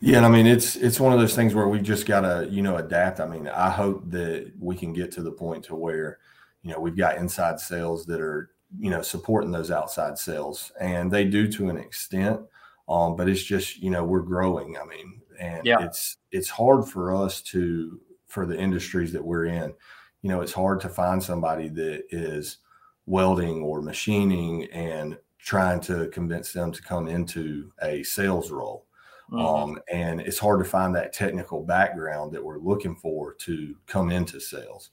Yeah, 0.00 0.16
and 0.16 0.26
I 0.26 0.30
mean 0.30 0.46
it's 0.46 0.76
it's 0.76 0.98
one 0.98 1.12
of 1.12 1.20
those 1.20 1.34
things 1.34 1.54
where 1.54 1.68
we 1.68 1.80
just 1.80 2.06
gotta 2.06 2.48
you 2.50 2.62
know 2.62 2.76
adapt. 2.76 3.20
I 3.20 3.26
mean, 3.26 3.46
I 3.48 3.70
hope 3.70 4.10
that 4.10 4.52
we 4.58 4.74
can 4.76 4.92
get 4.92 5.12
to 5.12 5.22
the 5.22 5.32
point 5.32 5.64
to 5.64 5.74
where 5.74 6.18
you 6.62 6.72
know 6.72 6.80
we've 6.80 6.96
got 6.96 7.18
inside 7.18 7.60
sales 7.60 8.06
that 8.06 8.20
are 8.20 8.50
you 8.78 8.90
know, 8.90 9.02
supporting 9.02 9.50
those 9.50 9.70
outside 9.70 10.18
sales, 10.18 10.70
and 10.80 11.10
they 11.10 11.24
do 11.24 11.50
to 11.52 11.70
an 11.70 11.76
extent. 11.76 12.40
Um, 12.88 13.16
but 13.16 13.28
it's 13.28 13.42
just 13.42 13.78
you 13.78 13.90
know 13.90 14.04
we're 14.04 14.22
growing. 14.22 14.76
I 14.76 14.84
mean, 14.84 15.19
and 15.40 15.64
yeah. 15.64 15.82
it's 15.82 16.18
it's 16.30 16.48
hard 16.48 16.86
for 16.86 17.14
us 17.14 17.40
to 17.42 18.00
for 18.26 18.46
the 18.46 18.58
industries 18.58 19.12
that 19.12 19.24
we're 19.24 19.46
in. 19.46 19.74
You 20.22 20.28
know, 20.28 20.40
it's 20.40 20.52
hard 20.52 20.80
to 20.82 20.88
find 20.88 21.22
somebody 21.22 21.68
that 21.68 22.04
is 22.10 22.58
welding 23.06 23.62
or 23.62 23.82
machining 23.82 24.64
and 24.66 25.18
trying 25.38 25.80
to 25.80 26.08
convince 26.08 26.52
them 26.52 26.70
to 26.70 26.82
come 26.82 27.08
into 27.08 27.72
a 27.82 28.02
sales 28.02 28.50
role. 28.50 28.86
Mm-hmm. 29.32 29.38
Um, 29.38 29.80
and 29.90 30.20
it's 30.20 30.38
hard 30.38 30.62
to 30.62 30.68
find 30.68 30.94
that 30.94 31.12
technical 31.12 31.62
background 31.62 32.32
that 32.32 32.44
we're 32.44 32.58
looking 32.58 32.96
for 32.96 33.34
to 33.34 33.74
come 33.86 34.10
into 34.10 34.40
sales. 34.40 34.90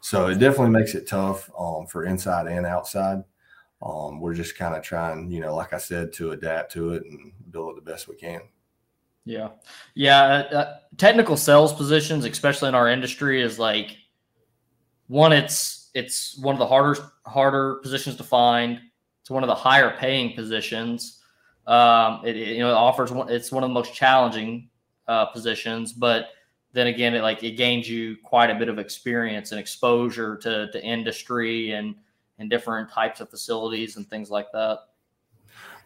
So 0.00 0.28
it 0.28 0.38
definitely 0.38 0.70
makes 0.70 0.94
it 0.94 1.08
tough 1.08 1.50
um, 1.58 1.86
for 1.86 2.04
inside 2.04 2.46
and 2.46 2.64
outside. 2.64 3.24
Um, 3.82 4.20
we're 4.20 4.34
just 4.34 4.56
kind 4.56 4.76
of 4.76 4.82
trying, 4.82 5.30
you 5.30 5.40
know, 5.40 5.54
like 5.54 5.72
I 5.72 5.78
said, 5.78 6.12
to 6.14 6.32
adapt 6.32 6.72
to 6.72 6.94
it 6.94 7.04
and 7.04 7.32
build 7.50 7.70
it 7.70 7.84
the 7.84 7.90
best 7.90 8.08
we 8.08 8.16
can. 8.16 8.42
Yeah, 9.28 9.48
yeah. 9.94 10.22
Uh, 10.22 10.56
uh 10.56 10.76
technical 10.96 11.36
sales 11.36 11.74
positions, 11.74 12.24
especially 12.24 12.70
in 12.70 12.74
our 12.74 12.88
industry, 12.88 13.42
is 13.42 13.58
like 13.58 13.98
one. 15.06 15.34
It's 15.34 15.90
it's 15.94 16.38
one 16.38 16.54
of 16.54 16.58
the 16.58 16.66
harder 16.66 16.98
harder 17.26 17.74
positions 17.82 18.16
to 18.16 18.24
find. 18.24 18.80
It's 19.20 19.30
one 19.30 19.42
of 19.42 19.48
the 19.48 19.54
higher 19.54 19.94
paying 19.98 20.34
positions. 20.34 21.22
Um, 21.66 22.22
it, 22.24 22.36
it, 22.36 22.56
you 22.56 22.60
know 22.60 22.70
it 22.70 22.74
offers 22.74 23.12
one. 23.12 23.28
It's 23.28 23.52
one 23.52 23.62
of 23.62 23.68
the 23.68 23.74
most 23.74 23.92
challenging 23.92 24.70
uh, 25.06 25.26
positions, 25.26 25.92
but 25.92 26.30
then 26.72 26.86
again, 26.86 27.14
it 27.14 27.20
like 27.20 27.44
it 27.44 27.52
gains 27.52 27.86
you 27.86 28.16
quite 28.24 28.48
a 28.48 28.54
bit 28.54 28.70
of 28.70 28.78
experience 28.78 29.52
and 29.52 29.60
exposure 29.60 30.36
to 30.36 30.70
to 30.72 30.82
industry 30.82 31.72
and 31.72 31.94
and 32.38 32.48
different 32.48 32.90
types 32.90 33.20
of 33.20 33.28
facilities 33.28 33.98
and 33.98 34.08
things 34.08 34.30
like 34.30 34.50
that. 34.52 34.78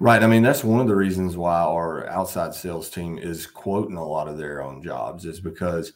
Right. 0.03 0.25
I 0.25 0.27
mean, 0.27 0.43
that's 0.43 0.65
one 0.65 0.81
of 0.81 0.89
the 0.89 0.97
reasons 0.97 1.37
why 1.37 1.61
our 1.61 2.09
outside 2.09 2.55
sales 2.55 2.91
team 2.91 3.19
is 3.19 3.47
quoting 3.47 3.97
a 3.97 4.05
lot 4.05 4.27
of 4.27 4.37
their 4.37 4.61
own 4.61 4.83
jobs 4.83 5.27
is 5.27 5.39
because 5.39 5.93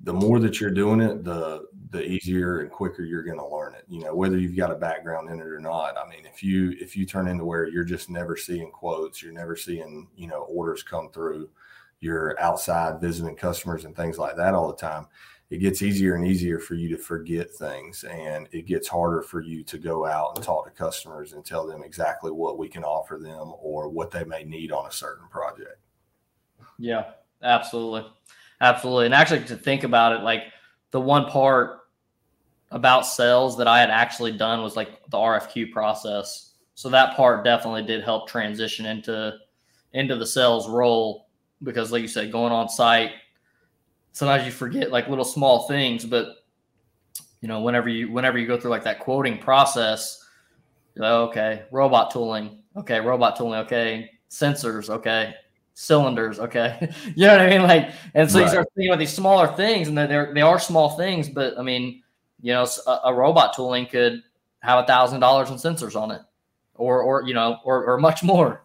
the 0.00 0.12
more 0.12 0.40
that 0.40 0.60
you're 0.60 0.72
doing 0.72 1.00
it, 1.00 1.22
the 1.22 1.66
the 1.90 2.04
easier 2.04 2.58
and 2.58 2.72
quicker 2.72 3.04
you're 3.04 3.22
going 3.22 3.38
to 3.38 3.46
learn 3.46 3.76
it. 3.76 3.84
You 3.88 4.00
know, 4.00 4.16
whether 4.16 4.36
you've 4.36 4.56
got 4.56 4.72
a 4.72 4.74
background 4.74 5.30
in 5.30 5.38
it 5.38 5.46
or 5.46 5.60
not. 5.60 5.96
I 5.96 6.08
mean, 6.08 6.26
if 6.26 6.42
you 6.42 6.74
if 6.80 6.96
you 6.96 7.06
turn 7.06 7.28
into 7.28 7.44
where 7.44 7.68
you're 7.68 7.84
just 7.84 8.10
never 8.10 8.36
seeing 8.36 8.72
quotes, 8.72 9.22
you're 9.22 9.32
never 9.32 9.54
seeing 9.54 10.08
you 10.16 10.26
know 10.26 10.42
orders 10.50 10.82
come 10.82 11.10
through, 11.12 11.48
you're 12.00 12.34
outside 12.40 13.00
visiting 13.00 13.36
customers 13.36 13.84
and 13.84 13.94
things 13.94 14.18
like 14.18 14.34
that 14.38 14.54
all 14.54 14.66
the 14.66 14.76
time. 14.76 15.06
It 15.48 15.58
gets 15.58 15.80
easier 15.80 16.16
and 16.16 16.26
easier 16.26 16.58
for 16.58 16.74
you 16.74 16.88
to 16.88 17.00
forget 17.00 17.50
things, 17.50 18.04
and 18.04 18.48
it 18.50 18.66
gets 18.66 18.88
harder 18.88 19.22
for 19.22 19.40
you 19.40 19.62
to 19.64 19.78
go 19.78 20.04
out 20.04 20.32
and 20.34 20.44
talk 20.44 20.64
to 20.64 20.70
customers 20.72 21.34
and 21.34 21.44
tell 21.44 21.66
them 21.66 21.84
exactly 21.84 22.32
what 22.32 22.58
we 22.58 22.68
can 22.68 22.82
offer 22.82 23.16
them 23.16 23.52
or 23.60 23.88
what 23.88 24.10
they 24.10 24.24
may 24.24 24.42
need 24.42 24.72
on 24.72 24.86
a 24.86 24.92
certain 24.92 25.28
project. 25.28 25.78
Yeah, 26.78 27.12
absolutely. 27.42 28.10
Absolutely. 28.60 29.06
And 29.06 29.14
actually, 29.14 29.44
to 29.44 29.56
think 29.56 29.84
about 29.84 30.12
it, 30.12 30.22
like 30.22 30.44
the 30.90 31.00
one 31.00 31.26
part 31.26 31.80
about 32.70 33.06
sales 33.06 33.56
that 33.58 33.68
I 33.68 33.78
had 33.78 33.90
actually 33.90 34.32
done 34.32 34.62
was 34.62 34.76
like 34.76 35.08
the 35.10 35.16
RFQ 35.16 35.70
process. 35.72 36.54
So 36.74 36.88
that 36.90 37.16
part 37.16 37.44
definitely 37.44 37.84
did 37.84 38.02
help 38.02 38.28
transition 38.28 38.86
into 38.86 39.36
into 39.92 40.16
the 40.16 40.26
sales 40.26 40.68
role 40.68 41.28
because, 41.62 41.92
like 41.92 42.02
you 42.02 42.08
said, 42.08 42.32
going 42.32 42.52
on 42.52 42.68
site, 42.68 43.12
sometimes 44.16 44.46
you 44.46 44.50
forget 44.50 44.90
like 44.90 45.08
little 45.08 45.26
small 45.26 45.68
things, 45.68 46.06
but 46.06 46.36
you 47.42 47.48
know, 47.48 47.60
whenever 47.60 47.90
you 47.90 48.10
whenever 48.10 48.38
you 48.38 48.46
go 48.46 48.58
through 48.58 48.70
like 48.70 48.84
that 48.84 48.98
quoting 48.98 49.36
process, 49.36 50.24
like, 50.96 51.10
okay, 51.10 51.64
robot 51.70 52.10
tooling, 52.10 52.62
okay, 52.78 52.98
robot 52.98 53.36
tooling, 53.36 53.60
okay, 53.60 54.10
sensors, 54.30 54.88
okay, 54.88 55.34
cylinders. 55.74 56.40
Okay. 56.40 56.90
you 57.14 57.26
know 57.26 57.36
what 57.36 57.42
I 57.42 57.50
mean? 57.50 57.62
Like, 57.62 57.90
and 58.14 58.30
so 58.30 58.38
right. 58.38 58.44
you 58.44 58.48
start 58.48 58.68
thinking 58.74 58.90
about 58.90 59.00
these 59.00 59.12
smaller 59.12 59.48
things 59.48 59.88
and 59.88 59.98
they're, 59.98 60.32
they 60.32 60.40
are 60.40 60.58
small 60.58 60.96
things, 60.96 61.28
but 61.28 61.58
I 61.58 61.62
mean, 61.62 62.02
you 62.40 62.54
know, 62.54 62.66
a, 62.86 63.00
a 63.04 63.14
robot 63.14 63.54
tooling 63.54 63.84
could 63.84 64.22
have 64.60 64.82
a 64.82 64.86
thousand 64.86 65.20
dollars 65.20 65.50
in 65.50 65.56
sensors 65.56 65.94
on 65.94 66.10
it 66.10 66.22
or, 66.74 67.02
or, 67.02 67.22
you 67.28 67.34
know, 67.34 67.58
or, 67.64 67.84
or 67.84 67.98
much 67.98 68.22
more. 68.22 68.64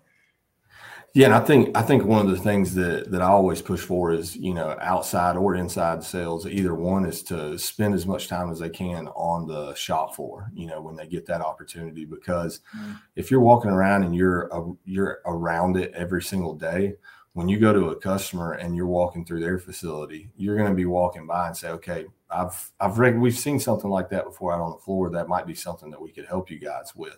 Yeah, 1.13 1.25
and 1.25 1.35
I 1.35 1.41
think 1.41 1.75
I 1.75 1.81
think 1.81 2.05
one 2.05 2.25
of 2.25 2.31
the 2.31 2.41
things 2.41 2.73
that 2.75 3.11
that 3.11 3.21
I 3.21 3.27
always 3.27 3.61
push 3.61 3.81
for 3.81 4.13
is 4.13 4.35
you 4.35 4.53
know 4.53 4.77
outside 4.79 5.35
or 5.35 5.55
inside 5.55 6.03
sales. 6.03 6.47
Either 6.47 6.73
one 6.73 7.05
is 7.05 7.21
to 7.23 7.57
spend 7.57 7.93
as 7.93 8.05
much 8.05 8.29
time 8.29 8.49
as 8.49 8.59
they 8.59 8.69
can 8.69 9.07
on 9.09 9.45
the 9.45 9.75
shop 9.75 10.15
floor. 10.15 10.49
You 10.53 10.67
know 10.67 10.81
when 10.81 10.95
they 10.95 11.07
get 11.07 11.25
that 11.25 11.41
opportunity, 11.41 12.05
because 12.05 12.61
mm. 12.77 12.97
if 13.17 13.29
you're 13.29 13.41
walking 13.41 13.71
around 13.71 14.03
and 14.03 14.15
you're 14.15 14.43
a, 14.53 14.71
you're 14.85 15.19
around 15.25 15.75
it 15.75 15.91
every 15.93 16.21
single 16.23 16.53
day, 16.55 16.95
when 17.33 17.49
you 17.49 17.59
go 17.59 17.73
to 17.73 17.89
a 17.89 17.99
customer 17.99 18.53
and 18.53 18.75
you're 18.75 18.87
walking 18.87 19.25
through 19.25 19.41
their 19.41 19.59
facility, 19.59 20.29
you're 20.37 20.55
going 20.57 20.69
to 20.69 20.75
be 20.75 20.85
walking 20.85 21.27
by 21.27 21.47
and 21.47 21.57
say, 21.57 21.71
"Okay, 21.71 22.05
I've 22.29 22.71
I've 22.79 22.99
read 22.99 23.19
we've 23.19 23.37
seen 23.37 23.59
something 23.59 23.89
like 23.89 24.09
that 24.11 24.23
before 24.23 24.53
out 24.53 24.61
on 24.61 24.71
the 24.71 24.77
floor. 24.77 25.09
That 25.09 25.27
might 25.27 25.45
be 25.45 25.55
something 25.55 25.91
that 25.91 26.01
we 26.01 26.11
could 26.11 26.25
help 26.25 26.49
you 26.49 26.57
guys 26.57 26.95
with." 26.95 27.17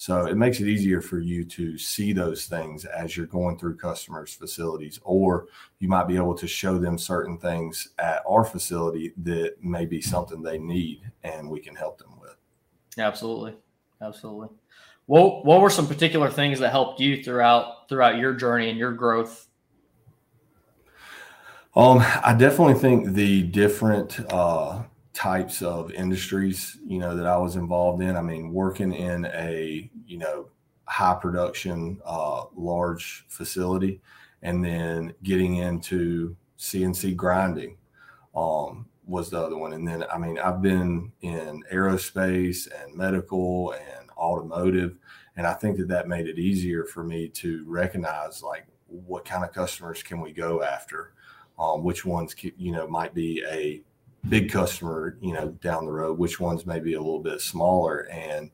So 0.00 0.24
it 0.24 0.38
makes 0.38 0.60
it 0.60 0.66
easier 0.66 1.02
for 1.02 1.18
you 1.18 1.44
to 1.44 1.76
see 1.76 2.14
those 2.14 2.46
things 2.46 2.86
as 2.86 3.18
you're 3.18 3.26
going 3.26 3.58
through 3.58 3.76
customers' 3.76 4.32
facilities, 4.32 4.98
or 5.02 5.48
you 5.78 5.88
might 5.88 6.08
be 6.08 6.16
able 6.16 6.34
to 6.36 6.48
show 6.48 6.78
them 6.78 6.96
certain 6.96 7.36
things 7.36 7.90
at 7.98 8.22
our 8.26 8.42
facility 8.42 9.12
that 9.18 9.62
may 9.62 9.84
be 9.84 10.00
something 10.00 10.40
they 10.40 10.56
need 10.56 11.02
and 11.22 11.50
we 11.50 11.60
can 11.60 11.76
help 11.76 11.98
them 11.98 12.18
with. 12.18 12.34
Absolutely. 12.96 13.56
Absolutely. 14.00 14.48
What 15.04 15.44
what 15.44 15.60
were 15.60 15.68
some 15.68 15.86
particular 15.86 16.30
things 16.30 16.60
that 16.60 16.70
helped 16.70 16.98
you 16.98 17.22
throughout 17.22 17.86
throughout 17.90 18.16
your 18.16 18.32
journey 18.32 18.70
and 18.70 18.78
your 18.78 18.92
growth? 18.92 19.48
Um, 21.76 21.98
I 22.24 22.34
definitely 22.38 22.80
think 22.80 23.12
the 23.12 23.42
different 23.42 24.18
uh, 24.32 24.84
types 25.20 25.60
of 25.60 25.92
industries, 25.92 26.78
you 26.86 26.98
know, 26.98 27.14
that 27.14 27.26
I 27.26 27.36
was 27.36 27.56
involved 27.56 28.02
in. 28.02 28.16
I 28.16 28.22
mean, 28.22 28.54
working 28.54 28.94
in 28.94 29.26
a, 29.26 29.90
you 30.06 30.16
know, 30.16 30.48
high 30.86 31.18
production, 31.20 32.00
uh, 32.06 32.44
large 32.56 33.26
facility, 33.28 34.00
and 34.40 34.64
then 34.64 35.12
getting 35.22 35.56
into 35.56 36.34
CNC 36.58 37.16
grinding 37.16 37.76
um, 38.34 38.86
was 39.04 39.28
the 39.28 39.38
other 39.38 39.58
one. 39.58 39.74
And 39.74 39.86
then, 39.86 40.04
I 40.10 40.16
mean, 40.16 40.38
I've 40.38 40.62
been 40.62 41.12
in 41.20 41.64
aerospace 41.70 42.66
and 42.82 42.96
medical 42.96 43.72
and 43.72 44.08
automotive, 44.16 44.96
and 45.36 45.46
I 45.46 45.52
think 45.52 45.76
that 45.76 45.88
that 45.88 46.08
made 46.08 46.28
it 46.28 46.38
easier 46.38 46.86
for 46.86 47.04
me 47.04 47.28
to 47.28 47.62
recognize 47.66 48.42
like 48.42 48.66
what 48.86 49.26
kind 49.26 49.44
of 49.44 49.52
customers 49.52 50.02
can 50.02 50.22
we 50.22 50.32
go 50.32 50.62
after, 50.62 51.12
um, 51.58 51.84
which 51.84 52.06
ones, 52.06 52.34
you 52.56 52.72
know, 52.72 52.88
might 52.88 53.12
be 53.12 53.44
a 53.46 53.82
big 54.28 54.50
customer, 54.50 55.16
you 55.20 55.32
know, 55.32 55.48
down 55.62 55.84
the 55.84 55.92
road, 55.92 56.18
which 56.18 56.40
ones 56.40 56.66
may 56.66 56.78
be 56.80 56.94
a 56.94 57.00
little 57.00 57.20
bit 57.20 57.40
smaller. 57.40 58.08
And, 58.10 58.50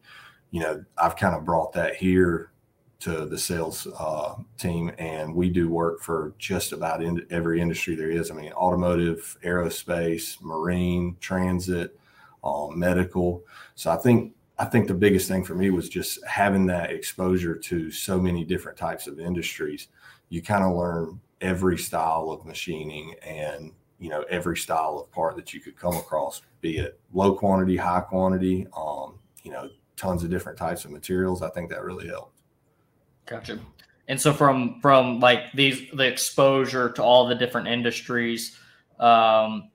you 0.51 0.61
know, 0.61 0.85
I've 0.97 1.17
kind 1.17 1.35
of 1.35 1.45
brought 1.45 1.73
that 1.73 1.97
here 1.97 2.51
to 2.99 3.27
the 3.27 3.39
sales 3.39 3.87
uh, 3.99 4.37
team, 4.59 4.91
and 4.99 5.35
we 5.35 5.51
do 5.51 5.69
work 5.69 6.01
for 6.01 6.33
just 6.39 6.73
about 6.73 7.03
in 7.03 7.27
every 7.31 7.61
industry 7.61 7.95
there 7.95 8.11
is. 8.11 8.31
I 8.31 8.35
mean, 8.35 8.53
automotive, 8.53 9.37
aerospace, 9.45 10.41
marine, 10.41 11.17
transit, 11.21 11.99
um, 12.43 12.79
medical. 12.79 13.43
So 13.75 13.91
I 13.91 13.97
think 13.97 14.33
I 14.59 14.65
think 14.65 14.89
the 14.89 14.95
biggest 14.95 15.29
thing 15.29 15.45
for 15.45 15.55
me 15.55 15.69
was 15.69 15.91
just 15.91 16.25
having 16.25 16.65
that 16.67 16.91
exposure 16.91 17.55
to 17.57 17.91
so 17.91 18.19
many 18.19 18.43
different 18.45 18.79
types 18.79 19.07
of 19.07 19.21
industries. 19.21 19.89
You 20.31 20.41
kind 20.41 20.65
of 20.65 20.75
learn 20.75 21.21
every 21.43 21.77
style 21.77 22.31
of 22.31 22.47
machining 22.47 23.15
and 23.23 23.73
you 23.99 24.11
know 24.11 24.25
every 24.29 24.57
style 24.57 24.99
of 24.99 25.11
part 25.13 25.37
that 25.37 25.55
you 25.55 25.61
could 25.61 25.77
come 25.77 25.97
across, 25.97 26.43
be 26.61 26.79
it 26.79 27.01
low 27.13 27.35
quantity, 27.35 27.77
high 27.77 28.01
quantity, 28.01 28.67
um, 28.77 29.19
you 29.43 29.51
know, 29.51 29.69
tons 29.97 30.23
of 30.23 30.31
different 30.31 30.59
types 30.59 30.85
of 30.85 30.91
materials. 30.91 31.43
I 31.43 31.49
think 31.51 31.71
that 31.71 31.83
really 31.83 32.09
helped. 32.09 32.41
Gotcha. 33.27 33.59
And 34.09 34.21
so 34.21 34.33
from 34.33 34.81
from 34.81 35.21
like 35.21 35.53
these 35.53 35.91
the 35.93 36.07
exposure 36.07 36.91
to 36.93 37.03
all 37.03 37.27
the 37.27 37.35
different 37.35 37.69
industries, 37.69 38.59
um, 39.01 39.71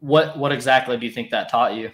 what 0.00 0.38
what 0.38 0.52
exactly 0.52 0.96
do 0.96 1.04
you 1.04 1.12
think 1.12 1.30
that 1.30 1.50
taught 1.50 1.74
you? 1.74 1.90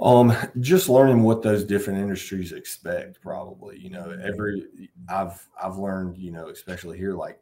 Um, 0.00 0.34
just 0.60 0.88
learning 0.88 1.22
what 1.22 1.42
those 1.42 1.62
different 1.62 2.00
industries 2.00 2.52
expect, 2.52 3.20
probably. 3.20 3.78
You 3.78 3.90
know, 3.90 4.16
every 4.22 4.66
I've 5.08 5.46
I've 5.62 5.76
learned, 5.76 6.16
you 6.16 6.32
know, 6.32 6.48
especially 6.48 6.98
here, 6.98 7.14
like 7.14 7.38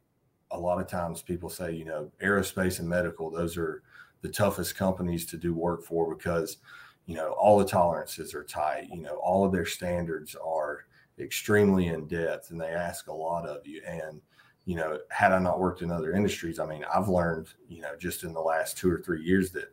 a 0.50 0.58
lot 0.58 0.80
of 0.80 0.86
times 0.86 1.22
people 1.22 1.48
say, 1.48 1.72
you 1.72 1.84
know, 1.84 2.10
aerospace 2.22 2.78
and 2.78 2.88
medical, 2.88 3.30
those 3.30 3.56
are 3.56 3.82
the 4.22 4.28
toughest 4.28 4.76
companies 4.76 5.26
to 5.26 5.36
do 5.36 5.54
work 5.54 5.84
for 5.84 6.14
because, 6.14 6.58
you 7.06 7.14
know, 7.14 7.32
all 7.32 7.58
the 7.58 7.64
tolerances 7.64 8.34
are 8.34 8.44
tight. 8.44 8.88
You 8.92 9.02
know, 9.02 9.16
all 9.16 9.44
of 9.44 9.52
their 9.52 9.66
standards 9.66 10.34
are 10.34 10.84
extremely 11.18 11.88
in 11.88 12.06
depth 12.06 12.50
and 12.50 12.60
they 12.60 12.68
ask 12.68 13.08
a 13.08 13.12
lot 13.12 13.46
of 13.46 13.66
you. 13.66 13.82
And, 13.86 14.20
you 14.64 14.76
know, 14.76 14.98
had 15.10 15.32
I 15.32 15.38
not 15.38 15.60
worked 15.60 15.82
in 15.82 15.90
other 15.90 16.12
industries, 16.12 16.58
I 16.58 16.66
mean, 16.66 16.84
I've 16.92 17.08
learned, 17.08 17.48
you 17.68 17.82
know, 17.82 17.96
just 17.98 18.24
in 18.24 18.32
the 18.32 18.40
last 18.40 18.76
two 18.76 18.90
or 18.90 19.00
three 19.00 19.22
years 19.22 19.50
that 19.52 19.72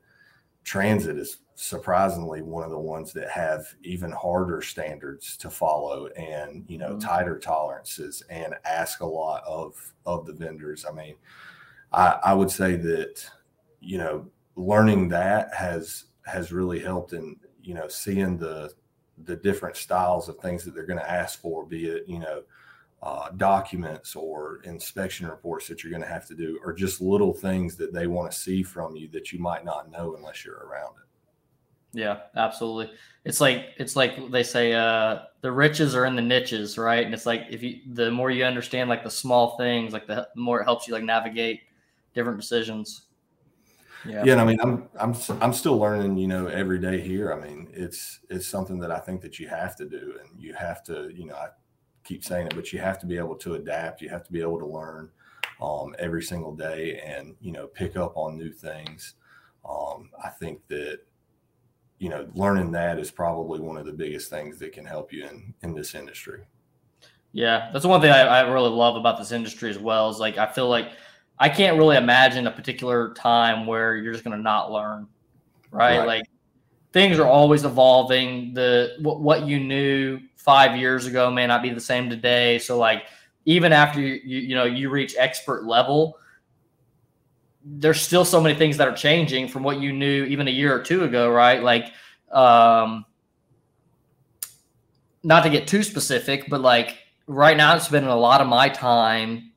transit 0.66 1.18
is 1.18 1.38
surprisingly 1.54 2.42
one 2.42 2.64
of 2.64 2.72
the 2.72 2.78
ones 2.78 3.14
that 3.14 3.30
have 3.30 3.66
even 3.84 4.12
harder 4.12 4.62
standards 4.62 5.38
to 5.38 5.50
follow 5.50 6.08
and 6.08 6.66
you 6.68 6.78
know 6.78 6.90
mm-hmm. 6.90 7.00
tighter 7.00 7.40
tolerances 7.40 8.22
and 8.30 8.54
ask 8.66 9.00
a 9.00 9.06
lot 9.06 9.42
of 9.48 9.94
of 10.06 10.26
the 10.26 10.34
vendors 10.34 10.86
i 10.86 10.92
mean 10.92 11.16
i 11.94 12.20
i 12.26 12.34
would 12.34 12.52
say 12.52 12.76
that 12.76 13.26
you 13.80 13.98
know 13.98 14.28
learning 14.58 15.08
that 15.08 15.54
has 15.54 16.06
has 16.26 16.52
really 16.52 16.80
helped 16.80 17.14
in 17.14 17.38
you 17.62 17.74
know 17.74 17.88
seeing 17.88 18.38
the 18.38 18.70
the 19.24 19.36
different 19.38 19.78
styles 19.78 20.28
of 20.28 20.38
things 20.40 20.66
that 20.66 20.74
they're 20.76 20.86
going 20.86 21.00
to 21.00 21.12
ask 21.12 21.40
for 21.40 21.66
be 21.66 21.86
it 21.86 22.04
you 22.06 22.20
know 22.20 22.42
uh, 23.04 23.30
documents 23.32 24.16
or 24.16 24.62
inspection 24.64 25.28
reports 25.28 25.68
that 25.68 25.84
you're 25.84 25.92
going 25.92 26.02
to 26.02 26.08
have 26.08 26.26
to 26.28 26.36
do 26.36 26.60
or 26.64 26.74
just 26.74 27.02
little 27.02 27.34
things 27.34 27.76
that 27.76 27.94
they 27.94 28.08
want 28.08 28.32
to 28.32 28.38
see 28.38 28.64
from 28.64 28.96
you 28.96 29.08
that 29.10 29.32
you 29.32 29.40
might 29.40 29.64
not 29.64 29.92
know 29.92 30.16
unless 30.16 30.44
you're 30.44 30.66
around 30.68 30.96
it 30.98 31.06
yeah, 31.96 32.24
absolutely. 32.36 32.94
It's 33.24 33.40
like 33.40 33.68
it's 33.78 33.96
like 33.96 34.30
they 34.30 34.44
say 34.44 34.74
uh 34.74 35.20
the 35.40 35.52
riches 35.52 35.96
are 35.96 36.06
in 36.06 36.18
the 36.18 36.22
niches, 36.22 36.78
right? 36.78 37.06
And 37.06 37.14
it's 37.14 37.26
like 37.26 37.44
if 37.50 37.64
you 37.64 37.80
the 37.94 38.12
more 38.12 38.30
you 38.30 38.44
understand 38.44 38.90
like 38.90 39.04
the 39.04 39.10
small 39.10 39.58
things, 39.58 39.94
like 39.94 40.06
the 40.06 40.28
more 40.36 40.60
it 40.60 40.66
helps 40.66 40.88
you 40.88 40.94
like 40.94 41.04
navigate 41.04 41.62
different 42.14 42.38
decisions. 42.38 43.04
Yeah. 44.06 44.24
Yeah, 44.26 44.34
and 44.34 44.42
I 44.42 44.46
mean 44.46 44.60
I'm 44.62 44.90
I'm 45.00 45.16
I'm 45.42 45.54
still 45.54 45.78
learning, 45.78 46.18
you 46.18 46.28
know, 46.28 46.48
every 46.48 46.80
day 46.80 47.00
here. 47.00 47.32
I 47.32 47.40
mean, 47.40 47.70
it's 47.72 48.20
it's 48.30 48.46
something 48.46 48.78
that 48.80 48.92
I 48.92 49.00
think 49.00 49.22
that 49.22 49.40
you 49.40 49.48
have 49.48 49.78
to 49.78 49.86
do 49.86 50.20
and 50.20 50.38
you 50.38 50.54
have 50.54 50.84
to, 50.84 51.10
you 51.16 51.26
know, 51.26 51.36
I 51.36 51.48
keep 52.06 52.24
saying 52.24 52.48
it, 52.48 52.56
but 52.56 52.72
you 52.72 52.80
have 52.80 53.00
to 53.00 53.06
be 53.06 53.18
able 53.18 53.36
to 53.36 53.56
adapt, 53.56 54.02
you 54.02 54.08
have 54.10 54.24
to 54.24 54.32
be 54.32 54.42
able 54.42 54.60
to 54.60 54.66
learn 54.66 55.10
um 55.62 55.96
every 56.00 56.22
single 56.22 56.54
day 56.56 57.02
and, 57.06 57.36
you 57.40 57.52
know, 57.52 57.68
pick 57.68 57.98
up 57.98 58.16
on 58.16 58.38
new 58.38 58.52
things. 58.52 59.16
Um 59.68 60.10
I 60.24 60.30
think 60.30 60.66
that 60.68 61.00
you 61.98 62.10
know, 62.10 62.28
learning 62.34 62.72
that 62.72 63.00
is 63.00 63.10
probably 63.10 63.60
one 63.60 63.78
of 63.78 63.86
the 63.86 63.94
biggest 63.94 64.30
things 64.30 64.60
that 64.60 64.74
can 64.74 64.86
help 64.86 65.12
you 65.12 65.26
in 65.26 65.54
in 65.64 65.74
this 65.74 65.96
industry. 65.96 66.44
Yeah, 67.32 67.70
that's 67.74 67.86
one 67.86 68.00
thing 68.00 68.12
I, 68.12 68.22
I 68.22 68.42
really 68.42 68.70
love 68.70 68.96
about 68.96 69.18
this 69.18 69.34
industry 69.34 69.70
as 69.70 69.78
well. 69.78 70.10
Is 70.10 70.20
like 70.20 70.38
I 70.38 70.46
feel 70.46 70.70
like 70.70 70.92
I 71.38 71.50
can't 71.50 71.78
really 71.78 71.98
imagine 71.98 72.48
a 72.48 72.52
particular 72.52 73.14
time 73.14 73.66
where 73.66 73.98
you're 73.98 74.14
just 74.14 74.24
going 74.24 74.38
to 74.38 74.42
not 74.42 74.72
learn, 74.72 75.08
right? 75.72 75.98
right? 75.98 76.08
Like 76.08 76.26
things 76.96 77.20
are 77.20 77.28
always 77.28 77.66
evolving. 77.66 78.54
The 78.54 78.96
what, 79.00 79.20
what 79.20 79.46
you 79.46 79.60
knew 79.60 80.22
five 80.38 80.78
years 80.78 81.06
ago 81.06 81.30
may 81.30 81.46
not 81.46 81.62
be 81.62 81.70
the 81.70 81.82
same 81.82 82.10
today. 82.10 82.58
So 82.58 82.78
like 82.78 83.04
even 83.44 83.74
after 83.74 84.00
you 84.00 84.22
you, 84.24 84.40
you 84.40 84.56
know 84.56 84.64
you 84.64 84.90
reach 84.90 85.14
expert 85.20 85.66
level, 85.66 86.18
there's 87.66 88.00
still 88.00 88.24
so 88.24 88.40
many 88.40 88.56
things 88.56 88.78
that 88.78 88.88
are 88.88 88.96
changing 88.96 89.50
from 89.50 89.62
what 89.62 89.82
you 89.82 89.92
knew 89.92 90.24
even 90.24 90.48
a 90.48 90.52
year 90.52 90.74
or 90.74 90.82
two 90.82 91.04
ago, 91.04 91.30
right? 91.30 91.62
Like, 91.62 91.92
um, 92.32 93.04
not 95.22 95.44
to 95.44 95.50
get 95.50 95.68
too 95.68 95.84
specific, 95.84 96.50
but 96.50 96.62
like 96.62 96.98
right 97.28 97.58
now, 97.58 97.74
I'm 97.74 97.82
spending 97.82 98.10
a 98.10 98.16
lot 98.16 98.40
of 98.40 98.48
my 98.48 98.70
time 98.70 99.52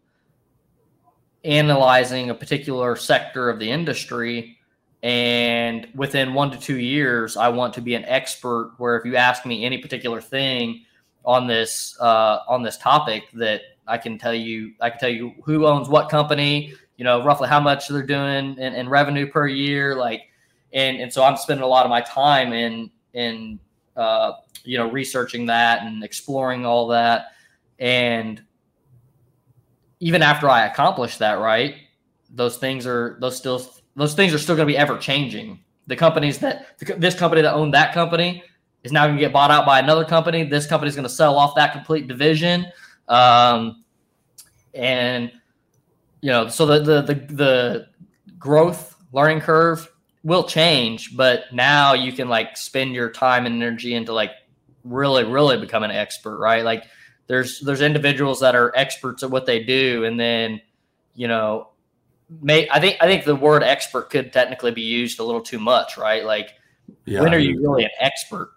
analyzing 1.45 2.31
a 2.31 2.35
particular 2.35 2.97
sector 2.97 3.49
of 3.49 3.61
the 3.61 3.71
industry. 3.71 4.58
And 5.03 5.89
within 5.95 6.35
one 6.35 6.51
to 6.51 6.59
two 6.59 6.79
years, 6.79 7.37
I 7.37 7.49
want 7.49 7.75
to 7.75 7.81
be 7.81 7.95
an 7.95 8.05
expert. 8.05 8.75
Where 8.79 8.97
if 8.97 9.05
you 9.05 9.17
ask 9.17 9.47
me 9.47 9.65
any 9.65 9.79
particular 9.79 10.21
thing 10.21 10.85
on 11.25 11.47
this 11.47 11.97
uh, 12.01 12.41
on 12.49 12.63
this 12.63 12.79
topic, 12.79 13.25
that 13.35 13.63
I 13.87 13.99
can 13.99 14.19
tell 14.19 14.35
you, 14.35 14.73
I 14.81 14.91
can 14.91 14.99
tell 14.99 15.09
you 15.09 15.35
who 15.45 15.67
owns 15.67 15.89
what 15.89 16.09
company, 16.09 16.75
you 16.97 17.05
know, 17.05 17.25
roughly 17.25 17.49
how 17.49 17.61
much 17.61 17.89
they're 17.89 18.03
doing 18.03 18.59
in, 18.59 18.75
in 18.75 18.89
revenue 18.89 19.31
per 19.31 19.47
year. 19.47 19.95
Like, 19.95 20.23
and, 20.73 20.99
and 20.99 21.13
so 21.13 21.23
I'm 21.23 21.37
spending 21.37 21.63
a 21.63 21.69
lot 21.69 21.87
of 21.87 21.91
my 21.91 22.01
time 22.01 22.53
in, 22.53 22.91
in, 23.15 23.59
uh, 23.97 24.33
you 24.65 24.77
know, 24.79 24.91
researching 24.91 25.47
that 25.47 25.83
and 25.83 26.03
exploring 26.05 26.67
all 26.67 26.89
that. 26.89 27.29
And 27.79 28.43
even 30.01 30.23
after 30.23 30.51
I 30.51 30.67
accomplish 30.67 31.19
that, 31.19 31.39
right, 31.39 31.77
those 32.31 32.59
things 32.59 32.87
are, 32.87 33.17
those 33.21 33.37
still, 33.37 33.63
those 33.99 34.15
things 34.15 34.33
are 34.33 34.39
still 34.39 34.57
going 34.57 34.67
to 34.67 34.73
be 34.73 34.79
ever 34.79 34.97
changing. 34.97 35.61
The 35.87 35.97
companies 35.97 36.39
that, 36.39 36.79
this 36.99 37.15
company 37.15 37.43
that 37.43 37.55
owned 37.55 37.75
that 37.75 37.93
company 37.93 38.43
is 38.85 38.93
now 38.93 39.07
going 39.07 39.17
to 39.17 39.21
get 39.21 39.33
bought 39.33 39.51
out 39.51 39.67
by 39.67 39.79
another 39.79 40.05
company. 40.05 40.45
This 40.45 40.67
company 40.67 40.89
is 40.89 40.95
going 40.95 41.09
to 41.09 41.15
sell 41.15 41.37
off 41.37 41.55
that 41.57 41.73
complete 41.73 42.07
division. 42.07 42.67
Um, 43.09 43.85
and 44.75 45.33
you 46.21 46.31
know, 46.31 46.49
so 46.49 46.67
the, 46.67 46.81
the 46.81 47.03
the 47.03 47.35
the 47.35 47.87
growth 48.39 48.97
learning 49.13 49.41
curve 49.41 49.89
will 50.25 50.45
change, 50.45 51.17
but 51.17 51.45
now 51.53 51.95
you 51.95 52.13
can 52.13 52.29
like 52.29 52.57
spend 52.57 52.95
your 52.95 53.11
time 53.11 53.47
and 53.47 53.57
energy 53.57 53.95
into 53.95 54.13
like 54.13 54.33
really 54.85 55.25
really 55.25 55.59
become 55.59 55.83
an 55.83 55.91
expert, 55.91 56.39
right? 56.39 56.65
Like 56.65 56.85
there's 57.27 57.61
there's 57.61 57.81
individuals 57.81 58.41
that 58.41 58.55
are 58.55 58.73
experts 58.77 59.23
at 59.23 59.31
what 59.31 59.47
they 59.47 59.63
do, 59.63 60.05
and 60.05 60.19
then 60.19 60.61
you 61.15 61.29
know, 61.29 61.69
may 62.41 62.69
I 62.71 62.81
think 62.81 62.97
I 63.01 63.07
think 63.07 63.25
the 63.25 63.37
word 63.37 63.63
expert 63.63 64.11
could 64.11 64.33
technically 64.33 64.71
be 64.71 64.83
used 64.83 65.21
a 65.21 65.25
little 65.25 65.41
too 65.41 65.59
much, 65.59 65.97
right? 65.97 66.25
Like 66.25 66.55
yeah, 67.05 67.21
when 67.21 67.35
are 67.35 67.39
you 67.39 67.61
really 67.61 67.85
an 67.85 67.91
expert? 68.01 68.53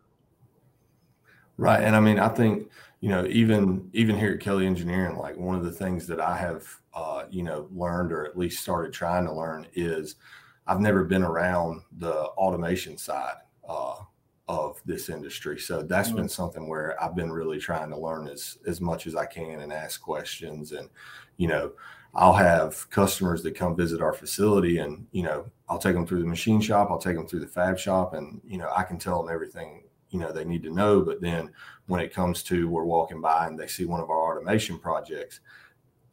Right, 1.58 1.84
and 1.84 1.96
I 1.96 2.00
mean 2.00 2.20
I 2.20 2.30
think 2.30 2.70
you 3.00 3.10
know 3.10 3.26
even 3.28 3.90
even 3.94 4.18
here 4.18 4.34
at 4.34 4.40
Kelley 4.40 4.66
Engineering, 4.66 5.18
like 5.18 5.38
one 5.38 5.56
of 5.56 5.64
the 5.64 5.72
things 5.72 6.08
that 6.08 6.20
I 6.20 6.38
have 6.38 6.68
uh, 6.94 7.24
you 7.30 7.44
know, 7.44 7.68
learned 7.74 8.12
or 8.12 8.26
at 8.26 8.38
least 8.38 8.62
started 8.62 8.94
trying 8.94 9.26
to 9.26 9.34
learn 9.34 9.68
is 9.74 10.16
I've 10.68 10.82
never 10.82 11.04
been 11.04 11.24
around 11.24 11.82
the 11.98 12.14
automation 12.14 12.98
side 12.98 13.36
uh, 13.68 13.96
of 14.48 14.82
this 14.86 15.10
industry. 15.10 15.58
So 15.58 15.84
that's 15.84 16.10
mm-hmm. 16.10 16.18
been 16.18 16.30
something 16.30 16.68
where 16.68 17.02
I've 17.02 17.16
been 17.16 17.32
really 17.32 17.60
trying 17.60 17.90
to 17.92 17.98
learn 17.98 18.28
as 18.28 18.58
as 18.68 18.82
much 18.82 19.08
as 19.08 19.16
I 19.16 19.26
can 19.26 19.62
and 19.62 19.72
ask 19.72 20.02
questions. 20.02 20.74
And 20.74 20.90
you 21.38 21.48
know, 21.48 21.72
I'll 22.14 22.34
have 22.34 22.90
customers 22.90 23.42
that 23.44 23.56
come 23.56 23.76
visit 23.76 24.02
our 24.02 24.14
facility, 24.14 24.80
and 24.80 25.08
you 25.12 25.24
know, 25.24 25.50
I'll 25.70 25.80
take 25.80 25.94
them 25.94 26.06
through 26.06 26.22
the 26.22 26.28
machine 26.28 26.62
shop, 26.62 26.90
I'll 26.92 27.00
take 27.00 27.16
them 27.16 27.28
through 27.28 27.40
the 27.42 27.48
fab 27.48 27.80
shop, 27.80 28.14
and 28.14 28.42
you 28.46 28.58
know, 28.58 28.70
I 28.76 28.84
can 28.84 28.98
tell 29.00 29.24
them 29.24 29.34
everything 29.34 29.84
you 30.10 30.20
know 30.20 30.32
they 30.32 30.44
need 30.44 30.64
to 30.64 30.74
know. 30.74 31.02
But 31.02 31.22
then 31.22 31.52
when 31.88 32.02
it 32.02 32.14
comes 32.14 32.44
to 32.44 32.68
we're 32.68 32.84
walking 32.84 33.22
by 33.22 33.48
and 33.48 33.58
they 33.58 33.68
see 33.68 33.86
one 33.86 34.02
of 34.02 34.10
our 34.10 34.36
automation 34.38 34.78
projects 34.78 35.40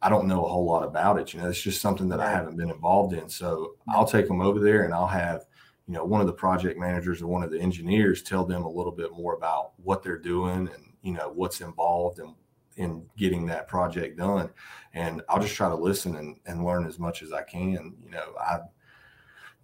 I 0.01 0.09
don't 0.09 0.27
know 0.27 0.45
a 0.45 0.49
whole 0.49 0.65
lot 0.65 0.83
about 0.83 1.19
it. 1.19 1.33
You 1.33 1.41
know, 1.41 1.49
it's 1.49 1.61
just 1.61 1.81
something 1.81 2.07
that 2.09 2.21
I 2.21 2.31
haven't 2.31 2.55
been 2.55 2.69
involved 2.69 3.13
in. 3.13 3.27
So 3.27 3.75
I'll 3.89 4.05
take 4.05 4.27
them 4.27 4.41
over 4.41 4.59
there 4.59 4.83
and 4.83 4.93
I'll 4.93 5.07
have, 5.07 5.45
you 5.87 5.93
know, 5.93 6.05
one 6.05 6.21
of 6.21 6.27
the 6.27 6.33
project 6.33 6.79
managers 6.79 7.21
or 7.21 7.27
one 7.27 7.43
of 7.43 7.51
the 7.51 7.59
engineers 7.59 8.23
tell 8.23 8.45
them 8.45 8.63
a 8.63 8.69
little 8.69 8.91
bit 8.91 9.11
more 9.11 9.33
about 9.33 9.73
what 9.83 10.01
they're 10.01 10.17
doing 10.17 10.69
and, 10.73 10.93
you 11.01 11.11
know, 11.13 11.29
what's 11.33 11.59
involved 11.59 12.19
in, 12.19 12.33
in 12.79 13.05
getting 13.17 13.45
that 13.45 13.67
project 13.67 14.17
done. 14.17 14.49
And 14.93 15.21
I'll 15.29 15.41
just 15.41 15.55
try 15.55 15.69
to 15.69 15.75
listen 15.75 16.15
and, 16.15 16.37
and 16.45 16.65
learn 16.65 16.87
as 16.87 16.97
much 16.97 17.21
as 17.21 17.31
I 17.31 17.43
can. 17.43 17.95
You 18.03 18.11
know, 18.11 18.33
I 18.39 18.59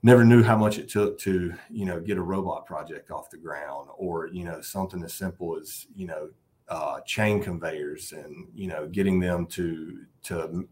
never 0.03 0.23
knew 0.23 0.43
how 0.43 0.57
much 0.57 0.77
it 0.77 0.89
took 0.89 1.17
to, 1.19 1.53
you 1.69 1.85
know, 1.85 1.99
get 1.99 2.17
a 2.17 2.21
robot 2.21 2.65
project 2.65 3.11
off 3.11 3.29
the 3.29 3.37
ground 3.37 3.89
or, 3.97 4.27
you 4.27 4.43
know, 4.43 4.61
something 4.61 5.03
as 5.03 5.13
simple 5.13 5.57
as, 5.57 5.87
you 5.95 6.05
know, 6.05 6.29
uh, 6.67 6.99
chain 7.01 7.41
conveyors 7.41 8.11
and 8.11 8.47
you 8.55 8.67
know 8.67 8.87
getting 8.87 9.19
them 9.19 9.45
to 9.45 10.03
to 10.23 10.67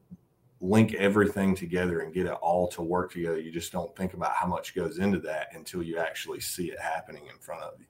link 0.59 0.93
everything 0.95 1.53
together 1.53 1.99
and 1.99 2.13
get 2.13 2.25
it 2.25 2.31
all 2.41 2.67
to 2.67 2.81
work 2.81 3.11
together 3.11 3.39
you 3.39 3.51
just 3.51 3.71
don't 3.71 3.95
think 3.95 4.13
about 4.13 4.31
how 4.31 4.47
much 4.47 4.73
goes 4.73 4.97
into 4.97 5.19
that 5.19 5.49
until 5.53 5.83
you 5.83 5.99
actually 5.99 6.39
see 6.39 6.71
it 6.71 6.79
happening 6.79 7.27
in 7.31 7.37
front 7.37 7.61
of 7.61 7.73
you 7.79 7.85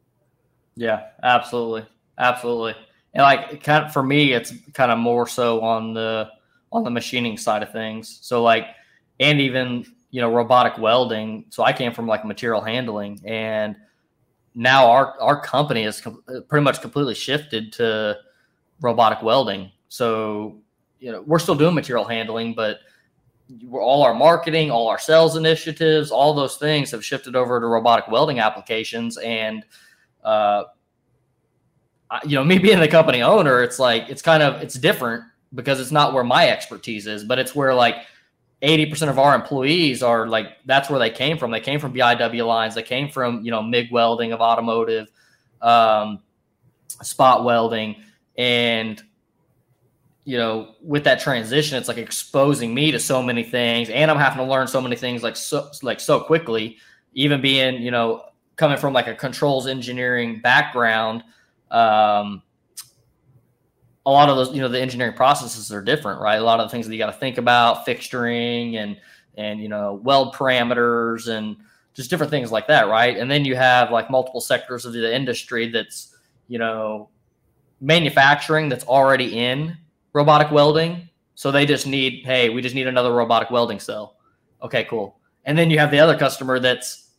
yeah 0.75 1.11
absolutely 1.23 1.87
absolutely 2.17 2.75
and 3.13 3.23
like 3.23 3.63
kind 3.63 3.85
of 3.85 3.93
for 3.93 4.03
me 4.03 4.33
it's 4.33 4.53
kind 4.73 4.91
of 4.91 4.97
more 4.97 5.27
so 5.27 5.61
on 5.61 5.93
the 5.93 6.29
on 6.71 6.83
the 6.83 6.89
machining 6.89 7.37
side 7.37 7.63
of 7.63 7.71
things 7.71 8.19
so 8.21 8.41
like 8.43 8.67
and 9.19 9.39
even 9.39 9.85
you 10.11 10.21
know 10.21 10.33
robotic 10.33 10.77
welding 10.77 11.45
so 11.49 11.63
i 11.63 11.71
came 11.71 11.93
from 11.93 12.07
like 12.07 12.25
material 12.25 12.61
handling 12.61 13.19
and 13.25 13.75
now 14.55 14.89
our 14.89 15.19
our 15.19 15.39
company 15.39 15.83
is 15.83 16.01
com- 16.01 16.23
pretty 16.47 16.63
much 16.63 16.81
completely 16.81 17.15
shifted 17.15 17.73
to 17.73 18.17
robotic 18.81 19.21
welding. 19.21 19.71
So 19.87 20.61
you 20.99 21.11
know 21.11 21.21
we're 21.21 21.39
still 21.39 21.55
doing 21.55 21.75
material 21.75 22.05
handling, 22.05 22.53
but 22.53 22.79
all 23.71 24.03
our 24.03 24.13
marketing, 24.13 24.71
all 24.71 24.87
our 24.87 24.99
sales 24.99 25.35
initiatives, 25.35 26.11
all 26.11 26.33
those 26.33 26.57
things 26.57 26.91
have 26.91 27.03
shifted 27.03 27.35
over 27.35 27.59
to 27.59 27.65
robotic 27.67 28.07
welding 28.07 28.39
applications. 28.39 29.17
And 29.17 29.65
uh, 30.23 30.63
you 32.25 32.35
know, 32.35 32.43
me 32.43 32.57
being 32.57 32.79
the 32.79 32.87
company 32.87 33.21
owner, 33.21 33.61
it's 33.61 33.79
like 33.79 34.09
it's 34.09 34.21
kind 34.21 34.43
of 34.43 34.61
it's 34.61 34.75
different 34.75 35.23
because 35.53 35.79
it's 35.79 35.91
not 35.91 36.13
where 36.13 36.23
my 36.23 36.49
expertise 36.49 37.07
is, 37.07 37.23
but 37.23 37.39
it's 37.39 37.55
where 37.55 37.73
like 37.73 37.95
80% 38.61 39.09
of 39.09 39.19
our 39.19 39.35
employees 39.35 40.01
are 40.01 40.27
like 40.27 40.57
that's 40.65 40.89
where 40.89 40.99
they 40.99 41.09
came 41.09 41.37
from. 41.37 41.51
They 41.51 41.59
came 41.59 41.79
from 41.79 41.93
biw 41.93 42.45
lines. 42.45 42.75
They 42.75 42.83
came 42.83 43.09
from 43.09 43.43
you 43.43 43.51
know 43.51 43.61
mig 43.61 43.91
welding 43.91 44.31
of 44.31 44.41
automotive 44.41 45.09
um, 45.61 46.19
spot 47.01 47.43
welding. 47.43 48.03
And 48.37 49.01
you 50.25 50.37
know 50.37 50.75
with 50.81 51.03
that 51.03 51.19
transition 51.19 51.77
it's 51.77 51.89
like 51.89 51.97
exposing 51.97 52.73
me 52.73 52.91
to 52.91 52.97
so 52.97 53.21
many 53.21 53.43
things 53.43 53.89
and 53.89 54.09
i'm 54.09 54.15
having 54.15 54.37
to 54.37 54.49
learn 54.49 54.65
so 54.65 54.79
many 54.79 54.95
things 54.95 55.21
like 55.21 55.35
so 55.35 55.69
like 55.81 55.99
so 55.99 56.19
quickly. 56.21 56.77
Even 57.15 57.41
being, 57.41 57.81
you 57.81 57.91
know, 57.91 58.23
coming 58.55 58.77
from 58.77 58.93
like 58.93 59.07
a 59.07 59.13
controls 59.13 59.67
engineering 59.67 60.39
background, 60.41 61.23
um, 61.73 62.41
a 64.05 64.11
lot 64.11 64.29
of 64.29 64.37
those, 64.37 64.53
you 64.53 64.61
know, 64.61 64.67
the 64.67 64.79
engineering 64.79 65.15
processes 65.15 65.71
are 65.71 65.81
different, 65.81 66.21
right? 66.21 66.35
A 66.35 66.43
lot 66.43 66.59
of 66.59 66.67
the 66.67 66.71
things 66.71 66.87
that 66.87 66.93
you 66.93 66.99
got 66.99 67.11
to 67.11 67.19
think 67.19 67.37
about, 67.37 67.85
fixturing 67.85 68.75
and 68.75 68.97
and 69.35 69.59
you 69.59 69.67
know, 69.67 69.99
weld 70.03 70.35
parameters 70.35 71.27
and 71.27 71.57
just 71.93 72.09
different 72.09 72.29
things 72.29 72.51
like 72.51 72.67
that, 72.67 72.87
right? 72.87 73.17
And 73.17 73.29
then 73.29 73.45
you 73.45 73.55
have 73.55 73.91
like 73.91 74.09
multiple 74.09 74.41
sectors 74.41 74.85
of 74.85 74.93
the 74.93 75.15
industry 75.15 75.69
that's, 75.69 76.15
you 76.47 76.59
know, 76.59 77.09
manufacturing 77.81 78.69
that's 78.69 78.85
already 78.85 79.39
in 79.39 79.77
robotic 80.13 80.51
welding. 80.51 81.09
So 81.35 81.51
they 81.51 81.65
just 81.65 81.87
need, 81.87 82.25
hey, 82.25 82.49
we 82.49 82.61
just 82.61 82.75
need 82.75 82.87
another 82.87 83.13
robotic 83.13 83.49
welding 83.49 83.79
cell. 83.79 84.17
Okay, 84.61 84.83
cool. 84.85 85.19
And 85.45 85.57
then 85.57 85.69
you 85.69 85.79
have 85.79 85.91
the 85.91 85.99
other 85.99 86.17
customer 86.17 86.59
that's, 86.59 87.09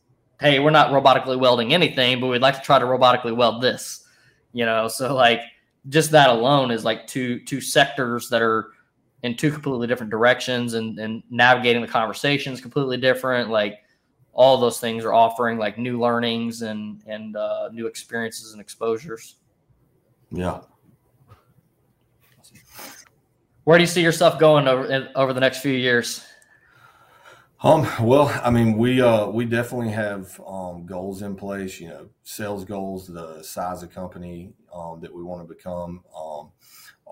hey, 0.41 0.61
we're 0.61 0.71
not 0.71 0.91
robotically 0.91 1.39
welding 1.39 1.75
anything, 1.75 2.21
but 2.21 2.29
we'd 2.29 2.43
like 2.43 2.55
to 2.55 2.63
try 2.63 2.79
to 2.79 2.85
robotically 2.85 3.35
weld 3.35 3.63
this. 3.63 4.04
You 4.55 4.65
know, 4.65 4.89
so 4.89 5.15
like 5.15 5.43
just 5.91 6.11
that 6.13 6.31
alone 6.31 6.71
is 6.71 6.85
like 6.85 7.07
two 7.07 7.41
two 7.41 7.61
sectors 7.61 8.31
that 8.31 8.41
are 8.41 8.71
in 9.23 9.37
two 9.37 9.51
completely 9.51 9.87
different 9.87 10.11
directions 10.11 10.75
and, 10.75 10.99
and 10.99 11.23
navigating 11.29 11.83
the 11.83 11.89
conversations 11.89 12.61
completely 12.61 12.97
different. 12.97 13.51
Like 13.51 13.81
all 14.33 14.57
those 14.59 14.79
things 14.79 15.05
are 15.05 15.13
offering 15.13 15.59
like 15.59 15.77
new 15.77 16.01
learnings 16.01 16.63
and 16.63 17.03
and 17.07 17.37
uh, 17.37 17.69
new 17.73 17.87
experiences 17.87 18.53
and 18.53 18.61
exposures. 18.61 19.37
Yeah. 20.31 20.61
Where 23.65 23.79
do 23.79 23.83
you 23.83 23.89
see 23.89 24.03
yourself 24.03 24.39
going 24.39 24.69
over 24.69 25.11
over 25.15 25.33
the 25.33 25.41
next 25.41 25.61
few 25.61 25.73
years? 25.73 26.25
Um, 27.65 27.89
well, 28.07 28.29
I 28.45 28.51
mean, 28.51 28.77
we 28.77 29.01
uh 29.01 29.27
we 29.29 29.47
definitely 29.47 29.89
have 29.93 30.39
um 30.47 30.85
goals 30.85 31.23
in 31.23 31.35
place, 31.35 31.81
you 31.81 31.89
know, 31.89 32.11
sales 32.23 32.63
goals, 32.65 33.07
the 33.07 33.43
size 33.43 33.83
of 33.83 33.91
company 33.91 34.53
um 34.73 35.01
that 35.01 35.15
we 35.15 35.23
want 35.23 35.49
to 35.49 35.55
become. 35.55 36.03
Um 36.15 36.53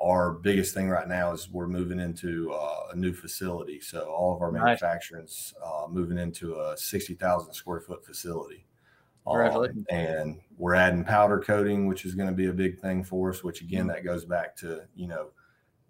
our 0.00 0.32
biggest 0.32 0.74
thing 0.74 0.90
right 0.90 1.08
now 1.08 1.32
is 1.32 1.48
we're 1.50 1.68
moving 1.68 2.00
into 2.00 2.52
uh, 2.52 2.88
a 2.92 2.96
new 2.96 3.12
facility. 3.14 3.80
So 3.80 4.02
all 4.02 4.34
of 4.34 4.42
our 4.42 4.52
manufacturing's 4.52 5.54
uh, 5.64 5.86
moving 5.88 6.18
into 6.18 6.56
a 6.56 6.76
60,000 6.76 7.54
square 7.54 7.80
foot 7.80 8.04
facility. 8.04 8.66
Um, 9.28 9.86
and 9.90 10.40
we're 10.58 10.74
adding 10.74 11.04
powder 11.04 11.40
coating, 11.40 11.86
which 11.88 12.04
is 12.04 12.14
going 12.16 12.28
to 12.28 12.34
be 12.34 12.46
a 12.46 12.52
big 12.54 12.80
thing 12.80 13.04
for 13.04 13.30
us. 13.30 13.44
Which 13.44 13.62
again, 13.62 13.86
that 13.88 14.04
goes 14.04 14.24
back 14.26 14.56
to 14.58 14.86
you 14.96 15.08
know 15.08 15.30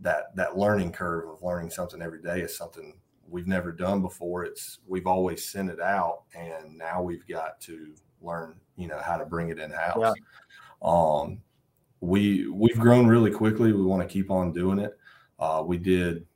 that 0.01 0.37
that 0.37 0.59
learning 0.59 0.93
curve 0.93 1.29
of 1.31 1.43
learning 1.43 1.71
something 1.71 2.03
every 2.03 2.23
day 2.23 2.41
is 2.43 2.57
something 2.57 2.95
we've 3.33 3.49
never 3.49 3.73
done 3.73 4.03
before. 4.03 4.45
It's 4.45 4.79
we've 4.87 5.07
always 5.07 5.45
sent 5.45 5.71
it 5.71 5.81
out, 5.81 6.23
and 6.35 6.77
now 6.77 7.03
we've 7.03 7.27
got 7.27 7.61
to 7.63 7.95
learn 8.21 8.55
you 8.77 8.87
know 8.87 8.99
how 8.99 9.17
to 9.17 9.25
bring 9.25 9.49
it 9.49 9.59
in 9.59 9.71
house. 9.71 9.97
Yeah. 9.97 10.13
Um, 10.83 11.39
we 12.01 12.49
we've 12.49 12.79
grown 12.79 13.07
really 13.07 13.31
quickly. 13.31 13.73
We 13.73 13.85
want 13.85 14.03
to 14.03 14.13
keep 14.13 14.31
on 14.31 14.53
doing 14.53 14.79
it. 14.79 14.99
Uh, 15.39 15.63
we 15.65 15.79
did 15.79 16.27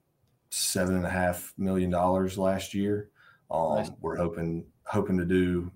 seven 0.51 0.97
and 0.97 1.07
a 1.07 1.11
half 1.11 1.53
million 1.59 1.91
dollars 1.91 2.39
last 2.39 2.75
year. 2.75 3.11
Um, 3.51 3.77
nice. 3.77 3.91
We're 4.01 4.17
hoping 4.17 4.65
hoping 4.85 5.19
to 5.19 5.25
do 5.25 5.71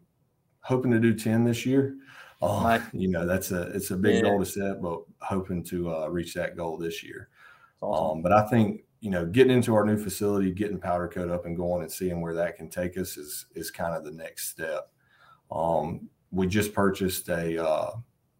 hoping 0.62 0.90
to 0.90 1.00
do 1.00 1.14
10 1.14 1.44
this 1.44 1.66
year. 1.66 1.96
Uh, 2.42 2.78
you 2.92 3.08
know, 3.08 3.26
that's 3.26 3.50
a 3.50 3.62
it's 3.72 3.90
a 3.90 3.96
big 3.96 4.16
yeah. 4.16 4.22
goal 4.22 4.38
to 4.38 4.46
set, 4.46 4.80
but 4.80 5.02
hoping 5.20 5.62
to 5.64 5.94
uh, 5.94 6.06
reach 6.06 6.32
that 6.34 6.56
goal 6.56 6.78
this 6.78 7.02
year. 7.02 7.28
Awesome. 7.82 8.18
Um, 8.18 8.22
but 8.22 8.32
I 8.32 8.46
think 8.46 8.84
you 9.00 9.10
know, 9.10 9.24
getting 9.24 9.52
into 9.52 9.74
our 9.74 9.84
new 9.84 9.96
facility, 9.96 10.50
getting 10.50 10.78
powder 10.78 11.08
coat 11.08 11.30
up 11.30 11.46
and 11.46 11.56
going, 11.56 11.82
and 11.82 11.92
seeing 11.92 12.20
where 12.20 12.34
that 12.34 12.56
can 12.56 12.68
take 12.68 12.98
us 12.98 13.16
is 13.16 13.46
is 13.54 13.70
kind 13.70 13.94
of 13.94 14.04
the 14.04 14.10
next 14.10 14.48
step. 14.48 14.90
Um, 15.50 16.08
we 16.30 16.46
just 16.46 16.72
purchased 16.74 17.28
a 17.28 17.64
uh, 17.64 17.90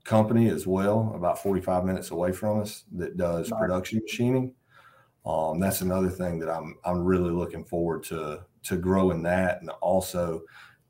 company 0.05 0.49
as 0.49 0.67
well, 0.67 1.13
about 1.15 1.43
45 1.43 1.85
minutes 1.85 2.11
away 2.11 2.33
from 2.33 2.61
us, 2.61 2.85
that 2.93 3.17
does 3.17 3.51
production 3.51 4.01
machining. 4.01 4.55
Um, 5.27 5.61
that's 5.61 5.81
another 5.81 6.09
thing 6.09 6.39
that 6.39 6.51
I'm 6.51 6.77
I'm 6.85 7.05
really 7.05 7.31
looking 7.31 7.65
forward 7.65 8.05
to 8.05 8.45
to 8.65 8.77
growing 8.77 9.23
that, 9.23 9.61
and 9.61 9.71
also 9.81 10.43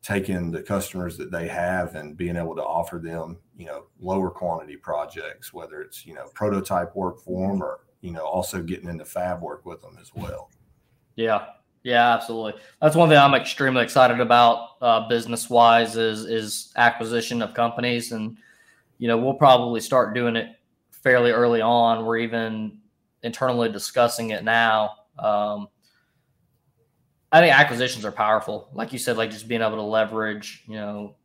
taking 0.02 0.50
the 0.50 0.62
customers 0.62 1.16
that 1.18 1.30
they 1.30 1.46
have 1.46 1.94
and 1.94 2.16
being 2.16 2.36
able 2.36 2.56
to 2.56 2.64
offer 2.64 2.98
them, 2.98 3.38
you 3.56 3.66
know, 3.66 3.86
lower 4.00 4.30
quantity 4.30 4.76
projects, 4.76 5.52
whether 5.52 5.82
it's, 5.82 6.06
you 6.06 6.14
know, 6.14 6.26
prototype 6.34 6.94
work 6.96 7.20
for 7.20 7.48
them 7.48 7.62
or, 7.62 7.80
you 8.00 8.12
know, 8.12 8.24
also 8.24 8.62
getting 8.62 8.88
into 8.88 9.04
fab 9.04 9.42
work 9.42 9.66
with 9.66 9.82
them 9.82 9.96
as 10.00 10.14
well. 10.14 10.50
Yeah. 11.16 11.46
Yeah, 11.82 12.12
absolutely. 12.14 12.60
That's 12.82 12.94
one 12.94 13.08
thing 13.08 13.16
I'm 13.16 13.34
extremely 13.34 13.82
excited 13.82 14.20
about 14.20 14.70
uh, 14.82 15.08
business 15.08 15.48
wise 15.48 15.96
is 15.96 16.26
is 16.26 16.72
acquisition 16.76 17.40
of 17.40 17.54
companies, 17.54 18.12
and 18.12 18.36
you 18.98 19.08
know 19.08 19.16
we'll 19.16 19.34
probably 19.34 19.80
start 19.80 20.14
doing 20.14 20.36
it 20.36 20.56
fairly 20.90 21.30
early 21.30 21.62
on. 21.62 22.04
We're 22.04 22.18
even 22.18 22.80
internally 23.22 23.72
discussing 23.72 24.30
it 24.30 24.44
now. 24.44 24.90
Um, 25.18 25.68
I 27.32 27.40
think 27.40 27.54
acquisitions 27.54 28.04
are 28.04 28.12
powerful. 28.12 28.68
Like 28.74 28.92
you 28.92 28.98
said, 28.98 29.16
like 29.16 29.30
just 29.30 29.48
being 29.48 29.62
able 29.62 29.76
to 29.76 29.82
leverage, 29.82 30.64
you 30.66 30.74
know, 30.74 31.16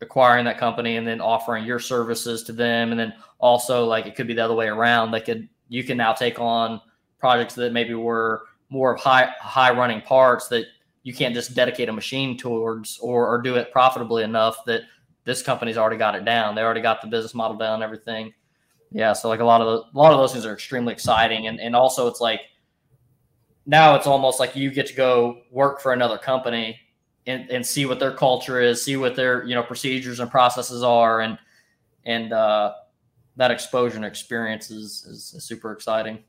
acquiring 0.00 0.46
that 0.46 0.58
company 0.58 0.96
and 0.96 1.06
then 1.06 1.20
offering 1.20 1.64
your 1.64 1.78
services 1.78 2.42
to 2.44 2.52
them. 2.52 2.90
And 2.90 2.98
then 2.98 3.14
also 3.38 3.84
like 3.84 4.06
it 4.06 4.16
could 4.16 4.26
be 4.26 4.34
the 4.34 4.44
other 4.44 4.54
way 4.54 4.68
around. 4.68 5.10
They 5.10 5.20
could 5.20 5.48
you 5.74 5.82
can 5.82 5.96
now 5.96 6.12
take 6.12 6.38
on 6.38 6.80
projects 7.18 7.54
that 7.54 7.72
maybe 7.72 7.94
were 7.94 8.44
more 8.70 8.94
of 8.94 9.00
high 9.00 9.30
high 9.40 9.72
running 9.72 10.00
parts 10.00 10.48
that 10.48 10.66
you 11.02 11.12
can't 11.12 11.34
just 11.34 11.54
dedicate 11.54 11.88
a 11.88 11.92
machine 11.92 12.38
towards 12.38 12.98
or, 12.98 13.28
or 13.28 13.42
do 13.42 13.56
it 13.56 13.72
profitably 13.72 14.22
enough 14.22 14.64
that 14.66 14.82
this 15.24 15.42
company's 15.42 15.76
already 15.76 15.96
got 15.96 16.14
it 16.14 16.24
down. 16.24 16.54
They 16.54 16.62
already 16.62 16.80
got 16.80 17.02
the 17.02 17.08
business 17.08 17.34
model 17.34 17.56
down, 17.56 17.82
everything. 17.82 18.32
Yeah. 18.92 19.12
So 19.12 19.28
like 19.28 19.40
a 19.40 19.44
lot 19.44 19.60
of 19.60 19.66
the, 19.66 19.98
a 19.98 19.98
lot 19.98 20.12
of 20.12 20.18
those 20.18 20.32
things 20.32 20.46
are 20.46 20.52
extremely 20.52 20.92
exciting. 20.92 21.48
And 21.48 21.60
and 21.60 21.74
also 21.74 22.06
it's 22.06 22.20
like 22.20 22.40
now 23.66 23.96
it's 23.96 24.06
almost 24.06 24.38
like 24.38 24.54
you 24.54 24.70
get 24.70 24.86
to 24.86 24.94
go 24.94 25.42
work 25.50 25.80
for 25.80 25.92
another 25.92 26.18
company 26.18 26.78
and, 27.26 27.50
and 27.50 27.66
see 27.66 27.86
what 27.86 27.98
their 27.98 28.12
culture 28.12 28.60
is, 28.60 28.84
see 28.84 28.96
what 28.96 29.16
their 29.16 29.44
you 29.44 29.54
know 29.54 29.62
procedures 29.62 30.20
and 30.20 30.30
processes 30.30 30.82
are, 30.82 31.20
and 31.20 31.38
and 32.04 32.32
uh, 32.32 32.74
that 33.36 33.50
exposure 33.50 33.96
and 33.96 34.04
experience 34.04 34.70
is, 34.70 35.04
is, 35.06 35.34
is 35.34 35.44
super 35.44 35.72
exciting. 35.72 36.22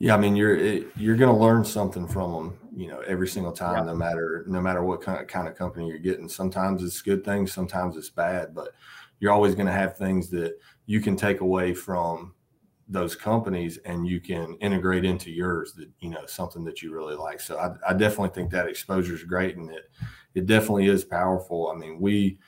Yeah, 0.00 0.14
I 0.14 0.18
mean 0.18 0.34
you're 0.34 0.56
you're 0.96 1.16
going 1.16 1.32
to 1.32 1.40
learn 1.40 1.64
something 1.64 2.08
from 2.08 2.32
them, 2.32 2.58
you 2.74 2.88
know, 2.88 3.00
every 3.00 3.28
single 3.28 3.52
time, 3.52 3.86
yeah. 3.86 3.92
no 3.92 3.94
matter 3.94 4.44
no 4.48 4.60
matter 4.60 4.82
what 4.82 5.00
kind 5.00 5.20
of 5.20 5.28
kind 5.28 5.46
of 5.46 5.56
company 5.56 5.88
you're 5.88 5.98
getting. 5.98 6.28
Sometimes 6.28 6.82
it's 6.82 7.00
good 7.00 7.24
things, 7.24 7.52
sometimes 7.52 7.96
it's 7.96 8.10
bad, 8.10 8.54
but 8.54 8.72
you're 9.20 9.32
always 9.32 9.54
going 9.54 9.66
to 9.66 9.72
have 9.72 9.96
things 9.96 10.28
that 10.30 10.58
you 10.86 11.00
can 11.00 11.16
take 11.16 11.40
away 11.40 11.72
from 11.72 12.34
those 12.88 13.16
companies 13.16 13.78
and 13.86 14.06
you 14.06 14.20
can 14.20 14.56
integrate 14.60 15.04
into 15.04 15.30
yours 15.30 15.72
that 15.72 15.88
you 16.00 16.10
know 16.10 16.26
something 16.26 16.64
that 16.64 16.82
you 16.82 16.92
really 16.92 17.14
like 17.14 17.40
so 17.40 17.56
i, 17.58 17.90
I 17.90 17.94
definitely 17.94 18.28
think 18.28 18.50
that 18.50 18.68
exposure 18.68 19.14
is 19.14 19.22
great 19.22 19.56
and 19.56 19.70
it 19.70 19.90
it 20.34 20.44
definitely 20.44 20.88
is 20.88 21.02
powerful 21.02 21.72
i 21.74 21.78
mean 21.78 21.98
we 21.98 22.38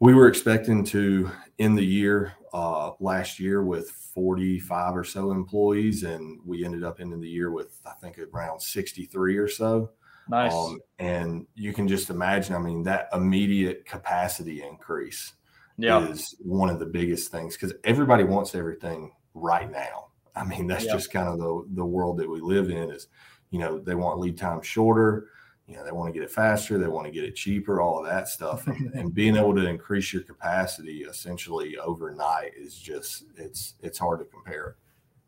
we 0.00 0.12
were 0.12 0.28
expecting 0.28 0.84
to 0.84 1.30
end 1.58 1.78
the 1.78 1.84
year 1.84 2.34
uh, 2.54 2.92
last 3.00 3.38
year 3.38 3.62
with 3.62 3.90
45 3.90 4.96
or 4.96 5.04
so 5.04 5.32
employees 5.32 6.04
and 6.04 6.40
we 6.46 6.64
ended 6.64 6.84
up 6.84 7.00
ending 7.00 7.20
the 7.20 7.28
year 7.28 7.50
with 7.50 7.78
i 7.84 7.92
think 8.00 8.18
around 8.32 8.60
63 8.60 9.36
or 9.36 9.48
so 9.48 9.90
nice 10.28 10.54
um, 10.54 10.80
and 10.98 11.46
you 11.54 11.72
can 11.72 11.86
just 11.86 12.10
imagine 12.10 12.54
i 12.54 12.58
mean 12.58 12.82
that 12.82 13.08
immediate 13.12 13.84
capacity 13.84 14.62
increase 14.62 15.34
yeah. 15.76 16.08
is 16.08 16.36
one 16.38 16.70
of 16.70 16.78
the 16.78 16.86
biggest 16.86 17.30
things 17.30 17.56
because 17.56 17.74
everybody 17.84 18.24
wants 18.24 18.54
everything 18.54 19.12
right 19.34 19.70
now. 19.70 20.06
I 20.36 20.44
mean, 20.44 20.66
that's 20.66 20.86
just 20.86 21.12
kind 21.12 21.28
of 21.28 21.38
the 21.38 21.64
the 21.74 21.84
world 21.84 22.18
that 22.18 22.28
we 22.28 22.40
live 22.40 22.70
in. 22.70 22.90
Is 22.90 23.08
you 23.50 23.58
know 23.58 23.78
they 23.78 23.94
want 23.94 24.18
lead 24.18 24.36
time 24.36 24.62
shorter. 24.62 25.28
You 25.66 25.76
know 25.76 25.84
they 25.84 25.92
want 25.92 26.12
to 26.12 26.18
get 26.18 26.22
it 26.22 26.30
faster. 26.30 26.78
They 26.78 26.88
want 26.88 27.06
to 27.06 27.12
get 27.12 27.24
it 27.24 27.34
cheaper. 27.34 27.80
All 27.80 27.98
of 27.98 28.06
that 28.06 28.28
stuff, 28.28 28.66
and, 28.66 28.90
and 28.94 29.14
being 29.14 29.36
able 29.36 29.54
to 29.54 29.66
increase 29.66 30.12
your 30.12 30.22
capacity 30.22 31.02
essentially 31.02 31.76
overnight 31.78 32.52
is 32.56 32.76
just 32.76 33.24
it's 33.36 33.74
it's 33.82 33.98
hard 33.98 34.20
to 34.20 34.26
compare. 34.26 34.76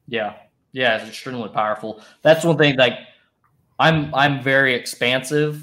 Yeah, 0.08 0.34
yeah, 0.72 0.96
it's 0.98 1.08
extremely 1.08 1.48
powerful. 1.48 2.02
That's 2.22 2.44
one 2.44 2.58
thing. 2.58 2.76
Like, 2.76 2.98
I'm 3.78 4.14
I'm 4.14 4.42
very 4.42 4.74
expansive. 4.74 5.62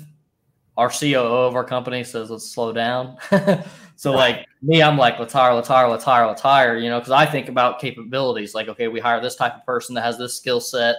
Our 0.76 0.90
COO 0.90 1.18
of 1.18 1.56
our 1.56 1.64
company 1.64 2.04
says 2.04 2.32
let's 2.32 2.50
slow 2.50 2.74
down. 2.74 3.18
So 3.96 4.12
like 4.12 4.48
me, 4.62 4.82
I'm 4.82 4.98
like 4.98 5.20
let's 5.20 5.34
hire, 5.34 5.54
let's 5.54 5.68
hire, 5.68 5.88
let's 5.88 6.04
hire, 6.04 6.28
let's 6.28 6.42
hire. 6.42 6.78
You 6.78 6.90
know, 6.90 7.00
because 7.00 7.12
I 7.12 7.26
think 7.26 7.48
about 7.50 7.80
capabilities. 7.80 8.54
Like 8.54 8.68
okay, 8.68 8.88
we 8.88 9.00
hire 9.00 9.22
this 9.22 9.36
type 9.36 9.56
of 9.56 9.66
person 9.66 9.96
that 9.96 10.04
has 10.04 10.18
this 10.18 10.36
skill 10.36 10.60
set. 10.60 10.98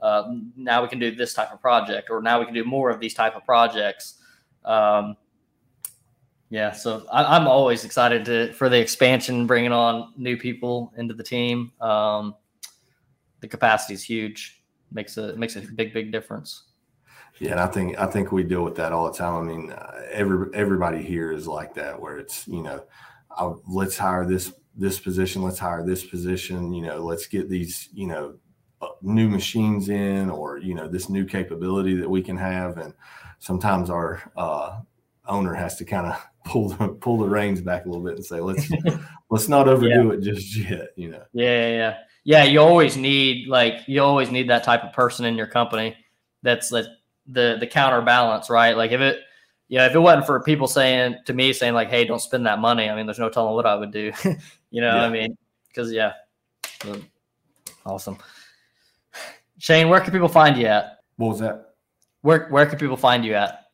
Uh, 0.00 0.34
now 0.56 0.82
we 0.82 0.88
can 0.88 0.98
do 0.98 1.14
this 1.14 1.34
type 1.34 1.52
of 1.52 1.60
project, 1.60 2.08
or 2.10 2.22
now 2.22 2.38
we 2.38 2.44
can 2.44 2.54
do 2.54 2.64
more 2.64 2.90
of 2.90 3.00
these 3.00 3.14
type 3.14 3.36
of 3.36 3.44
projects. 3.44 4.14
Um, 4.64 5.16
yeah, 6.50 6.72
so 6.72 7.06
I, 7.12 7.36
am 7.36 7.46
always 7.46 7.84
excited 7.84 8.24
to 8.24 8.52
for 8.54 8.68
the 8.68 8.78
expansion, 8.80 9.46
bringing 9.46 9.72
on 9.72 10.12
new 10.16 10.36
people 10.36 10.92
into 10.96 11.14
the 11.14 11.22
team. 11.22 11.72
Um, 11.80 12.34
the 13.40 13.46
capacity 13.46 13.94
is 13.94 14.02
huge; 14.02 14.62
makes 14.90 15.16
a 15.16 15.36
makes 15.36 15.56
a 15.56 15.60
big 15.60 15.92
big 15.92 16.10
difference. 16.10 16.64
Yeah, 17.38 17.52
and 17.52 17.60
I 17.60 17.68
think 17.68 17.98
I 17.98 18.06
think 18.06 18.32
we 18.32 18.42
deal 18.42 18.64
with 18.64 18.74
that 18.76 18.92
all 18.92 19.10
the 19.10 19.16
time. 19.16 19.34
I 19.34 19.42
mean, 19.42 19.70
uh, 19.70 20.02
every 20.10 20.48
everybody 20.54 21.02
here 21.02 21.30
is 21.30 21.46
like 21.46 21.72
that, 21.74 21.98
where 22.00 22.18
it's 22.18 22.48
you 22.48 22.62
know, 22.62 22.84
I'll, 23.30 23.62
let's 23.68 23.96
hire 23.96 24.26
this 24.26 24.52
this 24.74 24.98
position, 24.98 25.42
let's 25.42 25.58
hire 25.58 25.86
this 25.86 26.04
position. 26.04 26.72
You 26.72 26.82
know, 26.82 26.98
let's 26.98 27.26
get 27.26 27.48
these 27.48 27.88
you 27.92 28.08
know 28.08 28.34
new 29.02 29.28
machines 29.28 29.88
in, 29.88 30.30
or 30.30 30.58
you 30.58 30.74
know, 30.74 30.88
this 30.88 31.08
new 31.08 31.24
capability 31.24 31.94
that 31.94 32.08
we 32.08 32.22
can 32.22 32.36
have. 32.36 32.78
And 32.78 32.94
sometimes 33.38 33.90
our 33.90 34.22
uh, 34.36 34.80
owner 35.26 35.54
has 35.54 35.76
to 35.76 35.84
kind 35.84 36.06
of 36.06 36.26
pull 36.44 36.70
the 36.70 36.88
pull 36.88 37.18
the 37.18 37.28
reins 37.28 37.60
back 37.60 37.84
a 37.84 37.88
little 37.88 38.04
bit 38.04 38.16
and 38.16 38.24
say, 38.24 38.40
let's 38.40 38.70
let's 39.30 39.48
not 39.48 39.68
overdo 39.68 40.08
yeah. 40.08 40.12
it 40.12 40.22
just 40.22 40.56
yet. 40.56 40.88
You 40.96 41.10
know. 41.10 41.22
Yeah, 41.32 41.68
yeah, 41.68 41.98
yeah. 42.24 42.44
You 42.44 42.60
always 42.60 42.96
need 42.96 43.48
like 43.48 43.80
you 43.86 44.02
always 44.02 44.30
need 44.30 44.48
that 44.50 44.64
type 44.64 44.84
of 44.84 44.92
person 44.92 45.24
in 45.24 45.36
your 45.36 45.46
company. 45.46 45.96
That's 46.42 46.72
like 46.72 46.86
the 47.26 47.56
the 47.60 47.66
counterbalance, 47.66 48.50
right? 48.50 48.76
Like 48.76 48.92
if 48.92 49.00
it 49.00 49.20
yeah, 49.70 49.86
if 49.86 49.94
it 49.94 50.00
wasn't 50.00 50.26
for 50.26 50.42
people 50.42 50.66
saying 50.66 51.18
to 51.26 51.32
me 51.32 51.52
saying 51.52 51.74
like, 51.74 51.90
"Hey, 51.90 52.04
don't 52.04 52.20
spend 52.20 52.44
that 52.46 52.58
money," 52.58 52.90
I 52.90 52.96
mean, 52.96 53.06
there's 53.06 53.20
no 53.20 53.28
telling 53.28 53.54
what 53.54 53.66
I 53.66 53.76
would 53.76 53.92
do. 53.92 54.12
you 54.70 54.80
know, 54.80 54.96
yeah. 54.96 55.04
I 55.04 55.08
mean, 55.08 55.38
because 55.68 55.92
yeah, 55.92 56.14
awesome. 57.86 58.18
Shane, 59.60 59.90
where 59.90 60.00
can 60.00 60.10
people 60.10 60.26
find 60.26 60.56
you 60.56 60.66
at? 60.66 61.00
What 61.16 61.28
was 61.28 61.40
that? 61.40 61.74
Where 62.22 62.48
Where 62.48 62.64
can 62.64 62.78
people 62.78 62.96
find 62.96 63.22
you 63.26 63.34
at? 63.34 63.66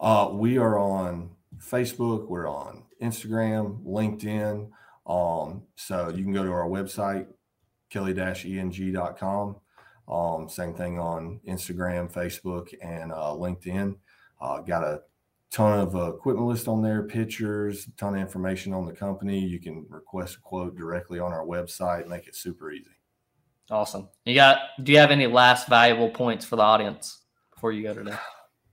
Uh, 0.00 0.30
we 0.32 0.58
are 0.58 0.76
on 0.76 1.30
Facebook. 1.56 2.28
We're 2.28 2.48
on 2.48 2.82
Instagram, 3.00 3.84
LinkedIn. 3.84 4.68
Um, 5.06 5.62
so 5.76 6.08
you 6.08 6.24
can 6.24 6.32
go 6.32 6.42
to 6.42 6.50
our 6.50 6.68
website, 6.68 7.28
kelley-eng.com. 7.90 9.56
Um, 10.08 10.48
same 10.48 10.74
thing 10.74 10.98
on 10.98 11.38
Instagram, 11.46 12.12
Facebook, 12.12 12.74
and 12.82 13.12
uh, 13.12 13.34
LinkedIn. 13.36 13.96
Uh, 14.40 14.60
got 14.62 14.82
a 14.82 15.02
ton 15.52 15.78
of 15.78 15.94
uh, 15.94 16.12
equipment 16.14 16.48
list 16.48 16.66
on 16.66 16.82
there, 16.82 17.04
pictures, 17.04 17.86
a 17.86 17.92
ton 17.92 18.14
of 18.14 18.20
information 18.20 18.74
on 18.74 18.84
the 18.84 18.92
company. 18.92 19.38
You 19.38 19.60
can 19.60 19.86
request 19.88 20.38
a 20.38 20.40
quote 20.40 20.76
directly 20.76 21.20
on 21.20 21.32
our 21.32 21.44
website, 21.44 22.08
make 22.08 22.26
it 22.26 22.34
super 22.34 22.72
easy. 22.72 22.97
Awesome. 23.70 24.08
You 24.24 24.34
got? 24.34 24.58
Do 24.82 24.92
you 24.92 24.98
have 24.98 25.10
any 25.10 25.26
last 25.26 25.68
valuable 25.68 26.10
points 26.10 26.44
for 26.44 26.56
the 26.56 26.62
audience 26.62 27.20
before 27.52 27.72
you 27.72 27.82
go 27.82 27.94
today? 27.94 28.16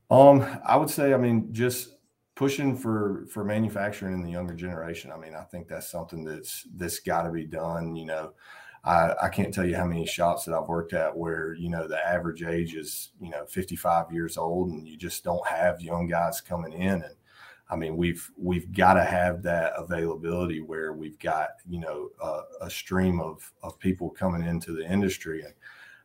Um, 0.09 0.45
I 0.65 0.77
would 0.77 0.89
say, 0.89 1.13
I 1.13 1.17
mean, 1.17 1.51
just 1.51 1.95
pushing 2.35 2.77
for 2.77 3.25
for 3.29 3.43
manufacturing 3.43 4.13
in 4.13 4.21
the 4.21 4.31
younger 4.31 4.53
generation. 4.53 5.11
I 5.11 5.17
mean, 5.17 5.35
I 5.35 5.43
think 5.43 5.67
that's 5.67 5.89
something 5.89 6.23
that's 6.23 6.67
that's 6.75 6.99
got 6.99 7.23
to 7.23 7.31
be 7.31 7.45
done. 7.45 7.95
You 7.95 8.05
know, 8.05 8.33
I, 8.83 9.13
I 9.23 9.29
can't 9.29 9.53
tell 9.53 9.65
you 9.65 9.75
how 9.75 9.85
many 9.85 10.05
shops 10.05 10.45
that 10.45 10.53
I've 10.53 10.67
worked 10.67 10.93
at 10.93 11.17
where 11.17 11.53
you 11.55 11.69
know 11.69 11.87
the 11.87 11.97
average 11.97 12.43
age 12.43 12.75
is 12.75 13.11
you 13.19 13.31
know 13.31 13.45
55 13.45 14.11
years 14.11 14.37
old, 14.37 14.69
and 14.69 14.87
you 14.87 14.97
just 14.97 15.23
don't 15.23 15.45
have 15.47 15.81
young 15.81 16.07
guys 16.07 16.39
coming 16.41 16.73
in. 16.73 17.01
And 17.01 17.15
I 17.69 17.75
mean, 17.75 17.97
we've 17.97 18.29
we've 18.37 18.71
got 18.71 18.93
to 18.93 19.03
have 19.03 19.41
that 19.43 19.73
availability 19.75 20.61
where 20.61 20.93
we've 20.93 21.19
got 21.19 21.49
you 21.67 21.79
know 21.79 22.09
a, 22.21 22.65
a 22.65 22.69
stream 22.69 23.19
of 23.19 23.51
of 23.63 23.79
people 23.79 24.09
coming 24.09 24.43
into 24.43 24.71
the 24.73 24.89
industry 24.89 25.43
and. 25.43 25.53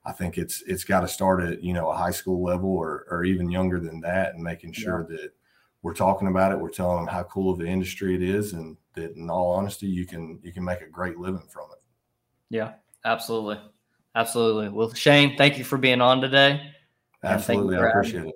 I 0.03 0.13
think 0.13 0.39
it's 0.39 0.63
it's 0.63 0.83
got 0.83 1.01
to 1.01 1.09
start 1.09 1.43
at 1.43 1.63
you 1.63 1.75
know 1.75 1.91
a 1.91 1.95
high 1.95 2.11
school 2.11 2.43
level 2.43 2.71
or 2.71 3.05
or 3.11 3.23
even 3.23 3.51
younger 3.51 3.79
than 3.79 4.01
that, 4.01 4.33
and 4.33 4.43
making 4.43 4.73
sure 4.73 5.07
yeah. 5.11 5.17
that 5.17 5.33
we're 5.83 5.95
talking 5.95 6.29
about 6.29 6.53
it. 6.53 6.59
We're 6.59 6.71
telling 6.71 7.05
them 7.05 7.15
how 7.15 7.23
cool 7.25 7.53
of 7.53 7.59
the 7.59 7.67
industry 7.67 8.15
it 8.15 8.23
is, 8.23 8.53
and 8.53 8.77
that 8.95 9.17
in 9.17 9.31
all 9.31 9.53
honesty, 9.53 9.87
you 9.87 10.07
can 10.07 10.39
you 10.43 10.53
can 10.53 10.65
make 10.65 10.81
a 10.81 10.89
great 10.89 11.19
living 11.19 11.47
from 11.49 11.69
it. 11.73 11.79
Yeah, 12.49 12.73
absolutely, 13.05 13.61
absolutely. 14.15 14.69
Well, 14.69 14.93
Shane, 14.93 15.37
thank 15.37 15.59
you 15.59 15.65
for 15.65 15.79
being 15.79 16.01
on 16.01 16.21
today. 16.21 16.73
Absolutely, 17.23 17.77
I 17.77 17.89
appreciate 17.89 18.27
it. 18.27 18.35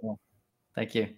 Thank 0.75 0.95
you. 0.95 1.09